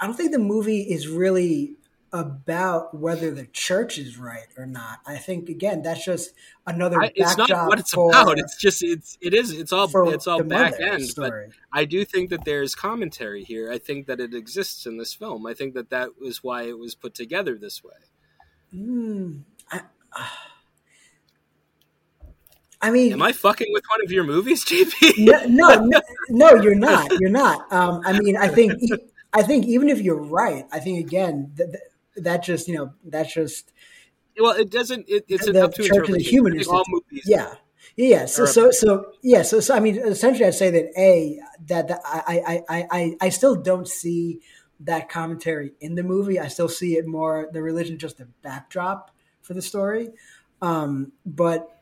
I 0.00 0.06
don't 0.06 0.16
think 0.16 0.32
the 0.32 0.38
movie 0.38 0.82
is 0.82 1.08
really 1.08 1.76
about 2.12 2.94
whether 2.94 3.30
the 3.30 3.46
church 3.46 3.98
is 3.98 4.16
right 4.16 4.46
or 4.56 4.66
not. 4.66 5.00
I 5.06 5.16
think 5.16 5.48
again 5.48 5.82
that's 5.82 6.04
just 6.04 6.32
another 6.66 7.02
I, 7.02 7.12
it's 7.14 7.36
not 7.36 7.50
what 7.68 7.78
it's 7.78 7.92
for, 7.92 8.10
about. 8.10 8.38
It's 8.38 8.56
just 8.56 8.82
it's 8.82 9.18
it 9.20 9.34
is 9.34 9.52
it's 9.52 9.72
all 9.72 9.88
it's 10.08 10.26
all 10.26 10.42
back 10.42 10.80
end. 10.80 11.04
Story. 11.04 11.48
But 11.48 11.78
I 11.78 11.84
do 11.84 12.04
think 12.04 12.30
that 12.30 12.44
there's 12.44 12.74
commentary 12.74 13.44
here. 13.44 13.70
I 13.70 13.78
think 13.78 14.06
that 14.06 14.20
it 14.20 14.34
exists 14.34 14.86
in 14.86 14.98
this 14.98 15.12
film. 15.12 15.46
I 15.46 15.54
think 15.54 15.74
that 15.74 15.90
that 15.90 16.18
was 16.20 16.42
why 16.42 16.62
it 16.62 16.78
was 16.78 16.94
put 16.94 17.14
together 17.14 17.58
this 17.58 17.82
way. 17.82 17.92
Mm, 18.74 19.42
I, 19.70 19.80
uh, 20.12 20.26
I 22.80 22.90
mean, 22.90 23.12
am 23.12 23.22
I 23.22 23.32
fucking 23.32 23.68
with 23.70 23.84
one 23.90 24.04
of 24.04 24.12
your 24.12 24.24
movies, 24.24 24.64
JP? 24.64 25.18
no, 25.18 25.44
no, 25.46 25.74
no, 25.84 26.00
no, 26.30 26.62
you're 26.62 26.74
not. 26.74 27.10
You're 27.20 27.30
not. 27.30 27.70
Um, 27.72 28.02
I 28.04 28.18
mean, 28.18 28.36
I 28.36 28.48
think, 28.48 28.72
I 29.36 29.42
think 29.42 29.66
even 29.66 29.90
if 29.90 30.00
you're 30.00 30.22
right, 30.22 30.66
I 30.72 30.80
think 30.80 30.98
again 30.98 31.52
that 31.56 31.78
that 32.16 32.42
just 32.42 32.68
you 32.68 32.74
know 32.74 32.94
that's 33.04 33.34
just 33.34 33.72
well, 34.40 34.52
it 34.52 34.70
doesn't. 34.70 35.08
It, 35.08 35.24
it's 35.28 35.46
the 35.46 35.64
up 35.64 35.74
to 35.74 35.82
church 35.82 36.08
of 36.08 36.14
the 36.14 36.22
human. 36.22 36.58
All 36.68 36.84
movies, 36.88 37.24
yeah, 37.26 37.54
yeah. 37.96 38.26
So, 38.26 38.46
so, 38.46 38.70
so, 38.70 39.12
yeah. 39.22 39.42
So, 39.42 39.60
so, 39.60 39.74
I 39.74 39.80
mean, 39.80 39.96
essentially, 39.96 40.46
I'd 40.46 40.54
say 40.54 40.70
that 40.70 40.92
a 40.98 41.38
that, 41.66 41.88
that 41.88 42.00
I, 42.04 42.62
I, 42.68 42.86
I, 42.90 43.16
I 43.20 43.28
still 43.28 43.54
don't 43.54 43.88
see 43.88 44.40
that 44.80 45.08
commentary 45.08 45.72
in 45.80 45.94
the 45.94 46.02
movie. 46.02 46.38
I 46.38 46.48
still 46.48 46.68
see 46.68 46.96
it 46.96 47.06
more 47.06 47.48
the 47.52 47.62
religion 47.62 47.98
just 47.98 48.20
a 48.20 48.26
backdrop 48.42 49.10
for 49.42 49.54
the 49.54 49.62
story. 49.62 50.10
Um, 50.60 51.12
but 51.24 51.75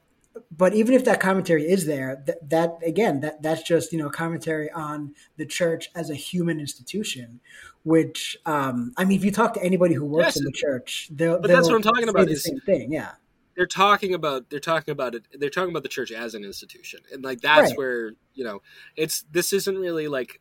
but 0.50 0.74
even 0.74 0.94
if 0.94 1.04
that 1.04 1.20
commentary 1.20 1.64
is 1.64 1.86
there, 1.86 2.22
that, 2.26 2.50
that 2.50 2.78
again, 2.84 3.20
that 3.20 3.42
that's 3.42 3.62
just 3.62 3.92
you 3.92 3.98
know 3.98 4.10
commentary 4.10 4.70
on 4.70 5.14
the 5.36 5.46
church 5.46 5.90
as 5.94 6.10
a 6.10 6.14
human 6.14 6.60
institution. 6.60 7.40
Which 7.84 8.36
um, 8.46 8.92
I 8.96 9.04
mean, 9.04 9.18
if 9.18 9.24
you 9.24 9.30
talk 9.30 9.54
to 9.54 9.62
anybody 9.62 9.94
who 9.94 10.04
works 10.04 10.26
yes, 10.26 10.36
in 10.38 10.44
the 10.44 10.52
church, 10.52 11.08
they'll. 11.12 11.38
But 11.38 11.48
they'll 11.48 11.56
that's 11.56 11.68
what 11.68 11.76
I'm 11.76 11.82
talking 11.82 12.08
about. 12.08 12.26
The 12.26 12.36
same 12.36 12.60
thing, 12.60 12.92
yeah. 12.92 13.12
They're 13.56 13.66
talking 13.66 14.14
about 14.14 14.50
they're 14.50 14.58
talking 14.58 14.92
about 14.92 15.14
it. 15.14 15.26
They're 15.32 15.50
talking 15.50 15.70
about 15.70 15.84
the 15.84 15.88
church 15.88 16.10
as 16.10 16.34
an 16.34 16.44
institution, 16.44 17.00
and 17.12 17.22
like 17.22 17.40
that's 17.40 17.70
Right. 17.70 17.78
where 17.78 18.12
you 18.34 18.44
know 18.44 18.62
it's 18.96 19.24
this 19.30 19.52
isn't 19.52 19.78
really 19.78 20.08
like 20.08 20.40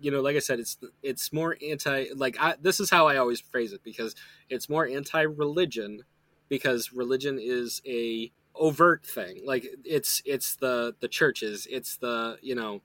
you 0.00 0.10
know 0.10 0.22
like 0.22 0.36
I 0.36 0.38
said 0.38 0.58
it's 0.58 0.78
it's 1.02 1.32
more 1.32 1.56
anti 1.66 2.06
like 2.14 2.36
I, 2.40 2.54
this 2.60 2.80
is 2.80 2.88
how 2.88 3.06
I 3.06 3.16
always 3.18 3.40
phrase 3.40 3.72
it 3.72 3.82
because 3.84 4.14
it's 4.48 4.68
more 4.68 4.86
anti 4.86 5.20
religion 5.20 6.04
because 6.48 6.92
religion 6.92 7.38
is 7.40 7.82
a 7.86 8.32
overt 8.58 9.04
thing 9.06 9.40
like 9.44 9.66
it's 9.84 10.22
it's 10.24 10.56
the 10.56 10.94
the 11.00 11.08
churches 11.08 11.66
it's 11.70 11.96
the 11.98 12.38
you 12.42 12.54
know 12.54 12.82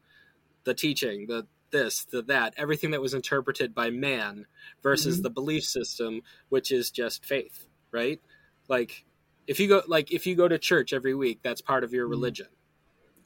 the 0.66 0.74
teaching 0.74 1.28
the 1.28 1.46
this 1.72 2.06
the 2.06 2.22
that 2.22 2.54
everything 2.58 2.92
that 2.92 3.02
was 3.02 3.14
interpreted 3.14 3.74
by 3.74 3.90
man 3.90 4.46
versus 4.84 5.20
Mhm. 5.20 5.24
the 5.24 5.30
belief 5.30 5.64
system 5.64 6.22
which 6.50 6.72
is 6.72 6.92
just 6.92 7.26
faith 7.26 7.66
right 7.92 8.22
like 8.68 9.06
if 9.48 9.60
you 9.60 9.68
go 9.68 9.82
like 9.88 10.12
if 10.12 10.28
you 10.28 10.36
go 10.36 10.48
to 10.48 10.60
church 10.60 10.94
every 10.94 11.16
week 11.16 11.40
that's 11.44 11.62
part 11.62 11.84
of 11.84 11.94
your 11.94 12.08
Mhm. 12.08 12.12
religion 12.12 12.48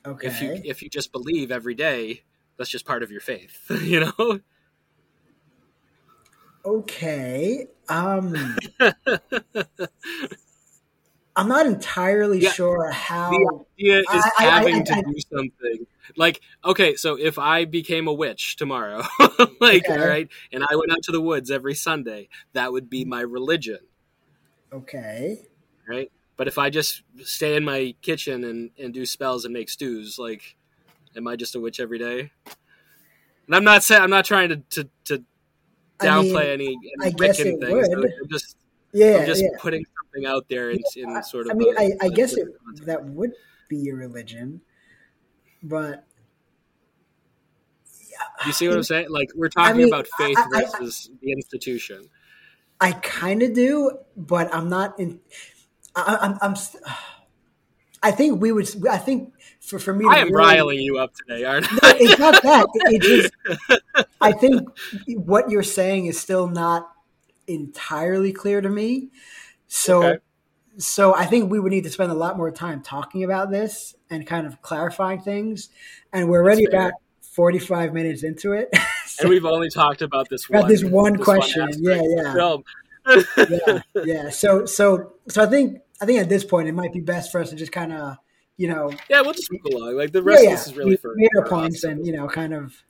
Okay. 0.05 0.27
if 0.27 0.41
you 0.41 0.61
if 0.63 0.81
you 0.81 0.89
just 0.89 1.11
believe 1.11 1.51
every 1.51 1.75
day 1.75 2.23
that's 2.57 2.69
just 2.69 2.85
part 2.85 3.03
of 3.03 3.11
your 3.11 3.21
faith 3.21 3.69
you 3.81 3.99
know 3.99 4.39
okay. 6.65 7.67
Um, 7.89 8.57
I'm 11.37 11.47
not 11.47 11.65
entirely 11.67 12.39
Yeah. 12.39 12.51
sure 12.51 12.89
how. 12.91 13.29
the 13.29 13.63
idea 13.79 13.99
is 13.99 14.05
I- 14.09 14.31
I- 14.39 14.43
having 14.43 14.75
I- 14.75 14.81
to 14.81 14.93
I- 14.95 15.01
do 15.03 15.15
something 15.31 15.87
like 16.15 16.39
okay 16.63 16.95
so 16.95 17.15
if 17.19 17.37
i 17.37 17.65
became 17.65 18.07
a 18.07 18.13
witch 18.13 18.55
tomorrow 18.55 19.03
like 19.59 19.83
Okay. 19.85 19.97
all 20.01 20.07
right 20.07 20.29
and 20.53 20.63
i 20.63 20.73
went 20.75 20.89
out 20.89 21.03
to 21.03 21.11
the 21.11 21.19
woods 21.19 21.51
every 21.51 21.75
sunday 21.75 22.29
that 22.53 22.71
would 22.71 22.89
be 22.89 23.03
my 23.03 23.19
religion 23.19 23.79
Okay. 24.71 25.45
right 25.87 26.09
but 26.37 26.47
if 26.47 26.57
i 26.57 26.69
just 26.69 27.03
stay 27.23 27.55
in 27.57 27.63
my 27.65 27.93
kitchen 28.01 28.45
and, 28.45 28.71
and 28.79 28.93
do 28.93 29.05
spells 29.05 29.43
and 29.43 29.53
make 29.53 29.69
stews 29.69 30.17
like 30.17 30.55
am 31.15 31.27
i 31.27 31.35
just 31.35 31.55
a 31.55 31.59
witch 31.59 31.79
every 31.81 31.99
day 31.99 32.31
and 33.45 33.55
i'm 33.55 33.65
not 33.65 33.83
saying 33.83 34.01
i'm 34.01 34.09
not 34.09 34.23
trying 34.25 34.47
to 34.49 34.57
to, 34.69 34.89
to 35.05 35.23
I 35.99 36.05
downplay 36.05 36.57
mean, 36.57 36.67
any, 36.67 36.67
any 37.01 37.07
I 37.07 37.09
guess 37.11 37.39
Wiccan 37.41 37.45
it 37.53 37.59
things 37.59 37.89
would. 37.89 38.11
i'm 38.21 38.29
just 38.29 38.55
Yeah. 38.93 39.17
i'm 39.19 39.25
just 39.25 39.43
yeah. 39.43 39.49
putting 39.59 39.85
something 40.17 40.29
out 40.29 40.47
there 40.49 40.71
in, 40.71 40.79
in 40.95 41.23
sort 41.23 41.45
of 41.47 41.51
I 41.51 41.55
mean, 41.55 41.75
a- 41.77 41.79
I, 41.79 41.91
I 42.01 42.05
a 42.07 42.09
guess 42.09 42.33
it 42.33 42.47
that 42.85 43.05
would 43.05 43.31
be 43.69 43.77
your 43.77 43.97
religion, 43.97 44.61
but 45.63 46.05
you 48.45 48.51
see 48.51 48.67
what 48.67 48.77
i'm 48.77 48.83
saying 48.83 49.07
like 49.09 49.29
we're 49.35 49.49
talking 49.49 49.77
mean, 49.77 49.87
about 49.87 50.07
faith 50.17 50.37
I- 50.37 50.41
I- 50.41 50.45
I- 50.59 50.61
versus 50.63 51.09
the 51.21 51.31
institution 51.31 52.09
I 52.79 52.91
kind 52.91 53.41
of 53.41 53.53
do, 53.55 53.89
but 54.15 54.53
I'm 54.53 54.69
not 54.69 54.99
in. 54.99 55.19
I, 55.95 56.15
I'm. 56.21 56.37
I'm. 56.43 56.55
st- 56.55 56.83
I 58.03 58.11
think 58.11 58.39
we 58.39 58.51
would. 58.51 58.69
I 58.87 58.99
think 58.99 59.33
for 59.59 59.79
for 59.79 59.95
me, 59.95 60.05
to 60.05 60.11
I 60.11 60.17
am 60.19 60.27
really- 60.27 60.35
riling 60.45 60.79
you 60.81 60.99
up 60.99 61.11
today, 61.15 61.43
aren't 61.43 61.71
No, 61.71 61.79
I? 61.81 61.97
it's 61.99 62.19
not 62.19 62.43
that. 62.43 62.67
It, 62.75 63.01
it 63.01 63.01
just. 63.01 64.07
I 64.21 64.31
think 64.31 64.69
what 65.07 65.49
you're 65.49 65.63
saying 65.63 66.05
is 66.05 66.19
still 66.19 66.47
not 66.47 66.87
entirely 67.47 68.31
clear 68.31 68.61
to 68.61 68.69
me. 68.69 69.09
So, 69.67 70.03
Okay. 70.03 70.17
so 70.77 71.13
I 71.15 71.25
think 71.25 71.51
we 71.51 71.59
would 71.59 71.71
need 71.71 71.83
to 71.83 71.89
spend 71.89 72.11
a 72.11 72.15
lot 72.15 72.37
more 72.37 72.51
time 72.51 72.81
talking 72.81 73.23
about 73.23 73.51
this 73.51 73.95
and 74.09 74.25
kind 74.25 74.47
of 74.47 74.61
clarifying 74.61 75.21
things. 75.21 75.69
And 76.13 76.29
we're 76.29 76.41
already 76.43 76.65
about 76.65 76.93
45 77.21 77.93
minutes 77.93 78.23
into 78.23 78.53
it. 78.53 78.69
and 79.19 79.29
we've 79.29 79.45
only 79.45 79.69
talked 79.69 80.01
about 80.01 80.29
this 80.29 80.47
About 80.49 80.63
one. 80.63 80.71
this 80.71 80.83
one 80.83 81.17
question. 81.17 81.61
aspect 81.63 81.81
Yeah, 81.81 82.01
yeah. 82.05 82.57
yeah, 83.49 83.79
yeah. 84.05 84.29
So, 84.29 84.65
so, 84.65 85.13
so 85.29 85.43
I 85.43 85.45
think 85.47 85.81
I 86.01 86.05
think 86.05 86.19
at 86.19 86.29
this 86.29 86.43
point 86.43 86.67
it 86.67 86.73
might 86.73 86.93
be 86.93 86.99
best 86.99 87.31
for 87.31 87.41
us 87.41 87.49
to 87.49 87.55
just 87.55 87.71
kind 87.71 87.91
of, 87.93 88.17
you 88.57 88.67
know, 88.67 88.91
yeah, 89.09 89.21
we'll 89.21 89.33
just 89.33 89.51
move 89.51 89.61
along. 89.73 89.95
Like 89.97 90.11
the 90.11 90.21
rest 90.21 90.43
yeah, 90.43 90.51
of 90.51 90.57
this 90.57 90.67
is 90.67 90.75
really 90.75 90.91
we 90.91 90.97
for 90.97 91.13
made 91.15 91.29
our 91.37 91.45
points 91.47 91.83
us. 91.83 91.89
and 91.91 92.05
you 92.05 92.11
know, 92.13 92.27
kind 92.27 92.53
of 92.53 92.83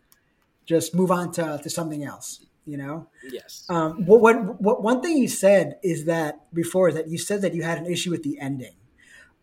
just 0.65 0.93
move 0.95 1.11
on 1.11 1.31
to 1.33 1.59
to 1.61 1.69
something 1.69 2.03
else. 2.03 2.45
You 2.67 2.75
know, 2.75 3.07
yes, 3.31 3.65
um, 3.69 4.05
what, 4.05 4.19
what 4.19 4.61
what 4.61 4.83
one 4.83 5.01
thing 5.01 5.17
you 5.17 5.29
said 5.29 5.79
is 5.83 6.03
that 6.05 6.53
before 6.53 6.91
that 6.91 7.07
you 7.07 7.17
said 7.17 7.41
that 7.41 7.53
you 7.53 7.63
had 7.63 7.77
an 7.77 7.85
issue 7.85 8.11
with 8.11 8.23
the 8.23 8.39
ending. 8.39 8.75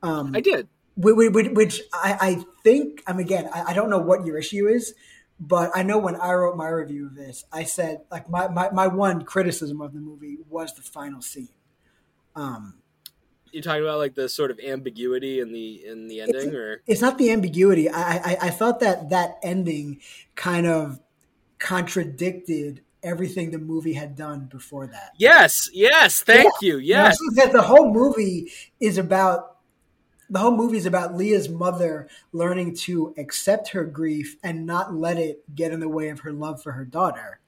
Um, 0.02 0.32
I 0.36 0.40
did. 0.40 0.68
which, 0.96 1.32
which, 1.52 1.80
I, 1.94 2.18
I 2.20 2.44
think 2.62 3.02
I'm 3.06 3.18
again 3.18 3.48
I, 3.50 3.70
I 3.70 3.72
don't 3.72 3.88
know 3.88 3.98
what 3.98 4.26
your 4.26 4.36
issue 4.36 4.68
is, 4.68 4.92
but 5.40 5.70
I 5.74 5.82
know 5.82 5.96
when 5.98 6.16
I 6.16 6.32
wrote 6.34 6.56
my 6.56 6.68
review 6.68 7.06
of 7.06 7.14
this, 7.14 7.44
I 7.50 7.64
said 7.64 8.02
like 8.10 8.28
my, 8.28 8.48
my, 8.48 8.70
my 8.70 8.86
one 8.86 9.22
criticism 9.22 9.80
of 9.80 9.94
the 9.94 10.00
movie 10.00 10.36
was 10.50 10.74
the 10.74 10.82
final 10.82 11.22
scene. 11.22 11.48
Um, 12.36 12.74
you're 13.50 13.62
talking 13.62 13.82
about 13.82 13.98
like 13.98 14.14
the 14.14 14.28
sort 14.28 14.50
of 14.50 14.60
ambiguity 14.60 15.40
in 15.40 15.52
the 15.52 15.86
in 15.86 16.08
the 16.08 16.20
ending, 16.20 16.54
or 16.54 16.82
it's 16.86 17.00
not 17.00 17.16
the 17.18 17.30
ambiguity. 17.30 17.88
I, 17.88 18.16
I 18.16 18.36
I 18.42 18.50
thought 18.50 18.80
that 18.80 19.10
that 19.10 19.38
ending 19.42 20.00
kind 20.34 20.66
of 20.66 21.00
contradicted 21.58 22.82
everything 23.04 23.50
the 23.50 23.58
movie 23.58 23.92
had 23.92 24.16
done 24.16 24.46
before 24.46 24.86
that. 24.88 25.12
yes, 25.18 25.68
yes, 25.72 26.22
thank 26.22 26.52
you, 26.62 26.78
You 26.78 26.94
yes, 26.94 27.16
that 27.36 27.52
the 27.52 27.62
whole 27.62 27.92
movie 27.92 28.50
is 28.80 28.98
about 28.98 29.58
the 30.30 30.38
whole 30.38 30.56
movie 30.56 30.78
is 30.78 30.86
about 30.86 31.14
Leah's 31.14 31.48
mother 31.50 32.08
learning 32.32 32.74
to 32.74 33.14
accept 33.18 33.68
her 33.68 33.84
grief 33.84 34.36
and 34.42 34.64
not 34.66 34.94
let 34.94 35.18
it 35.18 35.42
get 35.54 35.70
in 35.70 35.80
the 35.80 35.88
way 35.88 36.08
of 36.08 36.20
her 36.20 36.32
love 36.32 36.62
for 36.62 36.72
her 36.72 36.84
daughter. 36.84 37.40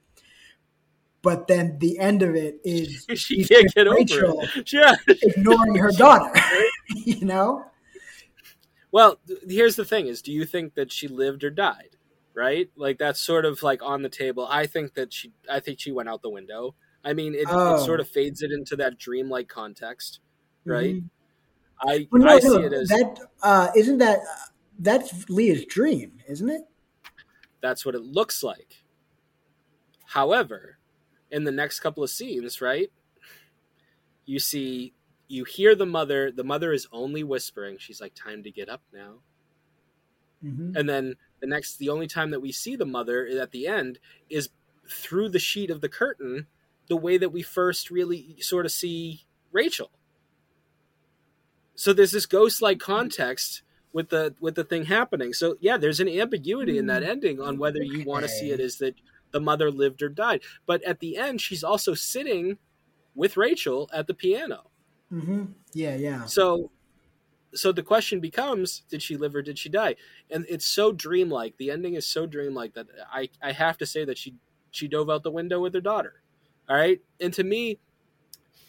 But 1.23 1.47
then 1.47 1.79
the 1.79 1.97
end 1.99 2.21
of 2.21 2.35
it 2.35 2.59
is 2.63 3.05
she 3.15 3.43
can't 3.43 3.73
get 3.73 3.87
over 3.87 3.95
Rachel 3.97 4.41
it. 4.55 4.71
Yeah. 4.73 4.95
ignoring 5.07 5.75
her 5.75 5.91
daughter. 5.91 6.39
you 6.95 7.25
know? 7.25 7.65
Well, 8.91 9.19
here's 9.49 9.75
the 9.75 9.83
thing: 9.83 10.07
is 10.07 10.21
do 10.21 10.31
you 10.31 10.45
think 10.45 10.75
that 10.75 10.91
she 10.91 11.07
lived 11.07 11.43
or 11.43 11.49
died? 11.49 11.96
Right? 12.37 12.69
Like 12.75 12.99
that's 12.99 13.19
sort 13.19 13.45
of 13.45 13.63
like 13.63 13.81
on 13.81 14.03
the 14.03 14.09
table. 14.09 14.45
I 14.47 14.67
think 14.67 14.93
that 14.93 15.11
she. 15.11 15.33
I 15.49 15.59
think 15.59 15.79
she 15.79 15.91
went 15.91 16.07
out 16.07 16.21
the 16.21 16.29
window. 16.29 16.75
I 17.03 17.13
mean, 17.13 17.33
it, 17.33 17.45
Oh. 17.49 17.75
it 17.75 17.85
sort 17.85 17.99
of 17.99 18.07
fades 18.07 18.43
it 18.43 18.51
into 18.51 18.75
that 18.75 18.99
dreamlike 18.99 19.47
context, 19.47 20.19
right? 20.63 20.97
Mhm. 20.97 21.09
I 21.81 22.07
Well, 22.11 22.21
no, 22.21 22.27
I 22.35 22.39
see 22.39 22.57
it 22.57 22.73
as 22.73 22.89
that 22.89 23.19
uh, 23.41 23.69
isn't 23.75 23.97
that 23.99 24.19
that's 24.77 25.27
Leah's 25.29 25.65
dream, 25.65 26.19
isn't 26.27 26.49
it? 26.49 26.61
that's 27.59 27.83
what 27.85 27.95
it 27.95 28.01
looks 28.03 28.43
like. 28.43 28.83
However, 30.05 30.77
in 31.31 31.43
the 31.43 31.51
next 31.51 31.79
couple 31.79 32.03
of 32.03 32.09
scenes, 32.11 32.61
right, 32.61 32.91
you 34.25 34.37
see, 34.39 34.93
you 35.27 35.43
hear 35.43 35.73
the 35.73 35.85
mother. 35.87 36.31
The 36.31 36.43
mother 36.43 36.71
is 36.71 36.87
only 36.91 37.23
whispering. 37.23 37.77
She's 37.79 37.99
like, 37.99 38.13
"Time 38.13 38.43
to 38.43 38.51
get 38.51 38.69
up 38.69 38.83
now." 38.93 39.21
Hmm 40.41 40.73
And 40.75 40.87
then 40.87 41.15
the 41.39 41.47
next, 41.47 41.77
the 41.77 41.89
only 41.89 42.07
time 42.07 42.31
that 42.31 42.41
we 42.41 42.51
see 42.51 42.75
the 42.75 42.85
mother 42.85 43.27
at 43.27 43.51
the 43.51 43.67
end 43.67 43.99
is 44.29 44.49
through 44.89 45.29
the 45.29 45.39
sheet 45.39 45.69
of 45.69 45.81
the 45.81 45.89
curtain, 45.89 46.47
the 46.87 46.97
way 46.97 47.17
that 47.17 47.29
we 47.29 47.41
first 47.41 47.89
really 47.91 48.37
sort 48.41 48.65
of 48.65 48.71
see 48.71 49.25
Rachel. 49.51 49.91
So 51.75 51.93
there's 51.93 52.11
this 52.11 52.25
ghost-like 52.25 52.79
context 52.79 53.61
with 53.93 54.09
the 54.09 54.35
with 54.39 54.55
the 54.55 54.63
thing 54.63 54.85
happening. 54.85 55.33
So 55.33 55.57
yeah, 55.59 55.77
there's 55.77 55.99
an 55.99 56.09
ambiguity 56.09 56.77
in 56.77 56.87
that 56.87 57.03
ending 57.03 57.39
on 57.39 57.57
whether 57.57 57.81
you 57.81 58.01
want 58.01 58.23
to 58.23 58.29
see 58.29 58.51
it 58.51 58.59
as 58.59 58.77
that 58.77 58.95
the 59.31 59.39
mother 59.39 59.71
lived 59.71 60.01
or 60.01 60.09
died. 60.09 60.41
But 60.65 60.83
at 60.83 60.99
the 60.99 61.17
end, 61.17 61.41
she's 61.41 61.63
also 61.63 61.93
sitting 61.93 62.57
with 63.15 63.37
Rachel 63.37 63.89
at 63.93 64.07
the 64.07 64.13
piano. 64.13 64.71
hmm 65.09 65.45
Yeah, 65.73 65.95
yeah. 65.95 66.25
So 66.25 66.71
so 67.53 67.71
the 67.71 67.83
question 67.83 68.19
becomes 68.19 68.81
did 68.89 69.01
she 69.01 69.17
live 69.17 69.35
or 69.35 69.41
did 69.41 69.57
she 69.57 69.69
die? 69.69 69.95
And 70.29 70.45
it's 70.49 70.65
so 70.65 70.91
dreamlike. 70.91 71.57
The 71.57 71.71
ending 71.71 71.95
is 71.95 72.05
so 72.05 72.25
dreamlike 72.25 72.73
that 72.73 72.87
I 73.11 73.29
I 73.41 73.51
have 73.53 73.77
to 73.79 73.85
say 73.85 74.05
that 74.05 74.17
she 74.17 74.35
she 74.71 74.87
dove 74.87 75.09
out 75.09 75.23
the 75.23 75.31
window 75.31 75.59
with 75.61 75.73
her 75.73 75.81
daughter. 75.81 76.21
All 76.69 76.75
right? 76.75 77.01
And 77.19 77.33
to 77.33 77.43
me 77.43 77.79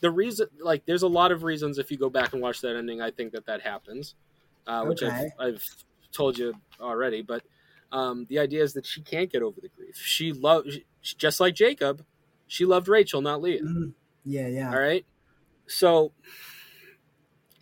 the 0.01 0.11
reason, 0.11 0.47
like, 0.61 0.87
there's 0.87 1.03
a 1.03 1.09
lot 1.09 1.33
of 1.33 1.43
reasons 1.43 1.79
if 1.79 1.91
you 1.91 1.97
go 1.99 2.09
back 2.11 2.33
and 2.33 2.41
watch 2.41 2.61
that 2.61 2.77
ending, 2.77 3.01
I 3.01 3.11
think 3.11 3.33
that 3.33 3.47
that 3.47 3.63
happens, 3.63 4.15
uh, 4.67 4.85
which 4.85 5.03
I've, 5.03 5.33
I've 5.39 5.65
told 6.13 6.39
you 6.39 6.55
already. 6.81 7.23
But 7.23 7.43
um, 7.91 8.27
the 8.29 8.39
idea 8.39 8.63
is 8.63 8.75
that 8.75 8.87
she 8.87 9.03
can't 9.03 9.31
get 9.31 9.43
over 9.43 9.61
the 9.61 9.69
grief. 9.69 9.97
She 9.97 10.33
loved, 10.33 10.81
just 11.03 11.41
like 11.41 11.55
Jacob, 11.55 12.05
she 12.47 12.65
loved 12.65 12.89
Rachel, 12.89 13.21
not 13.21 13.43
Leah. 13.43 13.63
Mhm. 13.63 13.95
Yeah, 14.25 14.47
yeah. 14.49 14.71
All 14.73 14.79
right. 14.79 15.05
So, 15.67 16.13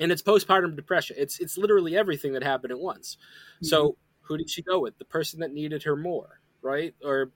and 0.01 0.13
it's 0.13 0.23
postpartum 0.23 0.77
depression. 0.77 1.17
It's 1.19 1.39
it's 1.41 1.57
literally 1.59 1.97
everything 1.97 2.33
that 2.35 2.43
happened 2.43 2.73
at 2.73 2.79
once. 2.79 3.17
So, 3.63 3.97
who 4.23 4.37
did 4.37 4.51
she 4.51 4.63
go 4.63 4.81
with? 4.81 4.99
The 4.99 5.05
person 5.05 5.41
that 5.41 5.53
needed 5.53 5.83
her 5.85 5.97
more, 5.97 6.41
right? 6.63 6.95
Or 7.05 7.31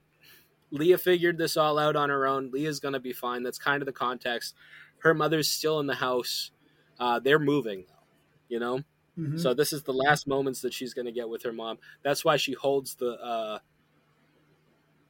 Leah 0.71 0.97
figured 0.97 1.37
this 1.37 1.57
all 1.57 1.77
out 1.79 1.95
on 1.95 2.09
her 2.09 2.27
own. 2.27 2.51
Leah's 2.51 2.79
gonna 2.79 2.99
be 2.99 3.13
fine. 3.13 3.43
That's 3.43 3.57
kind 3.59 3.81
of 3.81 3.85
the 3.85 3.91
context. 3.93 4.55
Her 4.99 5.13
mother's 5.13 5.49
still 5.49 5.79
in 5.79 5.87
the 5.87 5.95
house. 5.95 6.51
Uh, 6.99 7.19
they're 7.19 7.39
moving 7.39 7.85
though, 7.87 8.03
you 8.47 8.59
know. 8.59 8.81
Mhm. 9.17 9.39
So 9.39 9.53
this 9.53 9.73
is 9.73 9.83
the 9.83 9.93
last 9.93 10.27
moments 10.27 10.61
that 10.61 10.73
she's 10.73 10.93
gonna 10.93 11.11
get 11.11 11.27
with 11.29 11.43
her 11.43 11.51
mom. 11.51 11.79
That's 12.03 12.23
why 12.23 12.37
she 12.37 12.53
holds 12.53 12.95
the 12.95 13.11
uh, 13.21 13.59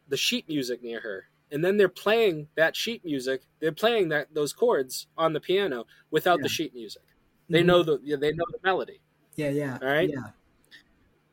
the 0.07 0.17
sheet 0.17 0.47
music 0.49 0.81
near 0.83 0.99
her 0.99 1.29
and 1.51 1.63
then 1.63 1.77
they're 1.77 1.87
playing 1.89 2.47
that 2.55 2.75
sheet 2.75 3.03
music 3.05 3.43
they're 3.59 3.71
playing 3.71 4.09
that 4.09 4.33
those 4.33 4.51
chords 4.53 5.07
on 5.17 5.31
the 5.33 5.39
piano 5.39 5.85
without 6.09 6.39
Yeah. 6.39 6.43
the 6.43 6.49
sheet 6.49 6.73
music 6.73 7.03
they 7.51 7.63
Mhm. 7.63 7.67
know 7.67 7.83
the 7.83 7.99
yeah, 8.03 8.15
they 8.17 8.31
know 8.33 8.45
the 8.51 8.59
melody 8.63 9.01
Yeah, 9.35 9.49
yeah. 9.49 9.79
All 9.81 9.87
right. 9.87 10.09
Yeah. 10.09 10.31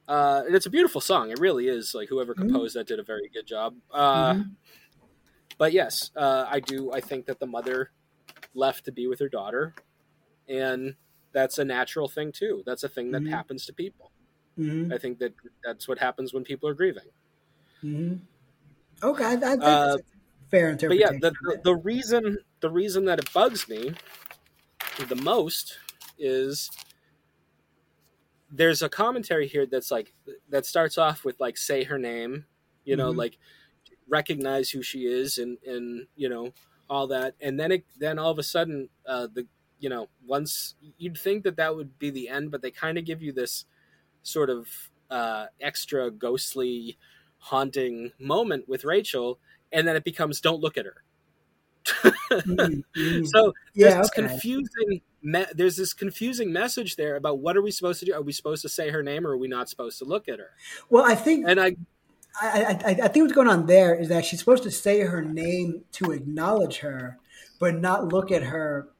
uh, 0.07 0.43
and 0.47 0.55
it's 0.57 0.67
a 0.67 0.71
beautiful 0.71 1.01
song 1.01 1.31
it 1.31 1.39
really 1.39 1.69
is 1.69 1.95
like 1.95 2.09
whoever 2.09 2.35
Mhm. 2.37 2.49
composed 2.49 2.75
that 2.77 2.87
did 2.87 2.99
a 2.99 3.03
very 3.03 3.29
good 3.33 3.47
job 3.47 3.77
uh, 3.91 4.35
Mhm. 4.35 4.57
but 5.57 5.73
yes 5.73 6.11
uh, 6.17 6.47
i 6.49 6.61
do 6.61 6.93
i 6.93 7.01
think 7.01 7.27
that 7.27 7.39
the 7.41 7.47
mother 7.47 7.91
left 8.55 8.85
to 8.85 8.93
be 8.93 9.07
with 9.07 9.21
her 9.21 9.29
daughter 9.29 9.75
and 10.49 10.97
that's 11.33 11.59
a 11.59 11.67
natural 11.67 12.09
thing 12.09 12.33
too 12.33 12.63
that's 12.67 12.85
a 12.85 12.89
thing 12.89 13.13
that 13.13 13.23
Mhm. 13.23 13.29
happens 13.29 13.67
to 13.67 13.73
people 13.73 14.13
Mhm. 14.57 14.93
i 14.93 14.99
think 14.99 15.19
that 15.19 15.35
that's 15.65 15.89
what 15.89 15.99
happens 15.99 16.35
when 16.35 16.45
people 16.45 16.69
are 16.69 16.75
grieving. 16.75 17.11
Okay, 19.03 19.25
I, 19.25 19.33
I 19.33 19.37
think 19.57 19.61
Uh, 19.61 19.87
that's 19.95 19.97
a 19.97 20.01
fair 20.51 20.71
interpretation. 20.71 20.89
but 20.89 20.99
yeah 20.99 21.31
the, 21.31 21.37
the, 21.43 21.61
the 21.65 21.77
reason 21.77 22.39
the 22.61 22.71
reason 22.71 23.05
that 23.05 23.19
it 23.19 23.33
bugs 23.33 23.69
me 23.69 23.95
the 25.09 25.17
most 25.17 25.79
is 26.19 26.71
there's 28.51 28.83
a 28.83 28.89
commentary 28.89 29.47
here 29.47 29.67
that's 29.67 29.91
like 29.91 30.15
that 30.49 30.65
starts 30.65 30.97
off 30.99 31.25
with 31.25 31.39
like 31.41 31.57
say 31.57 31.85
her 31.85 31.99
name 31.99 32.47
you 32.85 32.97
know 32.97 33.13
Mhm. 33.13 33.17
like 33.17 33.39
recognize 34.09 34.71
who 34.71 34.83
she 34.83 35.07
is 35.07 35.39
and 35.39 35.59
and 35.65 36.07
you 36.17 36.29
know 36.29 36.53
all 36.89 37.07
that 37.09 37.35
and 37.41 37.61
then 37.61 37.73
it 37.73 37.85
then 37.99 38.19
all 38.19 38.31
of 38.31 38.39
a 38.39 38.43
sudden 38.43 38.89
uh 39.07 39.27
the 39.27 39.47
you 39.81 39.89
know 39.89 40.09
once 40.27 40.75
you'd 40.99 41.19
think 41.19 41.45
that 41.45 41.57
that 41.57 41.75
would 41.77 41.99
be 41.99 42.11
the 42.11 42.29
end 42.29 42.51
but 42.51 42.63
they 42.63 42.71
kind 42.71 42.97
of 42.99 43.05
give 43.05 43.23
you 43.23 43.33
this 43.33 43.67
sort 44.23 44.51
of 44.51 44.69
uh 45.11 45.47
extra 45.61 46.11
ghostly 46.11 46.99
haunting 47.39 48.13
moment 48.19 48.69
with 48.69 48.85
rachel 48.85 49.39
and 49.73 49.87
then 49.87 49.97
it 49.97 50.05
becomes 50.05 50.41
don't 50.41 50.61
look 50.61 50.79
at 50.79 50.87
her 50.87 51.05
Mhm. 52.03 52.83
Mhm. 52.97 53.27
so 53.35 53.53
there's 53.75 53.95
yeah, 53.95 53.99
this 53.99 54.11
okay. 54.11 54.29
confusing 54.29 55.01
me- 55.23 55.47
there's 55.55 55.77
this 55.77 55.93
confusing 55.93 56.53
message 56.53 56.97
there 56.97 57.17
about 57.17 57.39
what 57.39 57.57
are 57.57 57.63
we 57.63 57.71
supposed 57.71 58.01
to 58.01 58.07
do 58.07 58.15
are 58.15 58.23
we 58.23 58.33
supposed 58.33 58.63
to 58.63 58.69
say 58.69 58.91
her 58.91 59.03
name 59.03 59.27
or 59.27 59.31
are 59.31 59.39
we 59.39 59.49
not 59.49 59.69
supposed 59.69 59.99
to 59.99 60.05
look 60.05 60.29
at 60.29 60.39
her 60.39 60.51
Well, 60.89 61.05
I 61.05 61.15
think 61.15 61.47
and 61.49 61.61
i 61.61 61.77
I, 62.41 62.79
I, 62.85 62.91
I 63.05 63.09
think 63.09 63.25
what's 63.25 63.33
going 63.33 63.49
on 63.49 63.67
there 63.67 63.95
is 63.95 64.09
that 64.09 64.25
she's 64.25 64.39
supposed 64.39 64.63
to 64.63 64.71
say 64.71 65.01
her 65.01 65.23
name 65.23 65.85
to 65.93 66.13
acknowledge 66.13 66.79
her, 66.79 67.19
but 67.59 67.75
not 67.81 68.13
look 68.13 68.31
at 68.31 68.45
her 68.45 68.91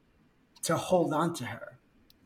to 0.63 0.75
hold 0.75 1.13
on 1.13 1.33
to 1.35 1.45
her. 1.45 1.77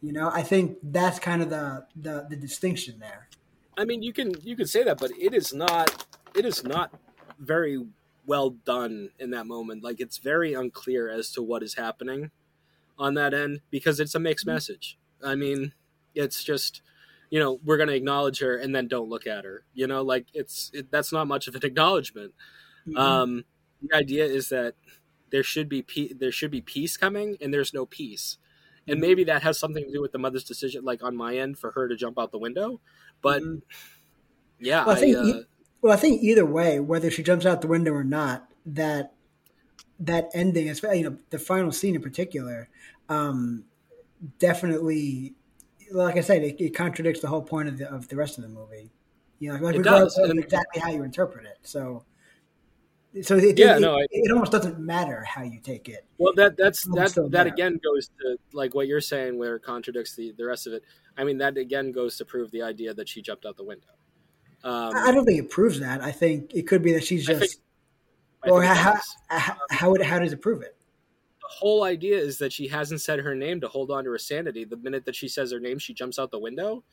You 0.02 0.12
know, 0.12 0.32
I 0.34 0.42
think 0.42 0.78
that's 0.82 1.20
kind 1.20 1.42
of 1.42 1.50
the 1.50 1.86
the, 1.96 2.26
the 2.30 2.36
distinction 2.36 3.00
there. 3.00 3.30
I 3.78 3.86
mean, 3.86 4.02
you 4.02 4.12
can 4.14 4.34
you 4.42 4.56
can 4.56 4.66
say 4.66 4.84
that, 4.84 4.98
but 4.98 5.12
it 5.20 5.34
is 5.34 5.54
not 5.54 6.06
it 6.36 6.46
is 6.46 6.64
not 6.64 6.94
very 7.40 7.86
well 8.26 8.52
done 8.52 9.10
in 9.20 9.32
that 9.32 9.48
moment. 9.48 9.84
Like 9.84 10.00
it's 10.00 10.18
very 10.18 10.54
unclear 10.54 11.10
as 11.10 11.32
to 11.34 11.44
what 11.44 11.64
is 11.64 11.76
happening 11.76 12.32
on 12.98 13.16
that 13.16 13.34
end 13.34 13.62
because 13.72 14.00
it's 14.00 14.16
a 14.16 14.20
mixed 14.20 14.46
message. 14.46 14.98
I 15.24 15.36
mean, 15.36 15.74
it's 16.16 16.44
just 16.44 16.82
you 17.30 17.40
know 17.40 17.60
we're 17.64 17.78
going 17.78 17.90
to 17.90 17.96
acknowledge 17.96 18.40
her 18.40 18.58
and 18.58 18.76
then 18.76 18.88
don't 18.88 19.10
look 19.10 19.28
at 19.28 19.46
her. 19.46 19.66
You 19.74 19.88
know, 19.88 20.02
like 20.04 20.28
it's 20.34 20.72
it, 20.74 20.92
that's 20.92 21.12
not 21.14 21.28
much 21.28 21.48
of 21.48 21.56
an 21.56 21.62
acknowledgement. 21.66 22.34
Mhm. 22.86 22.98
Um, 23.00 23.46
the 23.82 23.96
idea 23.96 24.26
is 24.26 24.50
that 24.50 24.76
there 25.32 25.44
should 25.44 25.70
be 25.70 25.82
pe- 25.82 26.14
there 26.14 26.32
should 26.32 26.52
be 26.52 26.62
peace 26.62 26.98
coming, 26.98 27.38
and 27.42 27.54
there's 27.54 27.74
no 27.74 27.86
peace. 27.86 28.38
And 28.88 29.00
Mhm. 29.00 29.02
maybe 29.02 29.24
that 29.26 29.44
has 29.44 29.60
something 29.60 29.86
to 29.86 29.92
do 29.92 30.02
with 30.02 30.12
the 30.12 30.20
mother's 30.20 30.44
decision, 30.44 30.84
like 30.84 31.04
on 31.04 31.16
my 31.16 31.38
end, 31.38 31.58
for 31.60 31.72
her 31.72 31.88
to 31.88 31.96
jump 31.96 32.20
out 32.20 32.32
the 32.32 32.38
window. 32.40 32.82
But 33.22 33.44
Mhm. 33.44 33.62
yeah, 34.60 34.86
Well, 34.86 34.96
I 34.96 35.00
think 35.00 35.18
I, 35.18 35.32
uh, 35.40 35.44
Well, 35.84 35.92
I 35.92 35.98
think 35.98 36.24
either 36.24 36.46
way, 36.46 36.80
whether 36.80 37.12
she 37.12 37.24
jumps 37.24 37.46
out 37.46 37.60
the 37.60 37.68
window 37.68 37.92
or 37.92 38.06
not, 38.06 38.50
that 38.66 39.12
that 40.00 40.30
ending, 40.34 40.70
especially 40.70 41.00
you 41.00 41.10
know 41.10 41.18
the 41.30 41.38
final 41.38 41.74
scene 41.74 41.94
in 41.94 42.02
particular, 42.02 42.70
um, 43.10 43.66
definitely, 44.40 45.34
like 45.92 46.16
I 46.16 46.22
said, 46.22 46.42
it, 46.42 46.62
it 46.62 46.74
contradicts 46.74 47.20
the 47.20 47.28
whole 47.28 47.42
point 47.42 47.68
of 47.68 47.78
the 47.78 47.94
of 47.94 48.08
the 48.08 48.16
rest 48.16 48.38
of 48.38 48.46
the 48.46 48.50
movie. 48.50 48.92
You 49.40 49.52
know, 49.52 49.60
like 49.60 49.76
It 49.76 49.84
does, 49.84 50.18
exactly 50.18 50.80
how 50.80 50.90
you 50.90 51.04
interpret 51.04 51.46
it. 51.46 51.58
So, 51.64 52.06
so 53.22 53.36
it, 53.36 53.60
Yeah, 53.60 53.76
it, 53.76 53.82
no, 53.82 53.98
it, 53.98 54.08
it 54.10 54.32
almost 54.32 54.54
doesn't 54.54 54.80
matter 54.80 55.26
how 55.26 55.44
you 55.44 55.60
take 55.60 55.90
it. 55.90 56.06
well, 56.18 56.32
that 56.38 56.56
that's 56.56 56.86
that 56.96 57.14
that 57.14 57.30
there. 57.30 57.48
again 57.48 57.78
goes 57.84 58.10
to 58.22 58.38
like 58.54 58.74
what 58.74 58.88
you're 58.88 59.02
saying, 59.02 59.38
where 59.38 59.58
it 59.58 59.64
contradicts 59.64 60.16
the 60.16 60.34
the 60.38 60.46
rest 60.46 60.66
of 60.66 60.72
it. 60.72 60.84
I 61.18 61.26
mean, 61.26 61.40
that 61.40 61.58
again 61.58 61.92
goes 61.92 62.16
to 62.20 62.26
prove 62.26 62.52
the 62.52 62.62
idea 62.62 62.94
that 62.94 63.10
she 63.10 63.22
jumped 63.22 63.46
out 63.46 63.58
the 63.58 63.66
window. 63.66 63.90
Um, 64.64 64.94
I 64.96 65.12
don't 65.12 65.26
think 65.26 65.40
it 65.40 65.50
proves 65.50 65.80
that. 65.82 66.02
I 66.02 66.12
think 66.12 66.54
it 66.54 66.64
could 66.68 66.82
be 66.82 66.94
that 66.94 67.04
she's 67.04 67.26
just, 67.26 67.40
think- 67.40 68.52
or 68.54 68.62
think 68.62 68.74
how, 68.74 68.94
does. 68.94 69.16
how 69.30 69.56
how 69.70 69.94
it, 69.96 70.02
how 70.04 70.20
does 70.20 70.32
it 70.34 70.42
prove 70.42 70.62
it? 70.62 70.76
the 71.42 71.48
whole 71.50 71.84
idea 71.84 72.18
is 72.18 72.38
that 72.38 72.54
she 72.54 72.68
hasn't 72.70 73.02
said 73.02 73.20
her 73.20 73.36
name 73.36 73.60
to 73.60 73.68
hold 73.68 73.92
on 73.92 74.06
to 74.06 74.10
her 74.10 74.18
sanity. 74.18 74.64
The 74.64 74.78
minute 74.78 75.04
that 75.06 75.16
she 75.16 75.28
says 75.28 75.52
her 75.52 75.60
name, 75.60 75.78
she 75.78 75.94
jumps 75.94 76.18
out 76.18 76.32
the 76.32 76.40
window. 76.40 76.84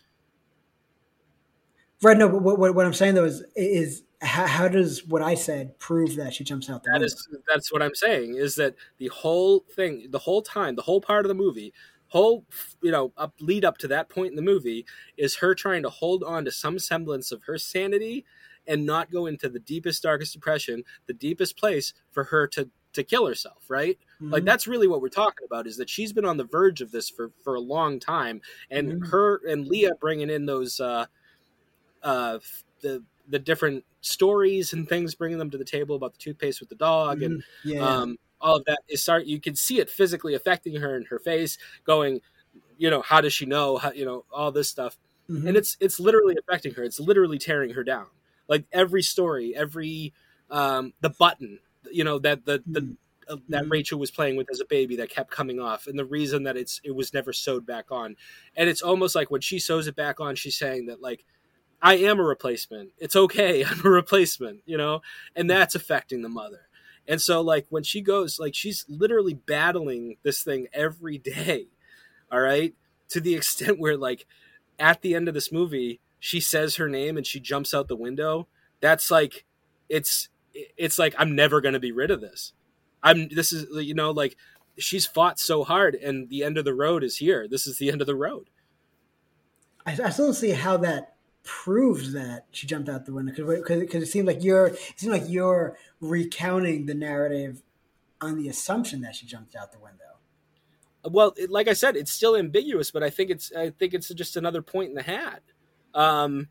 Right. 2.03 2.16
No, 2.16 2.29
but 2.29 2.43
what, 2.43 2.59
what, 2.59 2.75
what 2.75 2.85
I'm 2.87 2.93
saying 2.95 3.14
though 3.14 3.25
is 3.25 3.45
is 3.55 4.03
how, 4.23 4.47
how 4.47 4.68
does 4.68 5.07
what 5.07 5.23
I 5.23 5.35
said 5.35 5.79
prove 5.79 6.16
that 6.16 6.35
she 6.35 6.45
jumps 6.45 6.68
out 6.68 6.83
the 6.83 6.89
That 6.89 6.95
window? 7.01 7.07
is 7.07 7.29
that's 7.47 7.73
what 7.73 7.83
I'm 7.83 7.95
saying 7.95 8.35
is 8.37 8.57
that 8.57 8.75
the 8.99 9.09
whole 9.09 9.61
thing, 9.75 10.07
the 10.11 10.18
whole 10.18 10.43
time, 10.43 10.75
the 10.75 10.83
whole 10.83 11.01
part 11.01 11.25
of 11.25 11.29
the 11.29 11.35
movie, 11.35 11.73
whole 12.11 12.44
you 12.82 12.90
know 12.92 13.12
up 13.16 13.34
lead 13.40 13.64
up 13.64 13.78
to 13.78 13.88
that 13.88 14.08
point 14.08 14.30
in 14.30 14.36
the 14.36 14.42
movie 14.42 14.86
is 15.16 15.36
her 15.36 15.54
trying 15.54 15.82
to 15.82 15.90
hold 15.90 16.22
on 16.24 16.44
to 16.44 16.52
some 16.52 16.78
semblance 16.78 17.32
of 17.32 17.42
her 17.44 17.58
sanity 17.58 18.24
and 18.66 18.86
not 18.86 19.11
go 19.11 19.26
into 19.26 19.48
the 19.48 19.58
deepest 19.61 20.02
darkest 20.02 20.32
depression, 20.34 20.84
the 21.06 21.14
deepest 21.14 21.56
place 21.56 21.94
for 22.12 22.24
her 22.24 22.46
to 22.48 22.70
to 22.92 23.04
kill 23.04 23.26
herself, 23.26 23.64
right? 23.70 23.98
Like 24.30 24.44
Mhm. 24.44 24.46
that's 24.46 24.66
really 24.68 24.88
what 24.88 25.00
we're 25.02 25.08
talking 25.08 25.44
about 25.46 25.66
is 25.66 25.76
that 25.78 25.88
she's 25.90 26.12
been 26.12 26.24
on 26.24 26.36
the 26.36 26.44
verge 26.44 26.80
of 26.82 26.90
this 26.92 27.08
for 27.11 27.32
for 27.44 27.54
a 27.54 27.61
long 27.61 28.00
time 28.00 28.40
and 28.70 28.92
Mhm. 28.92 29.11
her 29.11 29.40
and 29.48 29.66
Leah 29.68 29.94
bringing 30.00 30.30
in 30.30 30.46
those 30.46 30.80
uh 30.80 31.06
uh 32.02 32.38
the 32.82 33.04
the 33.28 33.38
different 33.38 33.84
stories 34.00 34.72
and 34.72 34.88
things 34.88 35.14
bringing 35.14 35.38
them 35.38 35.50
to 35.50 35.58
the 35.58 35.64
table 35.64 35.94
about 35.96 36.12
the 36.12 36.18
toothpaste 36.18 36.61
with 36.61 36.68
the 36.68 36.74
dog 36.74 37.22
and 37.22 37.36
Mhm. 37.36 37.42
yeah, 37.62 37.80
yeah. 37.80 38.02
um, 38.02 38.16
all 38.41 38.57
of 38.57 38.64
that 38.66 38.80
is 38.88 39.03
start. 39.03 39.26
You 39.26 39.41
can 39.41 39.55
see 39.55 39.80
it 39.80 39.91
physically 39.91 40.34
affecting 40.34 40.76
her 40.76 40.97
in 40.97 41.05
her 41.07 41.18
face, 41.18 41.59
going, 41.84 42.20
you 42.78 42.91
know, 42.91 43.03
how 43.03 43.20
does 43.20 43.32
she 43.32 43.47
know? 43.47 43.78
How, 43.78 43.93
you 43.93 44.05
know, 44.05 44.24
all 44.32 44.53
this 44.53 44.68
stuff, 44.68 44.99
Mhm. 45.30 45.49
and 45.49 45.57
it's 45.57 45.76
it's 45.80 46.01
literally 46.01 46.36
affecting 46.38 46.74
her. 46.74 46.82
It's 46.84 47.01
literally 47.01 47.38
tearing 47.38 47.70
her 47.74 47.84
down. 47.84 48.07
Like 48.49 48.66
every 48.72 49.03
story, 49.03 49.55
every 49.57 50.12
um, 50.51 50.93
the 51.01 51.11
button, 51.11 51.61
you 51.93 52.05
know, 52.05 52.18
that 52.20 52.45
the 52.47 52.62
the 52.66 52.80
Mhm. 52.82 52.97
uh, 53.28 53.36
that 53.51 53.64
Mhm. 53.66 53.70
Rachel 53.70 53.99
was 54.01 54.11
playing 54.11 54.36
with 54.36 54.51
as 54.51 54.61
a 54.61 54.64
baby 54.66 54.97
that 54.97 55.11
kept 55.11 55.30
coming 55.30 55.61
off, 55.61 55.86
and 55.86 55.99
the 55.99 56.05
reason 56.05 56.43
that 56.45 56.57
it's 56.57 56.80
it 56.84 56.93
was 56.97 57.14
never 57.14 57.32
sewed 57.32 57.66
back 57.66 57.93
on, 57.93 58.16
and 58.57 58.68
it's 58.68 58.82
almost 58.82 59.14
like 59.14 59.30
when 59.30 59.41
she 59.43 59.59
sews 59.61 59.86
it 59.88 59.97
back 59.97 60.20
on, 60.20 60.36
she's 60.36 60.57
saying 60.57 60.86
that 60.86 61.01
like. 61.03 61.24
I 61.82 61.97
am 61.97 62.20
a 62.20 62.24
replacement. 62.24 62.93
It's 62.99 63.16
okay. 63.16 63.64
I'm 63.66 63.84
a 63.86 63.91
replacement, 63.91 64.62
you 64.66 64.76
know? 64.78 65.03
And 65.36 65.51
that's 65.51 65.74
affecting 65.74 66.22
the 66.22 66.28
mother. 66.28 66.68
And 67.11 67.20
so 67.20 67.40
like 67.40 67.66
when 67.70 67.82
she 67.82 68.00
goes 68.02 68.38
like 68.38 68.54
she's 68.54 68.86
literally 68.88 69.34
battling 69.34 70.16
this 70.22 70.44
thing 70.44 70.68
every 70.72 71.18
day. 71.18 71.66
All 72.30 72.40
right? 72.40 72.72
To 73.08 73.20
the 73.20 73.34
extent 73.38 73.80
where 73.80 73.96
like 73.96 74.26
at 74.78 75.02
the 75.02 75.16
end 75.16 75.26
of 75.26 75.34
this 75.34 75.50
movie 75.50 76.00
she 76.20 76.38
says 76.38 76.76
her 76.76 76.88
name 76.88 77.16
and 77.16 77.26
she 77.26 77.40
jumps 77.40 77.74
out 77.74 77.88
the 77.88 77.96
window. 77.96 78.46
That's 78.80 79.11
like 79.11 79.44
it's 79.88 80.28
it's 80.54 81.00
like 81.00 81.14
I'm 81.18 81.34
never 81.34 81.61
to 81.61 81.80
be 81.80 81.90
rid 81.90 82.12
of 82.12 82.20
this. 82.20 82.52
I'm 83.02 83.28
this 83.28 83.52
is 83.52 83.66
you 83.84 83.94
know 83.94 84.12
like 84.12 84.36
she's 84.78 85.06
fought 85.06 85.40
so 85.40 85.64
hard 85.64 85.96
and 85.96 86.28
the 86.28 86.44
end 86.44 86.58
of 86.58 86.64
the 86.64 86.74
road 86.74 87.02
is 87.02 87.16
here. 87.16 87.48
This 87.50 87.66
is 87.66 87.78
the 87.78 87.90
end 87.90 88.00
of 88.00 88.06
the 88.06 88.14
road. 88.14 88.50
I, 89.84 89.92
I 89.92 90.11
still 90.11 90.26
don't 90.26 90.34
see 90.34 90.50
how 90.50 90.76
that 90.76 91.16
proves 91.43 92.12
that 92.12 92.47
she 92.51 92.66
jumped 92.66 92.88
out 92.88 93.07
the 93.07 93.12
window 93.12 93.32
because 93.32 94.03
it 94.03 94.07
seems 94.07 94.26
like 94.26 94.43
you're 94.43 94.66
it 94.66 94.78
seems 94.97 95.12
like 95.12 95.28
you're 95.28 95.76
recounting 96.01 96.86
the 96.86 96.95
narrative 96.95 97.62
on 98.20 98.36
the 98.36 98.49
assumption 98.49 99.01
that 99.01 99.14
she 99.14 99.26
jumped 99.26 99.57
out 99.57 99.72
the 99.72 99.78
window. 99.78 100.05
Well, 101.05 101.32
it, 101.36 101.51
like 101.51 101.66
I 101.66 101.72
said, 101.72 101.97
it's 101.97 102.12
still 102.12 102.36
ambiguous, 102.36 102.91
but 102.91 103.03
I 103.03 103.11
think 103.11 103.30
it's 103.30 103.53
I 103.57 103.70
think 103.70 103.95
it's 103.95 104.09
just 104.09 104.36
another 104.36 104.62
point 104.62 104.91
in 104.91 104.95
the 104.95 105.03
hat. 105.03 105.43
Um, 105.95 106.49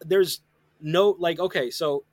there's 0.00 0.40
no 0.80 1.16
like 1.18 1.38
okay, 1.38 1.70
so 1.70 2.04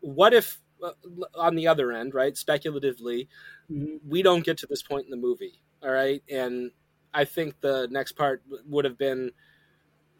what 0.00 0.34
if 0.34 0.60
uh, 0.82 0.92
on 1.36 1.54
the 1.54 1.68
other 1.68 1.92
end, 1.92 2.12
right? 2.12 2.36
Speculatively, 2.36 3.28
mm-hmm. 3.70 3.96
we 4.08 4.22
don't 4.22 4.44
get 4.44 4.58
to 4.58 4.66
this 4.66 4.82
point 4.82 5.04
in 5.04 5.10
the 5.10 5.16
movie, 5.16 5.62
all 5.82 5.90
right, 5.90 6.22
and 6.28 6.72
I 7.12 7.24
think 7.24 7.60
the 7.60 7.86
next 7.90 8.12
part 8.12 8.42
would 8.66 8.84
have 8.84 8.98
been 8.98 9.30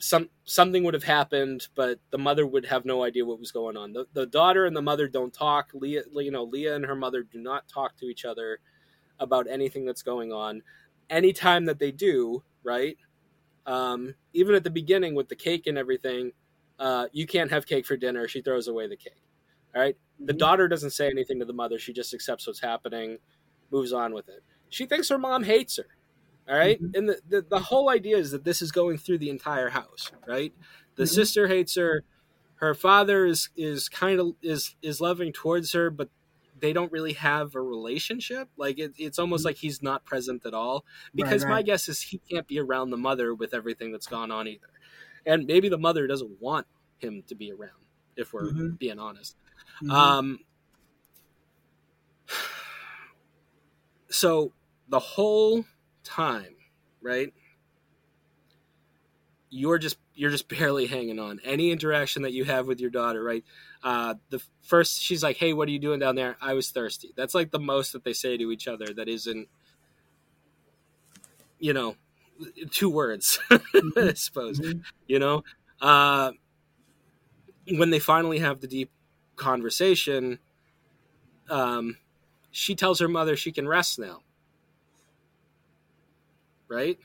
some 0.05 0.29
something 0.45 0.85
would 0.85 0.93
have 0.93 1.05
happened, 1.05 1.67
but 1.75 1.99
the 2.11 2.19
mother 2.19 2.47
would 2.47 2.67
have 2.67 2.85
no 2.85 3.03
idea 3.03 3.25
what 3.25 3.41
was 3.41 3.51
going 3.51 3.75
on. 3.75 3.95
The, 3.95 4.07
the 4.13 4.27
daughter 4.27 4.67
and 4.67 4.77
the 4.77 4.83
mother 4.83 5.09
don't 5.09 5.33
talk. 5.33 5.71
Leah, 5.73 6.03
you 6.13 6.31
know, 6.31 6.45
Leah 6.45 6.77
and 6.77 6.85
her 6.85 6.95
mother 6.95 7.23
do 7.23 7.41
not 7.41 7.67
talk 7.69 7.97
to 7.97 8.07
each 8.07 8.27
other 8.27 8.59
about 9.19 9.49
anything 9.49 9.87
that's 9.87 10.03
going 10.03 10.31
on. 10.31 10.61
Anytime 11.09 11.65
that 11.65 11.79
they 11.79 11.91
do, 11.91 12.43
right? 12.63 12.99
Um, 13.65 14.15
even 14.35 14.55
at 14.55 14.63
the 14.63 14.71
beginning 14.71 15.15
with 15.15 15.31
the 15.31 15.37
cake 15.37 15.67
and 15.67 15.79
everything, 15.79 16.33
uh, 16.79 17.07
you 17.13 17.27
can't 17.27 17.51
have 17.51 17.65
cake 17.65 17.87
for 17.87 17.97
dinner. 17.97 18.29
She 18.29 18.43
throws 18.43 18.69
away 18.69 18.87
the 18.87 18.97
cake. 18.97 19.23
All 19.75 19.81
right? 19.81 19.97
The 20.21 20.33
mm-hmm. 20.33 20.39
daughter 20.39 20.69
doesn't 20.69 20.91
say 20.91 21.09
anything 21.09 21.39
to 21.39 21.47
the 21.47 21.55
mother. 21.55 21.79
She 21.79 21.95
just 21.95 22.13
accepts 22.13 22.47
what's 22.47 22.61
happening, 22.61 23.17
moves 23.71 23.95
on 23.95 24.13
with 24.13 24.29
it. 24.29 24.43
She 24.69 24.85
thinks 24.85 25.09
her 25.09 25.19
mom 25.19 25.45
hates 25.45 25.79
her. 25.79 25.87
All 26.49 26.57
right? 26.57 26.81
mm-hmm. 26.81 26.95
And 26.95 27.09
the, 27.09 27.21
the, 27.29 27.43
the, 27.43 27.59
whole 27.59 27.89
idea 27.89 28.19
is 28.19 28.31
that 28.33 28.45
this 28.45 28.61
is 28.61 28.71
going 28.71 28.99
through 28.99 29.19
the 29.19 29.31
entire 29.31 29.71
house, 29.71 30.13
right? 30.27 30.53
The 30.97 31.05
mm-hmm. 31.05 31.15
sister 31.15 31.49
hates 31.49 31.75
her. 31.77 32.05
Her 32.57 32.75
father 32.75 33.27
is 33.27 33.51
is 33.57 33.89
kind 33.89 34.21
of 34.21 34.35
is 34.41 34.77
is 34.81 35.01
loving 35.01 35.33
towards 35.33 35.73
her, 35.73 35.91
but 35.91 36.09
they 36.61 36.73
don't 36.73 36.93
really 36.93 37.15
have 37.15 37.55
a 37.55 37.61
relationship. 37.61 38.49
Like 38.57 38.79
it, 38.79 38.93
it's 38.97 39.19
almost 39.19 39.41
mm-hmm. 39.41 39.49
like 39.49 39.57
he's 39.57 39.83
not 39.83 40.05
present 40.05 40.47
at 40.47 40.55
all. 40.55 40.85
Because 41.15 41.43
right, 41.45 41.51
right. 41.51 41.57
my 41.57 41.63
guess 41.63 41.89
is 41.89 42.01
he 42.01 42.19
can't 42.31 42.47
be 42.47 42.61
around 42.61 42.91
the 42.91 42.97
mother 42.97 43.35
with 43.35 43.55
everything 43.55 43.93
that's 43.93 44.07
gone 44.07 44.31
on 44.31 44.47
either. 44.49 44.69
And 45.27 45.47
maybe 45.47 45.69
the 45.69 45.79
mother 45.79 46.07
doesn't 46.07 46.41
want 46.41 46.67
him 46.99 47.23
to 47.29 47.35
be 47.35 47.53
around, 47.53 47.73
if 48.17 48.33
we're 48.33 48.45
mm-hmm. 48.45 48.71
being 48.77 48.99
honest. 48.99 49.37
Mm-hmm. 49.83 49.91
Um, 49.91 50.39
so 54.09 54.53
the 54.89 55.01
whole 55.01 55.65
time, 56.05 56.55
right? 57.03 57.33
You're 59.51 59.79
just 59.79 59.99
you're 60.15 60.31
just 60.31 60.49
barely 60.59 60.87
hanging 60.87 61.19
on. 61.19 61.41
Any 61.45 61.71
interaction 61.71 62.23
that 62.23 62.33
you 62.33 62.45
have 62.45 62.67
with 62.67 62.81
your 62.81 62.91
daughter, 62.91 63.23
right? 63.23 63.45
Uh, 63.83 64.15
the 64.31 64.43
first 64.63 65.03
she's 65.03 65.23
like, 65.23 65.37
"Hey, 65.37 65.53
what 65.53 65.69
are 65.69 65.73
you 65.73 65.79
doing 65.79 66.01
down 66.01 66.15
there?" 66.15 66.37
I 66.41 66.55
was 66.55 66.71
thirsty. 66.71 67.13
That's 67.17 67.35
like 67.35 67.51
the 67.51 67.59
most 67.59 67.93
that 67.93 68.05
they 68.05 68.13
say 68.13 68.37
to 68.37 68.51
each 68.53 68.69
other. 68.69 68.87
That 68.87 69.09
isn't, 69.09 69.49
you 71.59 71.73
know, 71.73 71.97
two 72.71 72.91
words, 72.91 73.39
mm-hmm. 73.51 74.09
I 74.09 74.15
suppose. 74.15 74.61
Mm-hmm. 74.61 74.81
You 75.07 75.19
know, 75.19 75.45
uh, 75.81 76.33
when 77.69 77.91
they 77.91 77.99
finally 77.99 78.39
have 78.39 78.61
the 78.61 78.67
deep 78.67 78.91
conversation, 79.37 80.39
um, 81.51 81.97
she 82.51 82.75
tells 82.75 83.01
her 83.01 83.09
mother 83.09 83.37
she 83.37 83.53
can 83.53 83.67
rest 83.69 83.99
now. 83.99 84.21
Right? 86.75 86.99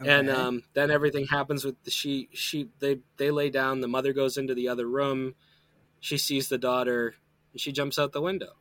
Okay. 0.00 0.10
And 0.10 0.30
um, 0.30 0.62
then 0.74 0.90
everything 0.90 1.26
happens 1.26 1.64
with 1.64 1.82
the 1.82 1.90
she 1.90 2.28
she 2.32 2.68
they 2.78 3.00
they 3.16 3.30
lay 3.30 3.50
down, 3.50 3.80
the 3.80 3.88
mother 3.88 4.12
goes 4.12 4.36
into 4.36 4.54
the 4.54 4.68
other 4.68 4.86
room, 4.86 5.34
she 5.98 6.16
sees 6.16 6.48
the 6.48 6.58
daughter, 6.58 7.16
and 7.52 7.60
she 7.60 7.72
jumps 7.72 7.98
out 7.98 8.12
the 8.12 8.20
window 8.20 8.52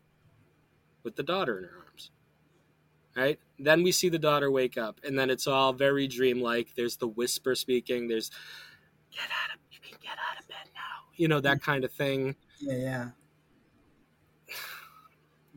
with 1.03 1.15
the 1.15 1.23
daughter 1.23 1.59
in 1.59 1.65
her 1.65 1.85
arms. 1.87 2.11
Right? 3.15 3.39
Then 3.59 3.83
we 3.83 3.91
see 3.91 4.09
the 4.09 4.19
daughter 4.19 4.49
wake 4.49 4.77
up, 4.77 4.99
and 5.03 5.17
then 5.17 5.29
it's 5.29 5.47
all 5.47 5.73
very 5.73 6.07
dreamlike. 6.07 6.73
There's 6.75 6.97
the 6.97 7.07
whisper 7.07 7.53
speaking, 7.53 8.07
there's 8.07 8.31
get 9.11 9.21
out 9.21 9.55
of 9.55 9.61
you 9.71 9.79
can 9.79 9.97
get 10.01 10.11
out 10.11 10.41
of 10.41 10.47
bed 10.47 10.71
now. 10.73 11.11
You 11.15 11.27
know, 11.27 11.39
that 11.41 11.61
kind 11.61 11.83
of 11.83 11.91
thing. 11.91 12.35
Yeah, 12.59 12.75
yeah. 12.75 13.07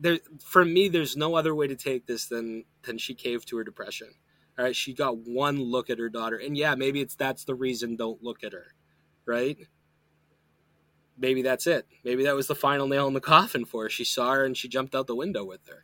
There, 0.03 0.17
for 0.43 0.65
me, 0.65 0.89
there's 0.89 1.15
no 1.15 1.35
other 1.35 1.53
way 1.53 1.67
to 1.67 1.75
take 1.75 2.07
this 2.07 2.25
than 2.25 2.65
than 2.81 2.97
she 2.97 3.13
caved 3.13 3.47
to 3.49 3.57
her 3.57 3.63
depression. 3.63 4.15
All 4.61 4.67
right, 4.67 4.75
she 4.75 4.93
got 4.93 5.17
one 5.17 5.59
look 5.59 5.89
at 5.89 5.97
her 5.97 6.07
daughter, 6.07 6.37
and 6.37 6.55
yeah, 6.55 6.75
maybe 6.75 7.01
it's 7.01 7.15
that's 7.15 7.45
the 7.45 7.55
reason. 7.55 7.95
Don't 7.95 8.21
look 8.21 8.43
at 8.43 8.53
her, 8.53 8.75
right? 9.25 9.57
Maybe 11.17 11.41
that's 11.41 11.65
it. 11.65 11.87
Maybe 12.03 12.25
that 12.25 12.35
was 12.35 12.45
the 12.45 12.53
final 12.53 12.87
nail 12.87 13.07
in 13.07 13.15
the 13.15 13.21
coffin 13.21 13.65
for 13.65 13.83
her. 13.83 13.89
She 13.89 14.03
saw 14.03 14.33
her 14.33 14.45
and 14.45 14.55
she 14.55 14.67
jumped 14.67 14.93
out 14.93 15.07
the 15.07 15.15
window 15.15 15.43
with 15.43 15.65
her. 15.67 15.83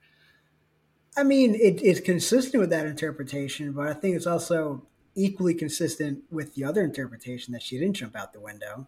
I 1.18 1.24
mean, 1.24 1.56
it, 1.56 1.82
it's 1.82 2.00
consistent 2.00 2.62
with 2.62 2.70
that 2.70 2.86
interpretation, 2.86 3.72
but 3.72 3.88
I 3.88 3.94
think 3.94 4.16
it's 4.16 4.28
also 4.28 4.86
equally 5.16 5.56
consistent 5.56 6.26
with 6.30 6.54
the 6.54 6.64
other 6.64 6.84
interpretation 6.84 7.54
that 7.54 7.64
she 7.64 7.80
didn't 7.80 7.96
jump 7.96 8.16
out 8.16 8.32
the 8.32 8.40
window. 8.40 8.88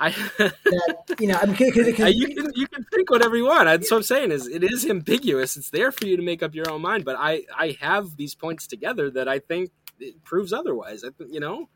I, 0.00 0.10
that, 0.38 1.16
you 1.20 1.28
know, 1.28 1.38
I 1.40 1.46
mean, 1.46 1.56
cause, 1.56 1.72
cause, 1.96 2.14
you 2.14 2.34
can 2.34 2.52
you 2.54 2.66
can 2.66 2.84
think 2.92 3.10
whatever 3.10 3.36
you 3.36 3.46
want. 3.46 3.66
That's 3.66 3.90
what 3.90 3.98
I'm 3.98 4.02
saying. 4.02 4.32
Is 4.32 4.46
it 4.46 4.64
is 4.64 4.84
ambiguous. 4.84 5.56
It's 5.56 5.70
there 5.70 5.92
for 5.92 6.06
you 6.06 6.16
to 6.16 6.22
make 6.22 6.42
up 6.42 6.54
your 6.54 6.70
own 6.70 6.82
mind. 6.82 7.04
But 7.04 7.16
I 7.18 7.44
I 7.56 7.76
have 7.80 8.16
these 8.16 8.34
points 8.34 8.66
together 8.66 9.10
that 9.10 9.28
I 9.28 9.38
think 9.38 9.70
it 10.00 10.22
proves 10.24 10.52
otherwise. 10.52 11.04
I 11.04 11.10
you 11.28 11.40
know. 11.40 11.68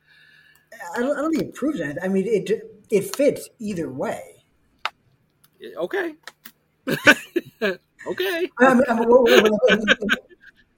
I 0.94 1.00
don't, 1.00 1.16
I 1.16 1.22
don't 1.22 1.32
think 1.32 1.48
it 1.48 1.54
proves 1.54 1.78
that. 1.78 1.98
I 2.02 2.08
mean, 2.08 2.26
it 2.26 2.50
it 2.90 3.16
fits 3.16 3.48
either 3.58 3.90
way. 3.90 4.44
Okay. 5.76 6.14
okay. 7.62 8.50
I 8.58 8.74
mean, 8.74 9.08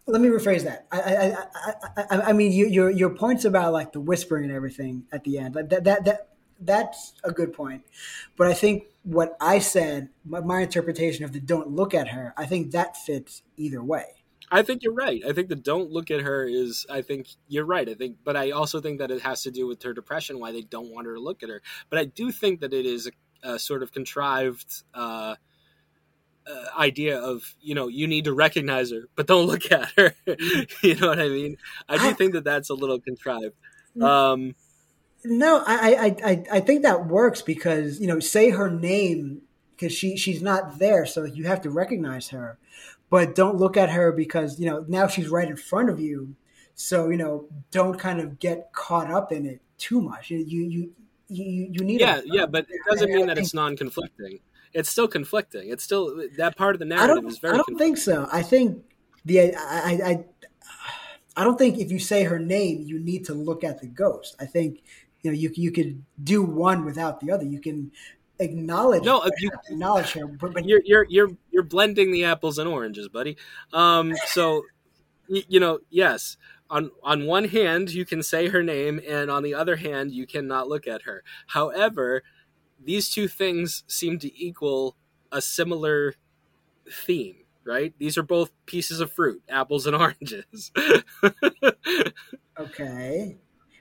let 0.06 0.20
me 0.20 0.28
rephrase 0.28 0.64
that. 0.64 0.86
I, 0.90 1.00
I, 1.00 2.06
I, 2.10 2.20
I, 2.30 2.32
mean, 2.32 2.52
your 2.52 2.90
your 2.90 3.10
points 3.10 3.44
about 3.44 3.72
like 3.72 3.92
the 3.92 4.00
whispering 4.00 4.44
and 4.44 4.52
everything 4.52 5.04
at 5.12 5.24
the 5.24 5.38
end, 5.38 5.54
like 5.54 5.68
that, 5.70 5.84
that, 5.84 6.04
that, 6.04 6.29
that's 6.60 7.14
a 7.24 7.32
good 7.32 7.52
point. 7.52 7.82
But 8.36 8.48
I 8.48 8.54
think 8.54 8.84
what 9.02 9.36
I 9.40 9.58
said, 9.58 10.10
my, 10.24 10.40
my 10.40 10.60
interpretation 10.60 11.24
of 11.24 11.32
the 11.32 11.40
"don't 11.40 11.70
look 11.70 11.94
at 11.94 12.08
her," 12.08 12.34
I 12.36 12.46
think 12.46 12.72
that 12.72 12.96
fits 12.96 13.42
either 13.56 13.82
way. 13.82 14.04
I 14.52 14.62
think 14.62 14.82
you're 14.82 14.94
right. 14.94 15.22
I 15.26 15.32
think 15.32 15.48
the 15.48 15.56
"don't 15.56 15.90
look 15.90 16.10
at 16.10 16.20
her" 16.20 16.44
is. 16.44 16.86
I 16.90 17.02
think 17.02 17.28
you're 17.48 17.64
right. 17.64 17.88
I 17.88 17.94
think, 17.94 18.18
but 18.24 18.36
I 18.36 18.50
also 18.50 18.80
think 18.80 18.98
that 18.98 19.10
it 19.10 19.22
has 19.22 19.42
to 19.42 19.50
do 19.50 19.66
with 19.66 19.82
her 19.82 19.94
depression, 19.94 20.38
why 20.38 20.52
they 20.52 20.62
don't 20.62 20.92
want 20.92 21.06
her 21.06 21.14
to 21.14 21.20
look 21.20 21.42
at 21.42 21.48
her. 21.48 21.62
But 21.88 21.98
I 21.98 22.04
do 22.04 22.30
think 22.30 22.60
that 22.60 22.74
it 22.74 22.86
is 22.86 23.08
a, 23.42 23.54
a 23.54 23.58
sort 23.58 23.82
of 23.82 23.92
contrived. 23.92 24.82
Uh, 24.94 25.36
uh, 26.50 26.64
idea 26.78 27.20
of 27.20 27.54
you 27.60 27.74
know 27.74 27.86
you 27.86 28.06
need 28.06 28.24
to 28.24 28.32
recognize 28.32 28.90
her 28.90 29.02
but 29.14 29.26
don't 29.26 29.46
look 29.46 29.70
at 29.70 29.88
her 29.96 30.14
you 30.82 30.94
know 30.96 31.08
what 31.08 31.20
i 31.20 31.28
mean 31.28 31.56
i 31.86 31.98
do 31.98 32.14
think 32.14 32.32
that 32.32 32.42
that's 32.42 32.70
a 32.70 32.74
little 32.74 32.98
contrived 32.98 33.54
um 34.00 34.54
no 35.24 35.62
i 35.66 35.74
i 35.74 36.30
i 36.30 36.44
I 36.52 36.60
think 36.60 36.82
that 36.82 37.06
works 37.06 37.42
because 37.42 38.00
you 38.00 38.06
know 38.06 38.20
say 38.20 38.50
her 38.50 38.70
name 38.70 39.42
because 39.70 39.92
she 39.92 40.16
she's 40.16 40.42
not 40.42 40.78
there 40.78 41.06
so 41.06 41.24
you 41.24 41.44
have 41.44 41.60
to 41.62 41.70
recognize 41.70 42.28
her 42.28 42.58
but 43.10 43.34
don't 43.34 43.56
look 43.56 43.76
at 43.76 43.90
her 43.90 44.12
because 44.12 44.58
you 44.58 44.66
know 44.66 44.84
now 44.88 45.06
she's 45.06 45.28
right 45.28 45.48
in 45.48 45.56
front 45.56 45.90
of 45.90 46.00
you 46.00 46.36
so 46.74 47.10
you 47.10 47.16
know 47.16 47.46
don't 47.70 47.98
kind 47.98 48.20
of 48.20 48.38
get 48.38 48.72
caught 48.72 49.10
up 49.10 49.32
in 49.32 49.46
it 49.46 49.60
too 49.78 50.00
much 50.00 50.30
you 50.30 50.38
you 50.38 50.92
you 51.28 51.68
you, 51.70 51.84
need 51.84 52.00
yeah 52.00 52.20
yeah 52.24 52.46
but 52.46 52.66
it 52.68 52.80
doesn't 52.88 53.10
mean 53.12 53.26
that 53.26 53.38
it's 53.38 53.54
non-conflicting 53.54 54.40
it's 54.72 54.90
still 54.90 55.08
conflicting. 55.08 55.68
It's 55.68 55.82
still 55.82 56.22
that 56.36 56.56
part 56.56 56.74
of 56.74 56.78
the 56.78 56.84
narrative 56.84 57.24
is 57.26 57.38
very. 57.38 57.54
I 57.54 57.56
don't 57.56 57.76
think 57.76 57.98
so. 57.98 58.28
I 58.30 58.42
think 58.42 58.84
the 59.24 59.54
I, 59.54 60.00
I 60.04 60.24
I 61.36 61.44
don't 61.44 61.58
think 61.58 61.78
if 61.78 61.90
you 61.90 61.98
say 61.98 62.24
her 62.24 62.38
name, 62.38 62.82
you 62.82 62.98
need 62.98 63.24
to 63.26 63.34
look 63.34 63.64
at 63.64 63.80
the 63.80 63.86
ghost. 63.86 64.36
I 64.40 64.46
think 64.46 64.82
you 65.22 65.30
know 65.30 65.36
you 65.36 65.50
you 65.54 65.70
could 65.70 66.02
do 66.22 66.42
one 66.42 66.84
without 66.84 67.20
the 67.20 67.30
other. 67.30 67.44
You 67.44 67.60
can 67.60 67.92
acknowledge 68.38 69.04
no 69.04 69.20
her, 69.20 69.30
you 69.38 69.50
acknowledge 69.70 70.12
her, 70.12 70.26
but, 70.26 70.54
but 70.54 70.64
you're 70.64 70.82
you're 70.84 71.06
you're 71.08 71.30
you're 71.50 71.62
blending 71.62 72.10
the 72.12 72.24
apples 72.24 72.58
and 72.58 72.68
oranges, 72.68 73.08
buddy. 73.08 73.36
Um, 73.72 74.14
so 74.26 74.64
you 75.30 75.60
know, 75.60 75.78
yes. 75.90 76.36
On, 76.68 76.90
on 77.02 77.26
one 77.26 77.46
hand, 77.46 77.90
you 77.90 78.04
can 78.04 78.22
say 78.22 78.48
her 78.48 78.62
name, 78.62 79.00
and 79.06 79.28
on 79.28 79.42
the 79.42 79.54
other 79.54 79.76
hand, 79.76 80.12
you 80.12 80.24
cannot 80.24 80.68
look 80.68 80.86
at 80.86 81.02
her. 81.02 81.24
However, 81.48 82.22
these 82.82 83.10
two 83.10 83.26
things 83.26 83.82
seem 83.88 84.18
to 84.20 84.40
equal 84.40 84.96
a 85.32 85.40
similar 85.40 86.14
theme, 86.90 87.36
right? 87.64 87.92
These 87.98 88.16
are 88.16 88.22
both 88.22 88.52
pieces 88.66 89.00
of 89.00 89.12
fruit, 89.12 89.42
apples 89.48 89.86
and 89.86 89.96
oranges. 90.00 90.70
okay. 92.58 93.36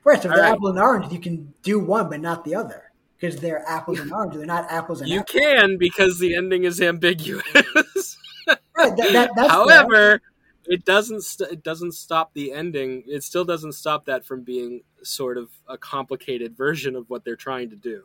Right, 0.09 0.21
so 0.21 0.29
if 0.29 0.35
they're 0.35 0.43
right. 0.43 0.53
apple 0.53 0.69
and 0.69 0.79
orange, 0.79 1.11
you 1.13 1.19
can 1.19 1.53
do 1.61 1.79
one 1.79 2.09
but 2.09 2.19
not 2.19 2.43
the 2.43 2.55
other. 2.55 2.91
Because 3.19 3.39
they're 3.39 3.63
apples 3.67 3.99
and 3.99 4.11
oranges. 4.13 4.37
They're 4.39 4.47
not 4.47 4.71
apples 4.71 5.01
and 5.01 5.09
You 5.09 5.19
apples. 5.19 5.39
can 5.41 5.77
because 5.77 6.19
the 6.19 6.35
ending 6.35 6.63
is 6.63 6.81
ambiguous. 6.81 7.43
right, 8.75 8.95
that, 8.97 9.29
that, 9.35 9.49
However, 9.49 9.91
fair. 9.93 10.21
it 10.65 10.85
doesn't 10.85 11.21
st- 11.23 11.51
it 11.51 11.63
doesn't 11.63 11.91
stop 11.91 12.33
the 12.33 12.51
ending. 12.53 13.03
It 13.07 13.23
still 13.23 13.45
doesn't 13.45 13.73
stop 13.73 14.05
that 14.05 14.25
from 14.25 14.41
being 14.41 14.81
sort 15.03 15.37
of 15.37 15.49
a 15.67 15.77
complicated 15.77 16.55
version 16.57 16.95
of 16.95 17.09
what 17.09 17.23
they're 17.23 17.35
trying 17.35 17.69
to 17.69 17.75
do. 17.75 18.03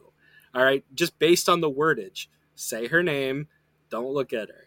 All 0.55 0.62
right, 0.62 0.84
just 0.94 1.18
based 1.18 1.48
on 1.48 1.61
the 1.61 1.70
wordage, 1.70 2.26
say 2.55 2.86
her 2.88 3.02
name, 3.02 3.48
don't 3.88 4.12
look 4.12 4.32
at 4.32 4.48
her. 4.48 4.63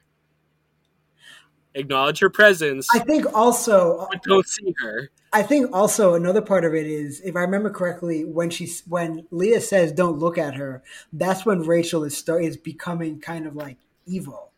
Acknowledge 1.78 2.20
her 2.20 2.30
presence. 2.30 2.88
I 2.94 3.00
think 3.00 3.26
also 3.36 4.08
don't 4.24 4.48
see 4.48 4.74
her. 4.80 5.12
I 5.32 5.44
think 5.44 5.70
also 5.74 6.16
another 6.16 6.42
part 6.42 6.66
of 6.66 6.74
it 6.74 6.88
is, 6.88 7.22
if 7.22 7.36
I 7.36 7.42
remember 7.42 7.70
correctly, 7.70 8.26
when 8.26 8.50
she's 8.50 8.82
when 8.88 9.28
Leah 9.30 9.62
says 9.62 9.92
"Don't 9.92 10.18
look 10.18 10.38
at 10.38 10.56
her," 10.56 10.82
that's 11.14 11.46
when 11.46 11.62
Rachel 11.62 12.04
is 12.04 12.18
start 12.18 12.44
is 12.44 12.58
becoming 12.58 13.20
kind 13.20 13.46
of 13.46 13.56
like 13.56 13.78
evil, 14.08 14.52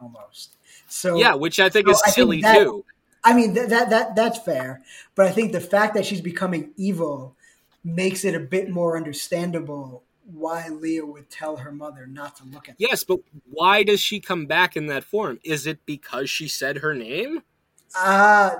almost. 0.00 0.56
So 0.88 1.16
yeah, 1.16 1.34
which 1.34 1.60
I 1.60 1.68
think 1.68 1.86
so 1.86 1.92
is 1.92 2.02
I 2.06 2.10
silly 2.10 2.42
think 2.42 2.54
that, 2.54 2.64
too. 2.64 2.84
I 3.22 3.34
mean 3.34 3.54
that, 3.54 3.68
that 3.68 3.90
that 3.90 4.16
that's 4.16 4.38
fair, 4.38 4.82
but 5.14 5.26
I 5.26 5.30
think 5.30 5.52
the 5.52 5.60
fact 5.60 5.94
that 5.94 6.04
she's 6.04 6.20
becoming 6.20 6.72
evil 6.76 7.36
makes 7.84 8.24
it 8.24 8.34
a 8.34 8.40
bit 8.40 8.68
more 8.70 8.96
understandable 8.96 10.02
why 10.24 10.68
Leah 10.68 11.04
would 11.04 11.30
tell 11.30 11.56
her 11.56 11.72
mother 11.72 12.06
not 12.06 12.36
to 12.36 12.44
look 12.44 12.68
at. 12.68 12.78
Them. 12.78 12.88
Yes, 12.90 13.04
but 13.04 13.20
why 13.50 13.82
does 13.82 14.00
she 14.00 14.20
come 14.20 14.46
back 14.46 14.76
in 14.76 14.86
that 14.86 15.04
form? 15.04 15.38
Is 15.44 15.66
it 15.66 15.84
because 15.86 16.30
she 16.30 16.48
said 16.48 16.78
her 16.78 16.94
name? 16.94 17.42
Uh, 17.96 18.56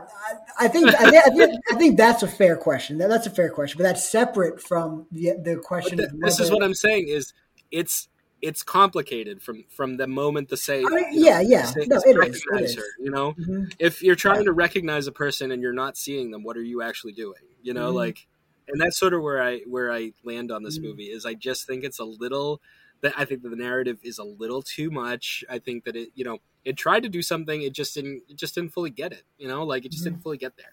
I 0.61 0.69
think 0.69 0.89
I 0.95 1.11
think, 1.11 1.27
I 1.27 1.31
think, 1.31 1.61
I 1.73 1.75
think 1.75 1.97
that's 1.97 2.23
a 2.23 2.29
fair 2.29 2.57
question. 2.57 2.99
That, 2.99 3.09
that's 3.09 3.27
a 3.27 3.31
fair 3.31 3.51
question, 3.51 3.79
but 3.79 3.85
that's 3.85 4.09
separate 4.09 4.62
from 4.62 5.07
the 5.11 5.33
the 5.43 5.57
question. 5.57 5.97
The, 5.97 6.11
this 6.19 6.39
is 6.39 6.53
what 6.53 6.62
I'm 6.62 6.75
saying: 6.75 7.09
is 7.09 7.33
it's 7.73 8.09
it's 8.43 8.62
complicated 8.62 9.43
from 9.43 9.65
from 9.71 9.97
the 9.97 10.07
moment 10.07 10.51
the 10.51 10.57
say. 10.57 10.85
I 10.85 10.95
mean, 10.95 11.07
yeah, 11.11 11.43
know, 11.43 11.49
yeah, 11.49 11.65
say, 11.65 11.87
no, 11.87 11.97
it 12.07 12.29
is, 12.29 12.45
it 12.53 12.61
is. 12.61 12.77
Her, 12.77 12.83
you 13.01 13.11
know, 13.11 13.33
mm-hmm. 13.33 13.65
if 13.79 14.03
you're 14.03 14.15
trying 14.15 14.41
yeah. 14.41 14.45
to 14.45 14.53
recognize 14.53 15.07
a 15.07 15.12
person 15.12 15.51
and 15.51 15.61
you're 15.61 15.73
not 15.73 15.97
seeing 15.97 16.31
them, 16.31 16.45
what 16.45 16.57
are 16.57 16.62
you 16.62 16.83
actually 16.83 17.12
doing? 17.12 17.41
You 17.62 17.75
know, 17.75 17.89
mm-hmm. 17.89 17.97
like, 17.97 18.27
and 18.69 18.81
that's 18.81 18.99
sort 18.99 19.15
of 19.15 19.23
where 19.23 19.43
I 19.43 19.61
where 19.67 19.93
I 19.93 20.12
land 20.25 20.51
on 20.51 20.62
this 20.62 20.79
mm-hmm. 20.79 20.89
movie 20.89 21.05
is 21.05 21.27
I 21.27 21.35
just 21.35 21.67
think 21.67 21.85
it's 21.85 21.99
a 21.99 22.05
little 22.05 22.61
that 23.05 23.12
I 23.17 23.25
think 23.25 23.43
that 23.43 23.51
the 23.51 23.57
narrative 23.57 23.99
is 24.03 24.19
a 24.19 24.25
little 24.25 24.62
too 24.62 24.91
much. 24.91 25.45
I 25.49 25.59
think 25.59 25.85
that 25.85 25.95
it, 25.95 26.11
you 26.15 26.25
know, 26.25 26.39
it 26.65 26.77
tried 26.77 27.03
to 27.03 27.09
do 27.09 27.21
something, 27.21 27.62
it 27.62 27.75
just 27.75 27.95
didn't, 27.95 28.23
it 28.29 28.37
just 28.37 28.55
didn't 28.55 28.73
fully 28.73 28.91
get 28.91 29.12
it. 29.12 29.25
You 29.39 29.47
know, 29.47 29.65
like 29.65 29.85
it 29.85 29.93
just 29.93 30.05
mm-hmm. 30.05 30.15
didn't 30.15 30.23
fully 30.23 30.39
get 30.39 30.57
there. 30.57 30.73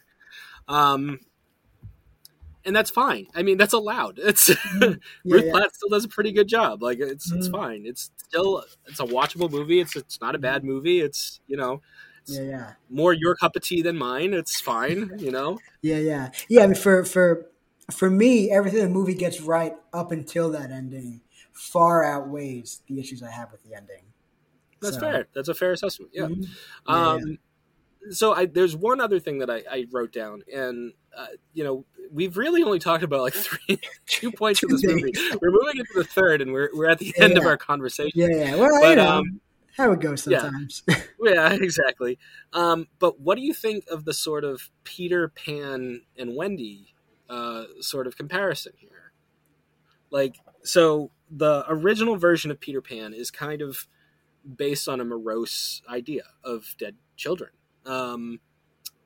Um, 0.68 1.20
and 2.64 2.76
that's 2.76 2.90
fine. 2.90 3.28
I 3.36 3.44
mean, 3.44 3.58
that's 3.58 3.74
allowed. 3.74 4.20
It's 4.24 4.50
mm-hmm. 4.50 4.84
yeah, 5.24 5.36
Ruth 5.36 5.46
yeah. 5.46 5.52
Platt 5.52 5.76
still 5.76 5.90
does 5.90 6.06
a 6.06 6.10
pretty 6.10 6.32
good 6.32 6.48
job. 6.48 6.82
Like 6.82 7.00
it's 7.00 7.30
mm-hmm. 7.30 7.40
it's 7.40 7.48
fine. 7.50 7.84
It's 7.86 8.12
still 8.18 8.64
it's 8.88 9.00
a 9.00 9.06
watchable 9.06 9.52
movie. 9.52 9.82
It's 9.82 9.96
it's 9.96 10.22
not 10.22 10.34
a 10.34 10.40
bad 10.40 10.64
movie. 10.64 11.02
It's 11.02 11.42
you 11.48 11.58
know. 11.58 11.82
It's 12.22 12.38
yeah, 12.38 12.44
yeah. 12.44 12.72
More 12.90 13.14
your 13.14 13.36
cup 13.36 13.56
of 13.56 13.64
tea 13.64 13.82
than 13.82 13.98
mine. 13.98 14.34
It's 14.34 14.62
fine, 14.62 15.12
you 15.18 15.32
know. 15.32 15.58
yeah, 15.82 15.98
yeah, 15.98 16.30
yeah. 16.50 16.64
I 16.64 16.68
mean, 16.68 16.76
for 16.76 17.04
for 17.04 17.48
for 17.90 18.10
me, 18.10 18.52
everything 18.52 18.82
the 18.82 18.90
movie 18.90 19.16
gets 19.16 19.42
right 19.42 19.76
up 19.94 20.12
until 20.12 20.52
that 20.52 20.72
ending 20.72 21.22
far 21.52 22.04
outweighs 22.04 22.82
the 22.88 23.00
issues 23.00 23.24
I 23.24 23.32
have 23.32 23.52
with 23.52 23.64
the 23.64 23.76
ending. 23.76 24.04
That's 24.82 24.96
so. 24.96 25.02
fair. 25.02 25.28
That's 25.34 25.50
a 25.50 25.54
fair 25.54 25.72
assessment. 25.72 26.12
Yeah. 26.14 26.24
Mm-hmm. 26.24 26.92
Um, 26.92 27.20
yeah 27.26 27.36
so 28.10 28.34
I, 28.34 28.46
there's 28.46 28.76
one 28.76 29.00
other 29.00 29.20
thing 29.20 29.40
that 29.40 29.50
I, 29.50 29.64
I 29.70 29.86
wrote 29.92 30.12
down, 30.12 30.44
and 30.54 30.94
uh, 31.16 31.28
you 31.54 31.64
know 31.64 31.86
we've 32.12 32.36
really 32.38 32.64
only 32.64 32.80
talked 32.80 33.04
about 33.04 33.22
like 33.22 33.34
three, 33.36 33.80
two 34.08 34.32
points 34.32 34.64
of 34.64 34.70
this 34.70 34.84
movie. 34.84 35.14
We're 35.42 35.52
moving 35.52 35.80
into 35.80 35.94
the 35.96 36.04
third, 36.04 36.42
and 36.42 36.52
we're 36.52 36.70
we're 36.74 36.90
at 36.90 37.00
the 37.00 37.14
yeah, 37.16 37.26
end 37.26 37.38
of 37.38 37.46
our 37.46 37.58
conversation. 37.58 38.12
Yeah, 38.16 38.28
yeah. 38.30 38.56
Well, 38.56 38.70
but, 38.82 38.90
you 38.90 38.96
know, 38.96 39.10
um, 39.10 39.42
how 39.78 39.92
it 39.92 40.00
goes 40.00 40.24
sometimes. 40.24 40.84
Yeah, 40.88 40.98
yeah 41.34 41.54
exactly. 41.62 42.18
Um, 42.54 42.88
but 43.00 43.20
what 43.20 43.36
do 43.36 43.42
you 43.42 43.54
think 43.54 43.86
of 43.92 44.06
the 44.06 44.14
sort 44.14 44.44
of 44.44 44.70
Peter 44.84 45.30
Pan 45.30 46.02
and 46.18 46.36
Wendy 46.36 46.91
uh, 47.32 47.64
sort 47.80 48.06
of 48.06 48.16
comparison 48.16 48.74
here? 48.78 49.14
Like, 50.12 50.36
so 50.64 51.12
the 51.30 51.64
original 51.68 52.18
version 52.18 52.52
of 52.52 52.60
Peter 52.60 52.82
Pan 52.82 53.14
is 53.14 53.32
kind 53.32 53.62
of 53.62 53.88
based 54.56 54.90
on 54.90 55.00
a 55.00 55.06
morose 55.06 55.82
idea 55.90 56.24
of 56.44 56.76
dead 56.78 56.96
children 57.16 57.52
um, 57.86 58.40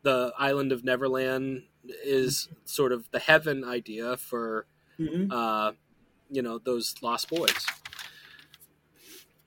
the 0.03 0.33
island 0.37 0.71
of 0.71 0.83
Neverland 0.83 1.63
is 2.03 2.49
sort 2.65 2.91
of 2.91 3.09
the 3.11 3.19
heaven 3.19 3.63
idea 3.63 4.17
for 4.17 4.65
mm-hmm. 4.99 5.31
uh, 5.31 5.71
you 6.29 6.41
know 6.41 6.59
those 6.59 6.95
lost 7.01 7.29
boys. 7.29 7.65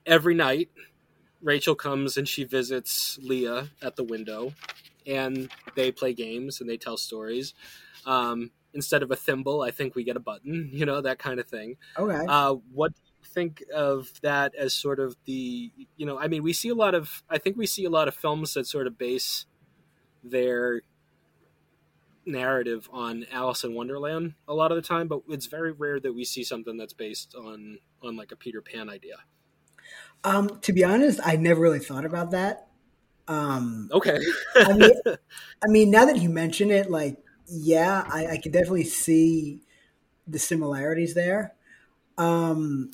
Every 0.05 0.33
night, 0.33 0.69
Rachel 1.41 1.75
comes 1.75 2.17
and 2.17 2.27
she 2.27 2.43
visits 2.43 3.19
Leah 3.21 3.69
at 3.81 3.95
the 3.95 4.03
window, 4.03 4.53
and 5.05 5.49
they 5.75 5.91
play 5.91 6.13
games 6.13 6.61
and 6.61 6.69
they 6.69 6.77
tell 6.77 6.97
stories. 6.97 7.53
Um, 8.05 8.51
instead 8.73 9.03
of 9.03 9.11
a 9.11 9.15
thimble, 9.15 9.61
I 9.61 9.71
think 9.71 9.95
we 9.95 10.03
get 10.03 10.17
a 10.17 10.19
button. 10.19 10.69
You 10.79 10.85
know 10.85 11.01
that 11.01 11.19
kind 11.19 11.39
of 11.39 11.47
thing. 11.47 11.77
Okay. 11.97 12.25
Uh, 12.27 12.55
what 12.73 12.93
do 12.95 13.01
you 13.21 13.27
think 13.27 13.63
of 13.73 14.11
that 14.21 14.55
as 14.55 14.73
sort 14.73 14.99
of 14.99 15.15
the 15.25 15.71
you 15.97 16.05
know? 16.05 16.19
I 16.19 16.27
mean, 16.27 16.43
we 16.43 16.53
see 16.53 16.69
a 16.69 16.75
lot 16.75 16.95
of. 16.95 17.23
I 17.29 17.37
think 17.37 17.57
we 17.57 17.65
see 17.65 17.85
a 17.85 17.89
lot 17.89 18.07
of 18.07 18.15
films 18.15 18.53
that 18.53 18.67
sort 18.67 18.87
of 18.87 18.97
base 18.97 19.45
their 20.23 20.81
narrative 22.25 22.87
on 22.91 23.25
Alice 23.31 23.63
in 23.63 23.73
Wonderland 23.73 24.35
a 24.47 24.53
lot 24.53 24.71
of 24.71 24.75
the 24.75 24.81
time, 24.81 25.07
but 25.07 25.21
it's 25.29 25.47
very 25.47 25.71
rare 25.71 25.99
that 25.99 26.13
we 26.13 26.23
see 26.23 26.43
something 26.43 26.77
that's 26.77 26.93
based 26.93 27.35
on 27.35 27.79
on 28.01 28.15
like 28.15 28.31
a 28.31 28.35
Peter 28.35 28.61
Pan 28.61 28.89
idea. 28.89 29.15
Um, 30.23 30.59
to 30.61 30.73
be 30.73 30.83
honest, 30.83 31.19
I 31.23 31.35
never 31.35 31.61
really 31.61 31.79
thought 31.79 32.05
about 32.05 32.31
that. 32.31 32.67
Um, 33.27 33.89
okay. 33.93 34.19
I 34.55 34.73
mean, 34.73 34.91
I 35.63 35.67
mean, 35.67 35.91
now 35.91 36.05
that 36.05 36.17
you 36.17 36.29
mention 36.29 36.71
it, 36.71 36.89
like, 36.89 37.17
yeah, 37.49 38.05
I, 38.07 38.27
I 38.27 38.37
can 38.37 38.51
definitely 38.51 38.85
see 38.85 39.61
the 40.27 40.39
similarities 40.39 41.13
there. 41.13 41.53
Um, 42.17 42.91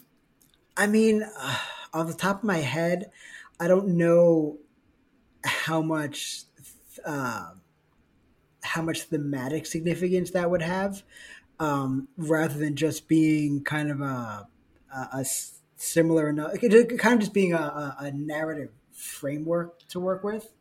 I 0.78 0.88
mean, 0.88 1.24
uh, 1.24 1.58
off 1.94 2.08
the 2.08 2.14
top 2.14 2.40
of 2.40 2.44
my 2.44 2.58
head, 2.58 3.12
I 3.60 3.68
don't 3.68 3.98
know 3.98 4.58
how 5.44 5.82
much 5.82 6.44
uh, 7.06 7.52
how 8.64 8.82
much 8.82 9.04
thematic 9.04 9.66
significance 9.66 10.32
that 10.32 10.50
would 10.50 10.62
have, 10.62 11.04
um, 11.60 12.08
rather 12.18 12.58
than 12.58 12.76
just 12.76 13.08
being 13.08 13.64
kind 13.64 13.92
of 13.92 14.02
a, 14.02 14.48
a, 14.94 15.08
a 15.14 15.26
similar 15.76 16.30
enough, 16.30 16.60
kind 16.60 16.74
of 16.74 17.20
just 17.20 17.34
being 17.34 17.54
a, 17.54 17.96
a, 18.00 18.12
narrative 18.12 18.72
framework 18.92 19.80
to 19.90 20.00
work 20.00 20.24
with. 20.24 20.52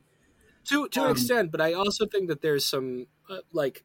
To 0.68 0.88
to 0.88 1.00
um, 1.00 1.06
an 1.06 1.12
extent, 1.12 1.50
but 1.50 1.60
I 1.60 1.72
also 1.72 2.06
think 2.06 2.28
that 2.28 2.40
there's 2.40 2.64
some 2.64 3.06
uh, 3.28 3.38
like 3.52 3.84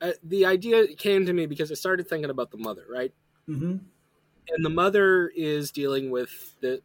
uh, 0.00 0.12
the 0.22 0.46
idea 0.46 0.88
came 0.94 1.26
to 1.26 1.32
me 1.32 1.46
because 1.46 1.70
I 1.70 1.74
started 1.74 2.08
thinking 2.08 2.30
about 2.30 2.50
the 2.50 2.58
mother, 2.58 2.84
right? 2.88 3.12
Mm-hmm. 3.48 3.76
And 4.48 4.64
the 4.64 4.70
mother 4.70 5.30
is 5.34 5.70
dealing 5.70 6.10
with 6.10 6.56
the 6.60 6.82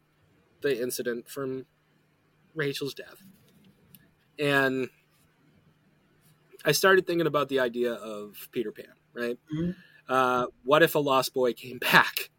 the 0.60 0.80
incident 0.80 1.28
from 1.28 1.66
Rachel's 2.54 2.94
death, 2.94 3.22
and 4.38 4.88
I 6.64 6.72
started 6.72 7.06
thinking 7.06 7.26
about 7.26 7.48
the 7.48 7.60
idea 7.60 7.92
of 7.92 8.48
Peter 8.52 8.72
Pan, 8.72 8.86
right? 9.14 9.38
Mm-hmm. 9.54 9.70
Uh, 10.08 10.46
what 10.64 10.82
if 10.82 10.94
a 10.94 10.98
lost 10.98 11.34
boy 11.34 11.52
came 11.52 11.78
back, 11.92 12.30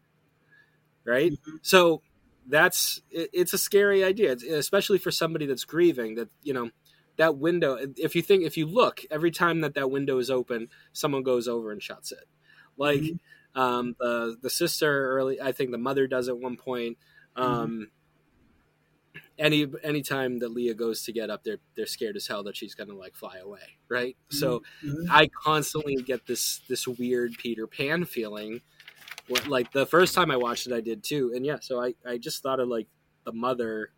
right? 1.04 1.32
Mm-hmm. 1.32 1.56
So 1.62 2.02
that's 2.46 3.00
it, 3.10 3.30
it's 3.32 3.52
a 3.52 3.58
scary 3.58 4.04
idea, 4.04 4.32
it's, 4.32 4.42
especially 4.42 4.98
for 4.98 5.10
somebody 5.10 5.46
that's 5.46 5.64
grieving. 5.64 6.16
That 6.16 6.28
you 6.42 6.52
know 6.52 6.70
that 7.16 7.36
window. 7.36 7.78
If 7.96 8.14
you 8.14 8.22
think, 8.22 8.44
if 8.44 8.56
you 8.56 8.66
look, 8.66 9.00
every 9.10 9.30
time 9.30 9.60
that 9.60 9.74
that 9.74 9.90
window 9.90 10.18
is 10.18 10.30
open, 10.30 10.68
someone 10.92 11.22
goes 11.22 11.48
over 11.48 11.70
and 11.70 11.82
shuts 11.82 12.12
it. 12.12 12.24
Like 12.76 13.00
mm-hmm. 13.00 13.60
um, 13.60 13.96
the 13.98 14.36
the 14.40 14.50
sister 14.50 15.10
early, 15.16 15.40
I 15.40 15.52
think 15.52 15.70
the 15.70 15.78
mother 15.78 16.06
does 16.06 16.28
at 16.28 16.38
one 16.38 16.56
point. 16.56 16.98
Mm-hmm. 17.36 17.52
Um, 17.52 17.90
any 19.38 19.66
anytime 19.82 20.38
that 20.40 20.50
Leah 20.50 20.74
goes 20.74 21.04
to 21.04 21.12
get 21.12 21.30
up, 21.30 21.44
they're 21.44 21.58
they're 21.76 21.86
scared 21.86 22.16
as 22.16 22.26
hell 22.26 22.44
that 22.44 22.56
she's 22.56 22.74
gonna 22.74 22.94
like 22.94 23.14
fly 23.14 23.38
away, 23.38 23.78
right? 23.88 24.16
Mm-hmm. 24.28 24.36
So 24.36 24.62
mm-hmm. 24.84 25.10
I 25.10 25.28
constantly 25.28 25.96
get 25.96 26.26
this 26.26 26.60
this 26.68 26.86
weird 26.86 27.32
Peter 27.38 27.66
Pan 27.66 28.04
feeling. 28.04 28.60
Like 29.46 29.72
the 29.72 29.86
first 29.86 30.14
time 30.14 30.30
I 30.30 30.36
watched 30.36 30.66
it, 30.66 30.72
I 30.72 30.80
did 30.80 31.02
too, 31.02 31.32
and 31.34 31.44
yeah, 31.46 31.58
so 31.60 31.82
I 31.82 31.94
I 32.06 32.18
just 32.18 32.42
thought 32.42 32.60
of 32.60 32.68
like 32.68 32.88
the 33.24 33.32
mother 33.32 33.90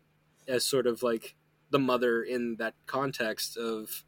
as 0.47 0.65
sort 0.65 0.87
of 0.87 1.03
like 1.03 1.35
the 1.69 1.79
mother 1.79 2.23
in 2.23 2.55
that 2.59 2.75
context 2.85 3.57
of 3.57 4.03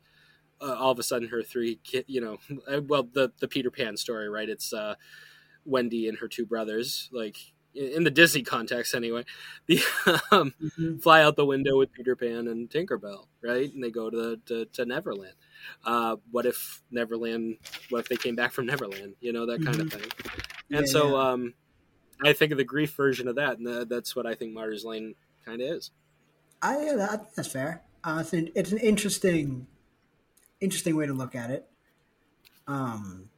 uh, 0.61 0.75
all 0.75 0.91
of 0.91 0.99
a 0.99 1.03
sudden 1.03 1.27
her 1.29 1.43
three 1.43 1.79
kid, 1.83 2.05
you 2.07 2.21
know, 2.21 2.37
well 2.87 3.03
the 3.03 3.31
the 3.39 3.47
Peter 3.47 3.71
Pan 3.71 3.97
story, 3.97 4.29
right? 4.29 4.49
It's 4.49 4.73
uh, 4.73 4.95
Wendy 5.65 6.07
and 6.07 6.17
her 6.19 6.27
two 6.27 6.45
brothers, 6.45 7.09
like 7.11 7.37
in 7.73 8.03
the 8.03 8.11
Disney 8.11 8.41
context 8.41 8.95
anyway, 8.95 9.23
the 9.67 9.77
um, 10.31 10.53
mm-hmm. 10.61 10.97
fly 10.97 11.21
out 11.21 11.35
the 11.35 11.45
window 11.45 11.77
with 11.77 11.91
Peter 11.91 12.15
Pan 12.15 12.47
and 12.47 12.69
Tinkerbell, 12.69 13.27
right? 13.43 13.71
And 13.73 13.83
they 13.83 13.91
go 13.91 14.09
to 14.09 14.39
to, 14.47 14.65
to 14.65 14.85
Neverland. 14.85 15.35
Uh, 15.85 16.17
what 16.31 16.45
if 16.45 16.81
Neverland? 16.91 17.57
What 17.89 17.99
if 17.99 18.09
they 18.09 18.17
came 18.17 18.35
back 18.35 18.51
from 18.51 18.65
Neverland? 18.65 19.15
You 19.19 19.33
know 19.33 19.45
that 19.45 19.63
kind 19.63 19.77
mm-hmm. 19.77 19.87
of 19.87 19.93
thing. 19.93 20.48
And 20.71 20.81
yeah, 20.81 20.91
so 20.91 21.09
yeah. 21.09 21.29
Um, 21.29 21.53
I 22.23 22.33
think 22.33 22.51
of 22.51 22.57
the 22.57 22.63
grief 22.63 22.93
version 22.95 23.27
of 23.27 23.35
that, 23.35 23.57
and 23.57 23.89
that's 23.89 24.15
what 24.15 24.25
I 24.25 24.35
think 24.35 24.53
Martyrs 24.53 24.83
Lane 24.83 25.15
kind 25.45 25.61
of 25.61 25.67
is. 25.67 25.91
I 26.61 26.85
yeah, 26.85 26.95
that, 26.95 27.35
that's 27.35 27.47
fair. 27.47 27.83
Uh, 28.03 28.19
it's, 28.21 28.33
an, 28.33 28.49
it's 28.55 28.71
an 28.71 28.77
interesting, 28.77 29.67
interesting 30.59 30.95
way 30.95 31.05
to 31.05 31.13
look 31.13 31.35
at 31.35 31.49
it. 31.49 31.65
Um, 32.67 33.29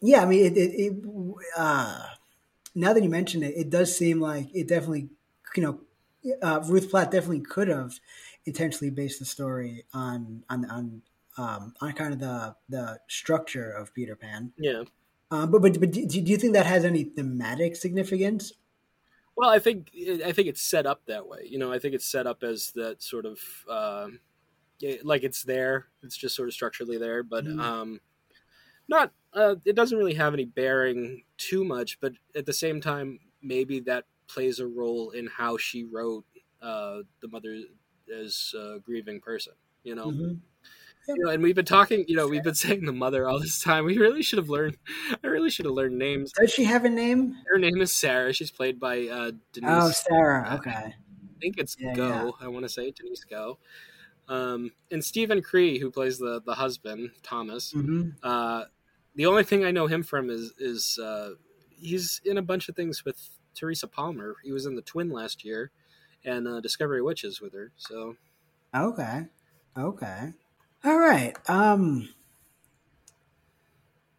yeah, 0.00 0.22
I 0.22 0.26
mean, 0.26 0.44
it, 0.44 0.56
it, 0.56 0.72
it 0.74 1.04
uh, 1.56 2.06
now 2.74 2.92
that 2.92 3.02
you 3.02 3.08
mention 3.08 3.42
it, 3.42 3.54
it 3.56 3.70
does 3.70 3.96
seem 3.96 4.20
like 4.20 4.54
it 4.54 4.68
definitely, 4.68 5.08
you 5.56 5.62
know, 5.62 5.80
uh, 6.42 6.60
Ruth 6.66 6.90
Platt 6.90 7.10
definitely 7.10 7.40
could 7.40 7.68
have 7.68 7.94
intentionally 8.44 8.90
based 8.90 9.18
the 9.18 9.24
story 9.24 9.84
on 9.94 10.44
on 10.50 10.64
on 10.70 11.02
um, 11.38 11.74
on 11.80 11.92
kind 11.92 12.12
of 12.12 12.20
the 12.20 12.54
the 12.68 13.00
structure 13.08 13.70
of 13.70 13.94
Peter 13.94 14.16
Pan. 14.16 14.52
Yeah. 14.58 14.84
Um, 15.34 15.50
but 15.50 15.62
but 15.62 15.80
but 15.80 15.90
do, 15.90 16.06
do 16.06 16.20
you 16.20 16.36
think 16.36 16.52
that 16.52 16.66
has 16.66 16.84
any 16.84 17.04
thematic 17.04 17.74
significance? 17.74 18.52
Well, 19.36 19.50
I 19.50 19.58
think 19.58 19.90
I 20.24 20.30
think 20.30 20.46
it's 20.46 20.62
set 20.62 20.86
up 20.86 21.02
that 21.06 21.26
way. 21.26 21.40
You 21.48 21.58
know, 21.58 21.72
I 21.72 21.80
think 21.80 21.94
it's 21.94 22.06
set 22.06 22.26
up 22.26 22.44
as 22.44 22.70
that 22.72 23.02
sort 23.02 23.26
of 23.26 23.38
uh, 23.68 24.06
like 25.02 25.24
it's 25.24 25.42
there. 25.42 25.86
It's 26.04 26.16
just 26.16 26.36
sort 26.36 26.48
of 26.48 26.54
structurally 26.54 26.98
there, 26.98 27.22
but 27.22 27.44
mm. 27.44 27.60
um, 27.60 28.00
not. 28.88 29.12
Uh, 29.32 29.56
it 29.64 29.74
doesn't 29.74 29.98
really 29.98 30.14
have 30.14 30.34
any 30.34 30.44
bearing 30.44 31.24
too 31.36 31.64
much. 31.64 31.98
But 32.00 32.12
at 32.36 32.46
the 32.46 32.52
same 32.52 32.80
time, 32.80 33.18
maybe 33.42 33.80
that 33.80 34.04
plays 34.28 34.60
a 34.60 34.66
role 34.68 35.10
in 35.10 35.26
how 35.26 35.56
she 35.56 35.82
wrote 35.82 36.24
uh, 36.62 36.98
the 37.20 37.28
mother 37.28 37.58
as 38.16 38.54
a 38.56 38.78
grieving 38.78 39.20
person. 39.20 39.54
You 39.82 39.96
know. 39.96 40.06
Mm-hmm. 40.06 40.34
You 41.06 41.16
know, 41.18 41.30
and 41.30 41.42
we've 41.42 41.54
been 41.54 41.64
talking, 41.64 42.04
you 42.08 42.16
know, 42.16 42.26
we've 42.26 42.42
been 42.42 42.54
saying 42.54 42.84
the 42.84 42.92
mother 42.92 43.28
all 43.28 43.38
this 43.40 43.60
time. 43.60 43.84
We 43.84 43.98
really 43.98 44.22
should 44.22 44.38
have 44.38 44.48
learned. 44.48 44.76
I 45.24 45.26
really 45.26 45.50
should 45.50 45.66
have 45.66 45.74
learned 45.74 45.98
names. 45.98 46.32
Does 46.32 46.52
she 46.52 46.64
have 46.64 46.84
a 46.84 46.90
name? 46.90 47.36
Her 47.48 47.58
name 47.58 47.80
is 47.80 47.92
Sarah. 47.92 48.32
She's 48.32 48.50
played 48.50 48.80
by 48.80 49.08
uh, 49.08 49.32
Denise. 49.52 49.70
Oh, 49.70 49.90
Sarah. 49.90 50.54
Okay. 50.60 50.70
I 50.70 50.94
think 51.40 51.58
it's 51.58 51.76
yeah, 51.78 51.94
Go. 51.94 52.08
Yeah. 52.08 52.46
I 52.46 52.48
want 52.48 52.64
to 52.64 52.68
say 52.68 52.90
Denise 52.90 53.24
Go. 53.24 53.58
Um, 54.28 54.70
and 54.90 55.04
Steven 55.04 55.42
Cree, 55.42 55.78
who 55.78 55.90
plays 55.90 56.18
the 56.18 56.40
the 56.44 56.54
husband 56.54 57.10
Thomas. 57.22 57.72
Mm-hmm. 57.72 58.10
Uh, 58.22 58.64
the 59.14 59.26
only 59.26 59.44
thing 59.44 59.64
I 59.64 59.70
know 59.70 59.86
him 59.86 60.02
from 60.02 60.30
is 60.30 60.52
is 60.58 60.98
uh, 60.98 61.32
he's 61.76 62.20
in 62.24 62.38
a 62.38 62.42
bunch 62.42 62.68
of 62.68 62.76
things 62.76 63.04
with 63.04 63.28
Teresa 63.54 63.86
Palmer. 63.86 64.36
He 64.42 64.52
was 64.52 64.64
in 64.64 64.76
the 64.76 64.82
Twin 64.82 65.10
last 65.10 65.44
year, 65.44 65.70
and 66.24 66.48
uh, 66.48 66.60
Discovery 66.60 67.02
Witches 67.02 67.40
with 67.40 67.52
her. 67.52 67.72
So. 67.76 68.16
Okay. 68.74 69.26
Okay. 69.76 70.32
All 70.84 70.98
right. 70.98 71.34
Um, 71.48 72.08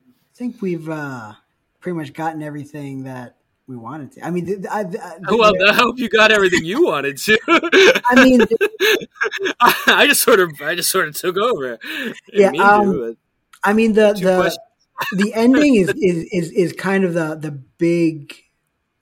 I 0.07 0.37
think 0.37 0.61
we've 0.61 0.89
uh, 0.89 1.33
pretty 1.79 1.95
much 1.95 2.13
gotten 2.13 2.41
everything 2.41 3.03
that 3.03 3.35
we 3.67 3.77
wanted 3.77 4.13
to. 4.13 4.25
I 4.25 4.31
mean, 4.31 4.65
I, 4.71 4.81
I, 4.81 4.83
I 4.83 5.35
well, 5.35 5.53
I 5.67 5.73
hope 5.73 5.99
you 5.99 6.09
got 6.09 6.31
everything 6.31 6.65
you 6.65 6.85
wanted 6.85 7.17
to. 7.17 7.37
I 8.05 8.23
mean, 8.23 8.41
I 9.87 10.07
just 10.07 10.21
sort 10.21 10.39
of, 10.39 10.53
I 10.61 10.73
just 10.73 10.89
sort 10.89 11.07
of 11.07 11.15
took 11.15 11.37
over. 11.37 11.77
Yeah. 12.33 12.49
Um, 12.49 13.15
I 13.63 13.73
mean, 13.73 13.93
the 13.93 14.13
the 14.13 14.57
the 15.15 15.33
ending 15.33 15.75
is, 15.75 15.89
is 16.01 16.27
is 16.31 16.51
is 16.51 16.73
kind 16.73 17.03
of 17.03 17.13
the 17.13 17.35
the 17.35 17.51
big. 17.51 18.35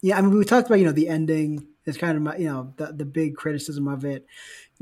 Yeah, 0.01 0.17
I 0.17 0.21
mean, 0.21 0.37
we 0.37 0.43
talked 0.43 0.67
about 0.67 0.79
you 0.79 0.85
know 0.85 0.91
the 0.91 1.07
ending 1.07 1.65
is 1.85 1.97
kind 1.97 2.17
of 2.17 2.23
my, 2.23 2.35
you 2.35 2.47
know 2.47 2.73
the 2.75 2.93
the 2.93 3.05
big 3.05 3.35
criticism 3.35 3.87
of 3.87 4.03
it 4.03 4.25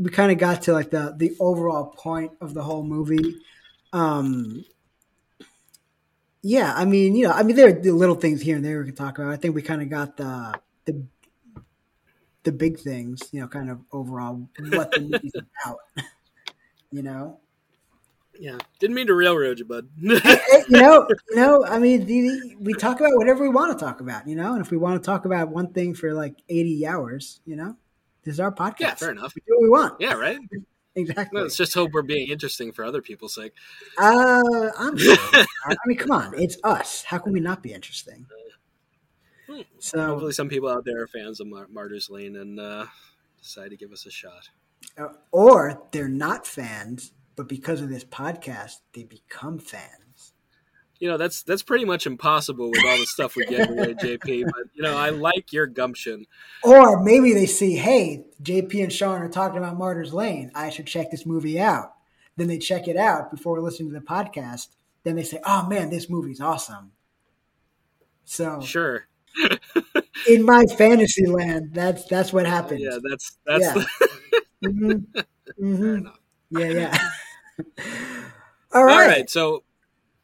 we 0.02 0.10
kind 0.10 0.32
of 0.32 0.38
got 0.38 0.64
to 0.64 0.74
like 0.74 0.90
the 0.90 1.14
the 1.16 1.36
overall 1.40 1.86
point 1.86 2.32
of 2.42 2.54
the 2.54 2.64
whole 2.64 2.84
movie. 2.84 3.36
Um, 3.94 4.66
yeah, 6.42 6.74
I 6.76 6.86
mean, 6.86 7.16
you 7.16 7.28
know, 7.28 7.34
I 7.34 7.44
mean, 7.44 7.56
there 7.56 7.70
are 7.70 7.80
the 7.80 7.92
little 7.92 8.16
things 8.16 8.42
here 8.42 8.56
and 8.56 8.66
there 8.66 8.80
we 8.80 8.86
can 8.86 8.96
talk 8.96 9.20
about. 9.20 9.32
I 9.32 9.36
think 9.36 9.54
we 9.54 9.62
kind 9.62 9.82
of 9.82 9.90
got 9.90 10.18
the 10.18 10.60
the 10.86 11.06
the 12.44 12.52
big 12.52 12.80
things, 12.80 13.22
you 13.32 13.42
know, 13.42 13.48
kind 13.48 13.70
of 13.70 13.80
overall 13.92 14.48
what 14.72 14.92
the 14.92 15.02
movie's 15.02 15.34
about. 15.66 15.78
You 16.92 17.04
know. 17.04 17.40
Yeah, 18.40 18.58
didn't 18.80 18.96
mean 18.96 19.06
to 19.06 19.14
railroad 19.14 19.60
you, 19.60 19.66
bud. 19.66 19.88
you 20.00 20.20
know, 20.70 21.08
you 21.30 21.36
know, 21.36 21.64
I 21.64 21.78
mean, 21.78 22.08
the, 22.08 22.56
we 22.60 22.74
talk 22.74 23.00
about 23.00 23.12
whatever 23.14 23.44
we 23.44 23.50
want 23.50 23.78
to 23.78 23.86
talk 23.86 24.02
about, 24.02 24.28
you 24.28 24.36
know, 24.36 24.54
and 24.54 24.66
if 24.66 24.72
we 24.72 24.78
want 24.78 25.00
to 25.00 25.06
talk 25.06 25.26
about 25.26 25.50
one 25.50 25.72
thing 25.74 25.94
for 25.94 26.12
like 26.16 26.42
eighty 26.50 26.88
hours, 26.88 27.40
you 27.46 27.56
know, 27.56 27.76
this 28.24 28.34
is 28.34 28.40
our 28.40 28.52
podcast. 28.52 28.80
Yeah, 28.80 28.96
fair 28.96 29.12
enough. 29.12 29.34
We 29.36 29.42
do 29.46 29.54
what 29.56 29.62
we 29.64 29.70
want. 29.70 29.96
Yeah, 30.00 30.14
right. 30.14 30.38
exactly. 30.96 31.42
let's 31.42 31.58
just 31.58 31.74
hope 31.74 31.92
we're 31.92 32.02
being 32.02 32.30
interesting 32.30 32.72
for 32.72 32.84
other 32.84 33.02
people's 33.02 33.34
sake. 33.34 33.54
Uh, 33.98 34.70
I'm 34.78 34.98
sure. 34.98 35.18
I 35.34 35.76
mean, 35.86 35.98
come 35.98 36.12
on, 36.12 36.34
it's 36.38 36.58
us. 36.64 37.04
How 37.04 37.18
can 37.18 37.34
we 37.34 37.40
not 37.40 37.64
be 37.64 37.74
interesting? 37.74 38.26
Hmm. 39.50 39.62
So 39.80 40.06
hopefully, 40.06 40.34
some 40.34 40.50
people 40.50 40.70
out 40.70 40.86
there 40.86 41.02
are 41.02 41.08
fans 41.08 41.40
of 41.40 41.48
Mar- 41.48 41.68
Martyrs 41.72 42.10
Lane 42.10 42.36
and 42.36 42.60
uh, 42.60 42.86
decide 43.42 43.70
to 43.70 43.78
give 43.78 43.92
us 43.92 44.06
a 44.06 44.12
shot. 44.12 44.50
Uh, 44.98 45.10
or 45.32 45.82
they're 45.92 46.10
not 46.10 46.46
fans, 46.46 47.14
but 47.36 47.48
because 47.48 47.82
of 47.82 47.90
this 47.90 48.04
podcast, 48.04 48.78
they 48.94 49.04
become 49.04 49.60
fans 49.60 50.31
you 51.02 51.08
know 51.08 51.18
that's 51.18 51.42
that's 51.42 51.64
pretty 51.64 51.84
much 51.84 52.06
impossible 52.06 52.70
with 52.70 52.86
all 52.86 52.98
the 52.98 53.06
stuff 53.08 53.36
we 53.36 53.44
get 53.46 53.68
here 53.68 53.96
JP. 53.96 54.46
But 54.46 54.66
you 54.74 54.84
know, 54.84 54.96
I 54.96 55.10
like 55.10 55.52
your 55.52 55.66
gumption. 55.66 56.28
Or 56.64 57.02
maybe 57.02 57.34
they 57.34 57.48
see, 57.48 57.76
hey, 57.76 58.24
JP 58.44 58.84
and 58.84 58.94
Sean 58.94 59.20
are 59.20 59.28
talking 59.28 59.58
about 59.58 59.80
Martyrs 59.80 60.14
Lane. 60.14 60.52
I 60.54 60.70
should 60.70 60.86
check 60.86 61.10
this 61.10 61.26
movie 61.26 61.60
out. 61.60 61.96
Then 62.38 62.48
they 62.48 62.60
check 62.60 62.88
it 62.88 62.98
out 62.98 63.32
before 63.32 63.60
listening 63.60 63.92
to 63.92 64.00
the 64.00 64.06
podcast. 64.06 64.68
Then 65.04 65.16
they 65.16 65.24
say, 65.24 65.40
oh 65.44 65.68
man, 65.68 65.90
this 65.90 66.08
movie's 66.08 66.40
awesome. 66.40 66.92
So 68.24 68.62
sure. 68.62 69.08
in 70.30 70.46
my 70.46 70.66
fantasy 70.66 71.26
land, 71.26 71.72
that's 71.74 72.06
that's 72.06 72.32
what 72.32 72.46
happens. 72.46 72.82
Yeah, 72.82 73.00
that's 73.10 73.38
that's. 73.46 73.64
Yeah. 73.64 73.84
The... 74.62 74.70
mm-hmm. 74.70 75.20
Mm-hmm. 75.60 76.08
Yeah, 76.58 76.68
yeah. 76.68 76.98
All 78.74 78.86
right. 78.86 78.94
All 78.94 79.08
right. 79.08 79.30
So 79.30 79.64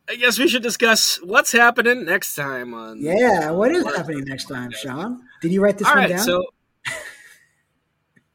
I 0.10 0.16
guess 0.16 0.40
we 0.40 0.48
should 0.48 0.64
discuss 0.64 1.20
what's 1.22 1.52
happening 1.52 2.06
next 2.06 2.34
time 2.36 2.74
on. 2.74 3.02
Yeah, 3.02 3.52
what 3.52 3.72
is 3.74 3.84
happening 3.84 4.24
next 4.26 4.46
time, 4.46 4.72
Sean? 4.72 5.22
Did 5.42 5.52
you 5.52 5.62
write 5.62 5.78
this 5.78 5.88
All 5.88 5.96
one 5.96 6.04
right, 6.04 6.10
down? 6.10 6.20
So 6.20 6.46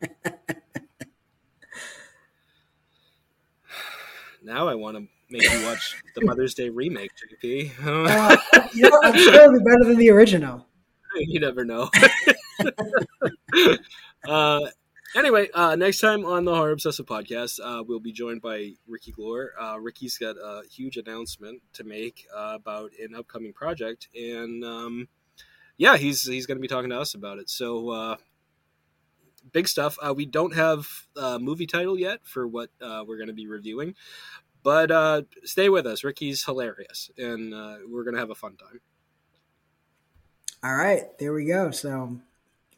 now 4.43 4.69
I 4.69 4.75
want 4.75 4.99
to 4.99 5.07
make 5.31 5.51
you 5.51 5.65
watch 5.65 5.97
the 6.15 6.21
Mother's 6.27 6.53
Day 6.55 6.69
remake, 6.69 7.11
JP. 7.43 7.71
uh, 7.87 8.37
you 8.75 8.83
know, 8.83 9.01
I'm 9.03 9.17
sure 9.17 9.35
it'll 9.35 9.53
be 9.59 9.65
better 9.65 9.85
than 9.85 9.97
the 9.97 10.11
original. 10.11 10.67
You 11.15 11.41
never 11.41 11.63
know. 11.67 11.91
uh, 14.27 14.61
Anyway, 15.15 15.51
uh, 15.53 15.77
next 15.77 16.01
time 16.01 16.25
on 16.25 16.47
the 16.47 16.55
Horror 16.55 16.73
Obsessive 16.73 17.05
podcast, 17.05 17.61
uh, 17.63 17.85
we'll 17.87 18.01
be 18.01 18.13
joined 18.13 18.41
by 18.41 18.73
Ricky 18.89 19.13
Glore. 19.13 19.49
Uh, 19.61 19.79
Ricky's 19.79 20.17
got 20.17 20.37
a 20.37 20.63
huge 20.71 20.97
announcement 20.97 21.61
to 21.75 21.85
make 21.85 22.27
uh, 22.35 22.53
about 22.55 22.93
an 22.99 23.15
upcoming 23.15 23.53
project, 23.53 24.09
and 24.15 24.65
um, 24.65 25.09
yeah, 25.77 25.99
he's 25.99 26.27
he's 26.27 26.47
going 26.47 26.57
to 26.57 26.63
be 26.63 26.69
talking 26.69 26.89
to 26.89 26.99
us 26.99 27.15
about 27.15 27.39
it. 27.39 27.51
So 27.51 27.91
uh, 27.91 28.17
big 29.53 29.69
stuff. 29.69 29.99
Uh, 30.01 30.15
we 30.17 30.25
don't 30.25 30.55
have 30.55 30.89
a 31.15 31.39
movie 31.39 31.67
title 31.67 31.99
yet 31.99 32.21
for 32.25 32.49
what 32.49 32.71
we're 32.81 33.19
going 33.19 33.27
to 33.27 33.35
be 33.35 33.47
reviewing, 33.47 33.95
but 34.63 35.27
stay 35.45 35.69
with 35.69 35.87
us. 35.87 36.05
Ricky's 36.05 36.43
hilarious, 36.43 37.11
and 37.19 37.53
we're 37.87 38.05
going 38.05 38.15
to 38.15 38.21
have 38.21 38.31
a 38.31 38.35
fun 38.35 38.57
time. 38.57 38.81
All 40.65 40.75
right, 40.75 41.03
there 41.19 41.35
we 41.35 41.45
go. 41.45 41.71
So, 41.71 42.19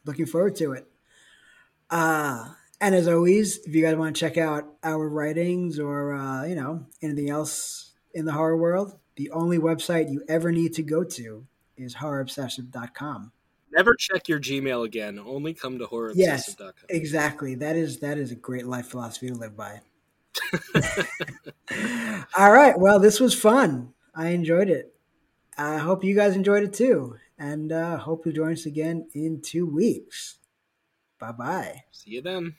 looking 0.03 0.25
forward 0.25 0.57
to 0.57 0.73
it. 0.73 0.85
Uh, 1.89 2.49
and 2.81 2.93
as 2.93 3.07
always, 3.07 3.57
if 3.65 3.73
you 3.73 3.83
guys 3.83 3.95
want 3.95 4.15
to 4.15 4.19
check 4.19 4.37
out 4.37 4.65
our 4.83 5.07
writings 5.07 5.79
or, 5.79 6.13
uh, 6.13 6.43
you 6.45 6.55
know, 6.55 6.85
anything 7.01 7.29
else 7.29 7.93
in 8.13 8.25
the 8.25 8.33
horror 8.33 8.57
world, 8.57 8.97
the 9.15 9.31
only 9.31 9.57
website 9.57 10.11
you 10.11 10.23
ever 10.27 10.51
need 10.51 10.73
to 10.73 10.83
go 10.83 11.03
to 11.03 11.45
is 11.77 11.95
horrorobsessive.com. 11.95 13.31
Never 13.71 13.93
check 13.95 14.27
your 14.27 14.39
Gmail 14.39 14.85
again. 14.85 15.19
Only 15.19 15.53
come 15.53 15.79
to 15.79 15.85
horrorobsessive.com. 15.85 16.15
Yes, 16.17 16.55
exactly. 16.89 17.55
That 17.55 17.75
is 17.75 17.99
that 17.99 18.17
is 18.17 18.31
a 18.31 18.35
great 18.35 18.65
life 18.65 18.87
philosophy 18.87 19.27
to 19.27 19.33
live 19.33 19.57
by. 19.57 19.81
All 22.37 22.51
right. 22.51 22.77
Well, 22.77 22.99
this 22.99 23.19
was 23.19 23.33
fun. 23.33 23.93
I 24.15 24.29
enjoyed 24.29 24.69
it. 24.69 24.93
I 25.57 25.77
hope 25.77 26.03
you 26.03 26.15
guys 26.15 26.35
enjoyed 26.35 26.63
it 26.63 26.73
too. 26.73 27.17
And 27.37 27.71
uh, 27.71 27.97
hope 27.97 28.25
you 28.25 28.31
join 28.31 28.53
us 28.53 28.65
again 28.65 29.09
in 29.13 29.41
two 29.41 29.65
weeks. 29.65 30.37
Bye 31.19 31.31
bye. 31.31 31.83
See 31.91 32.11
you 32.11 32.21
then. 32.21 32.55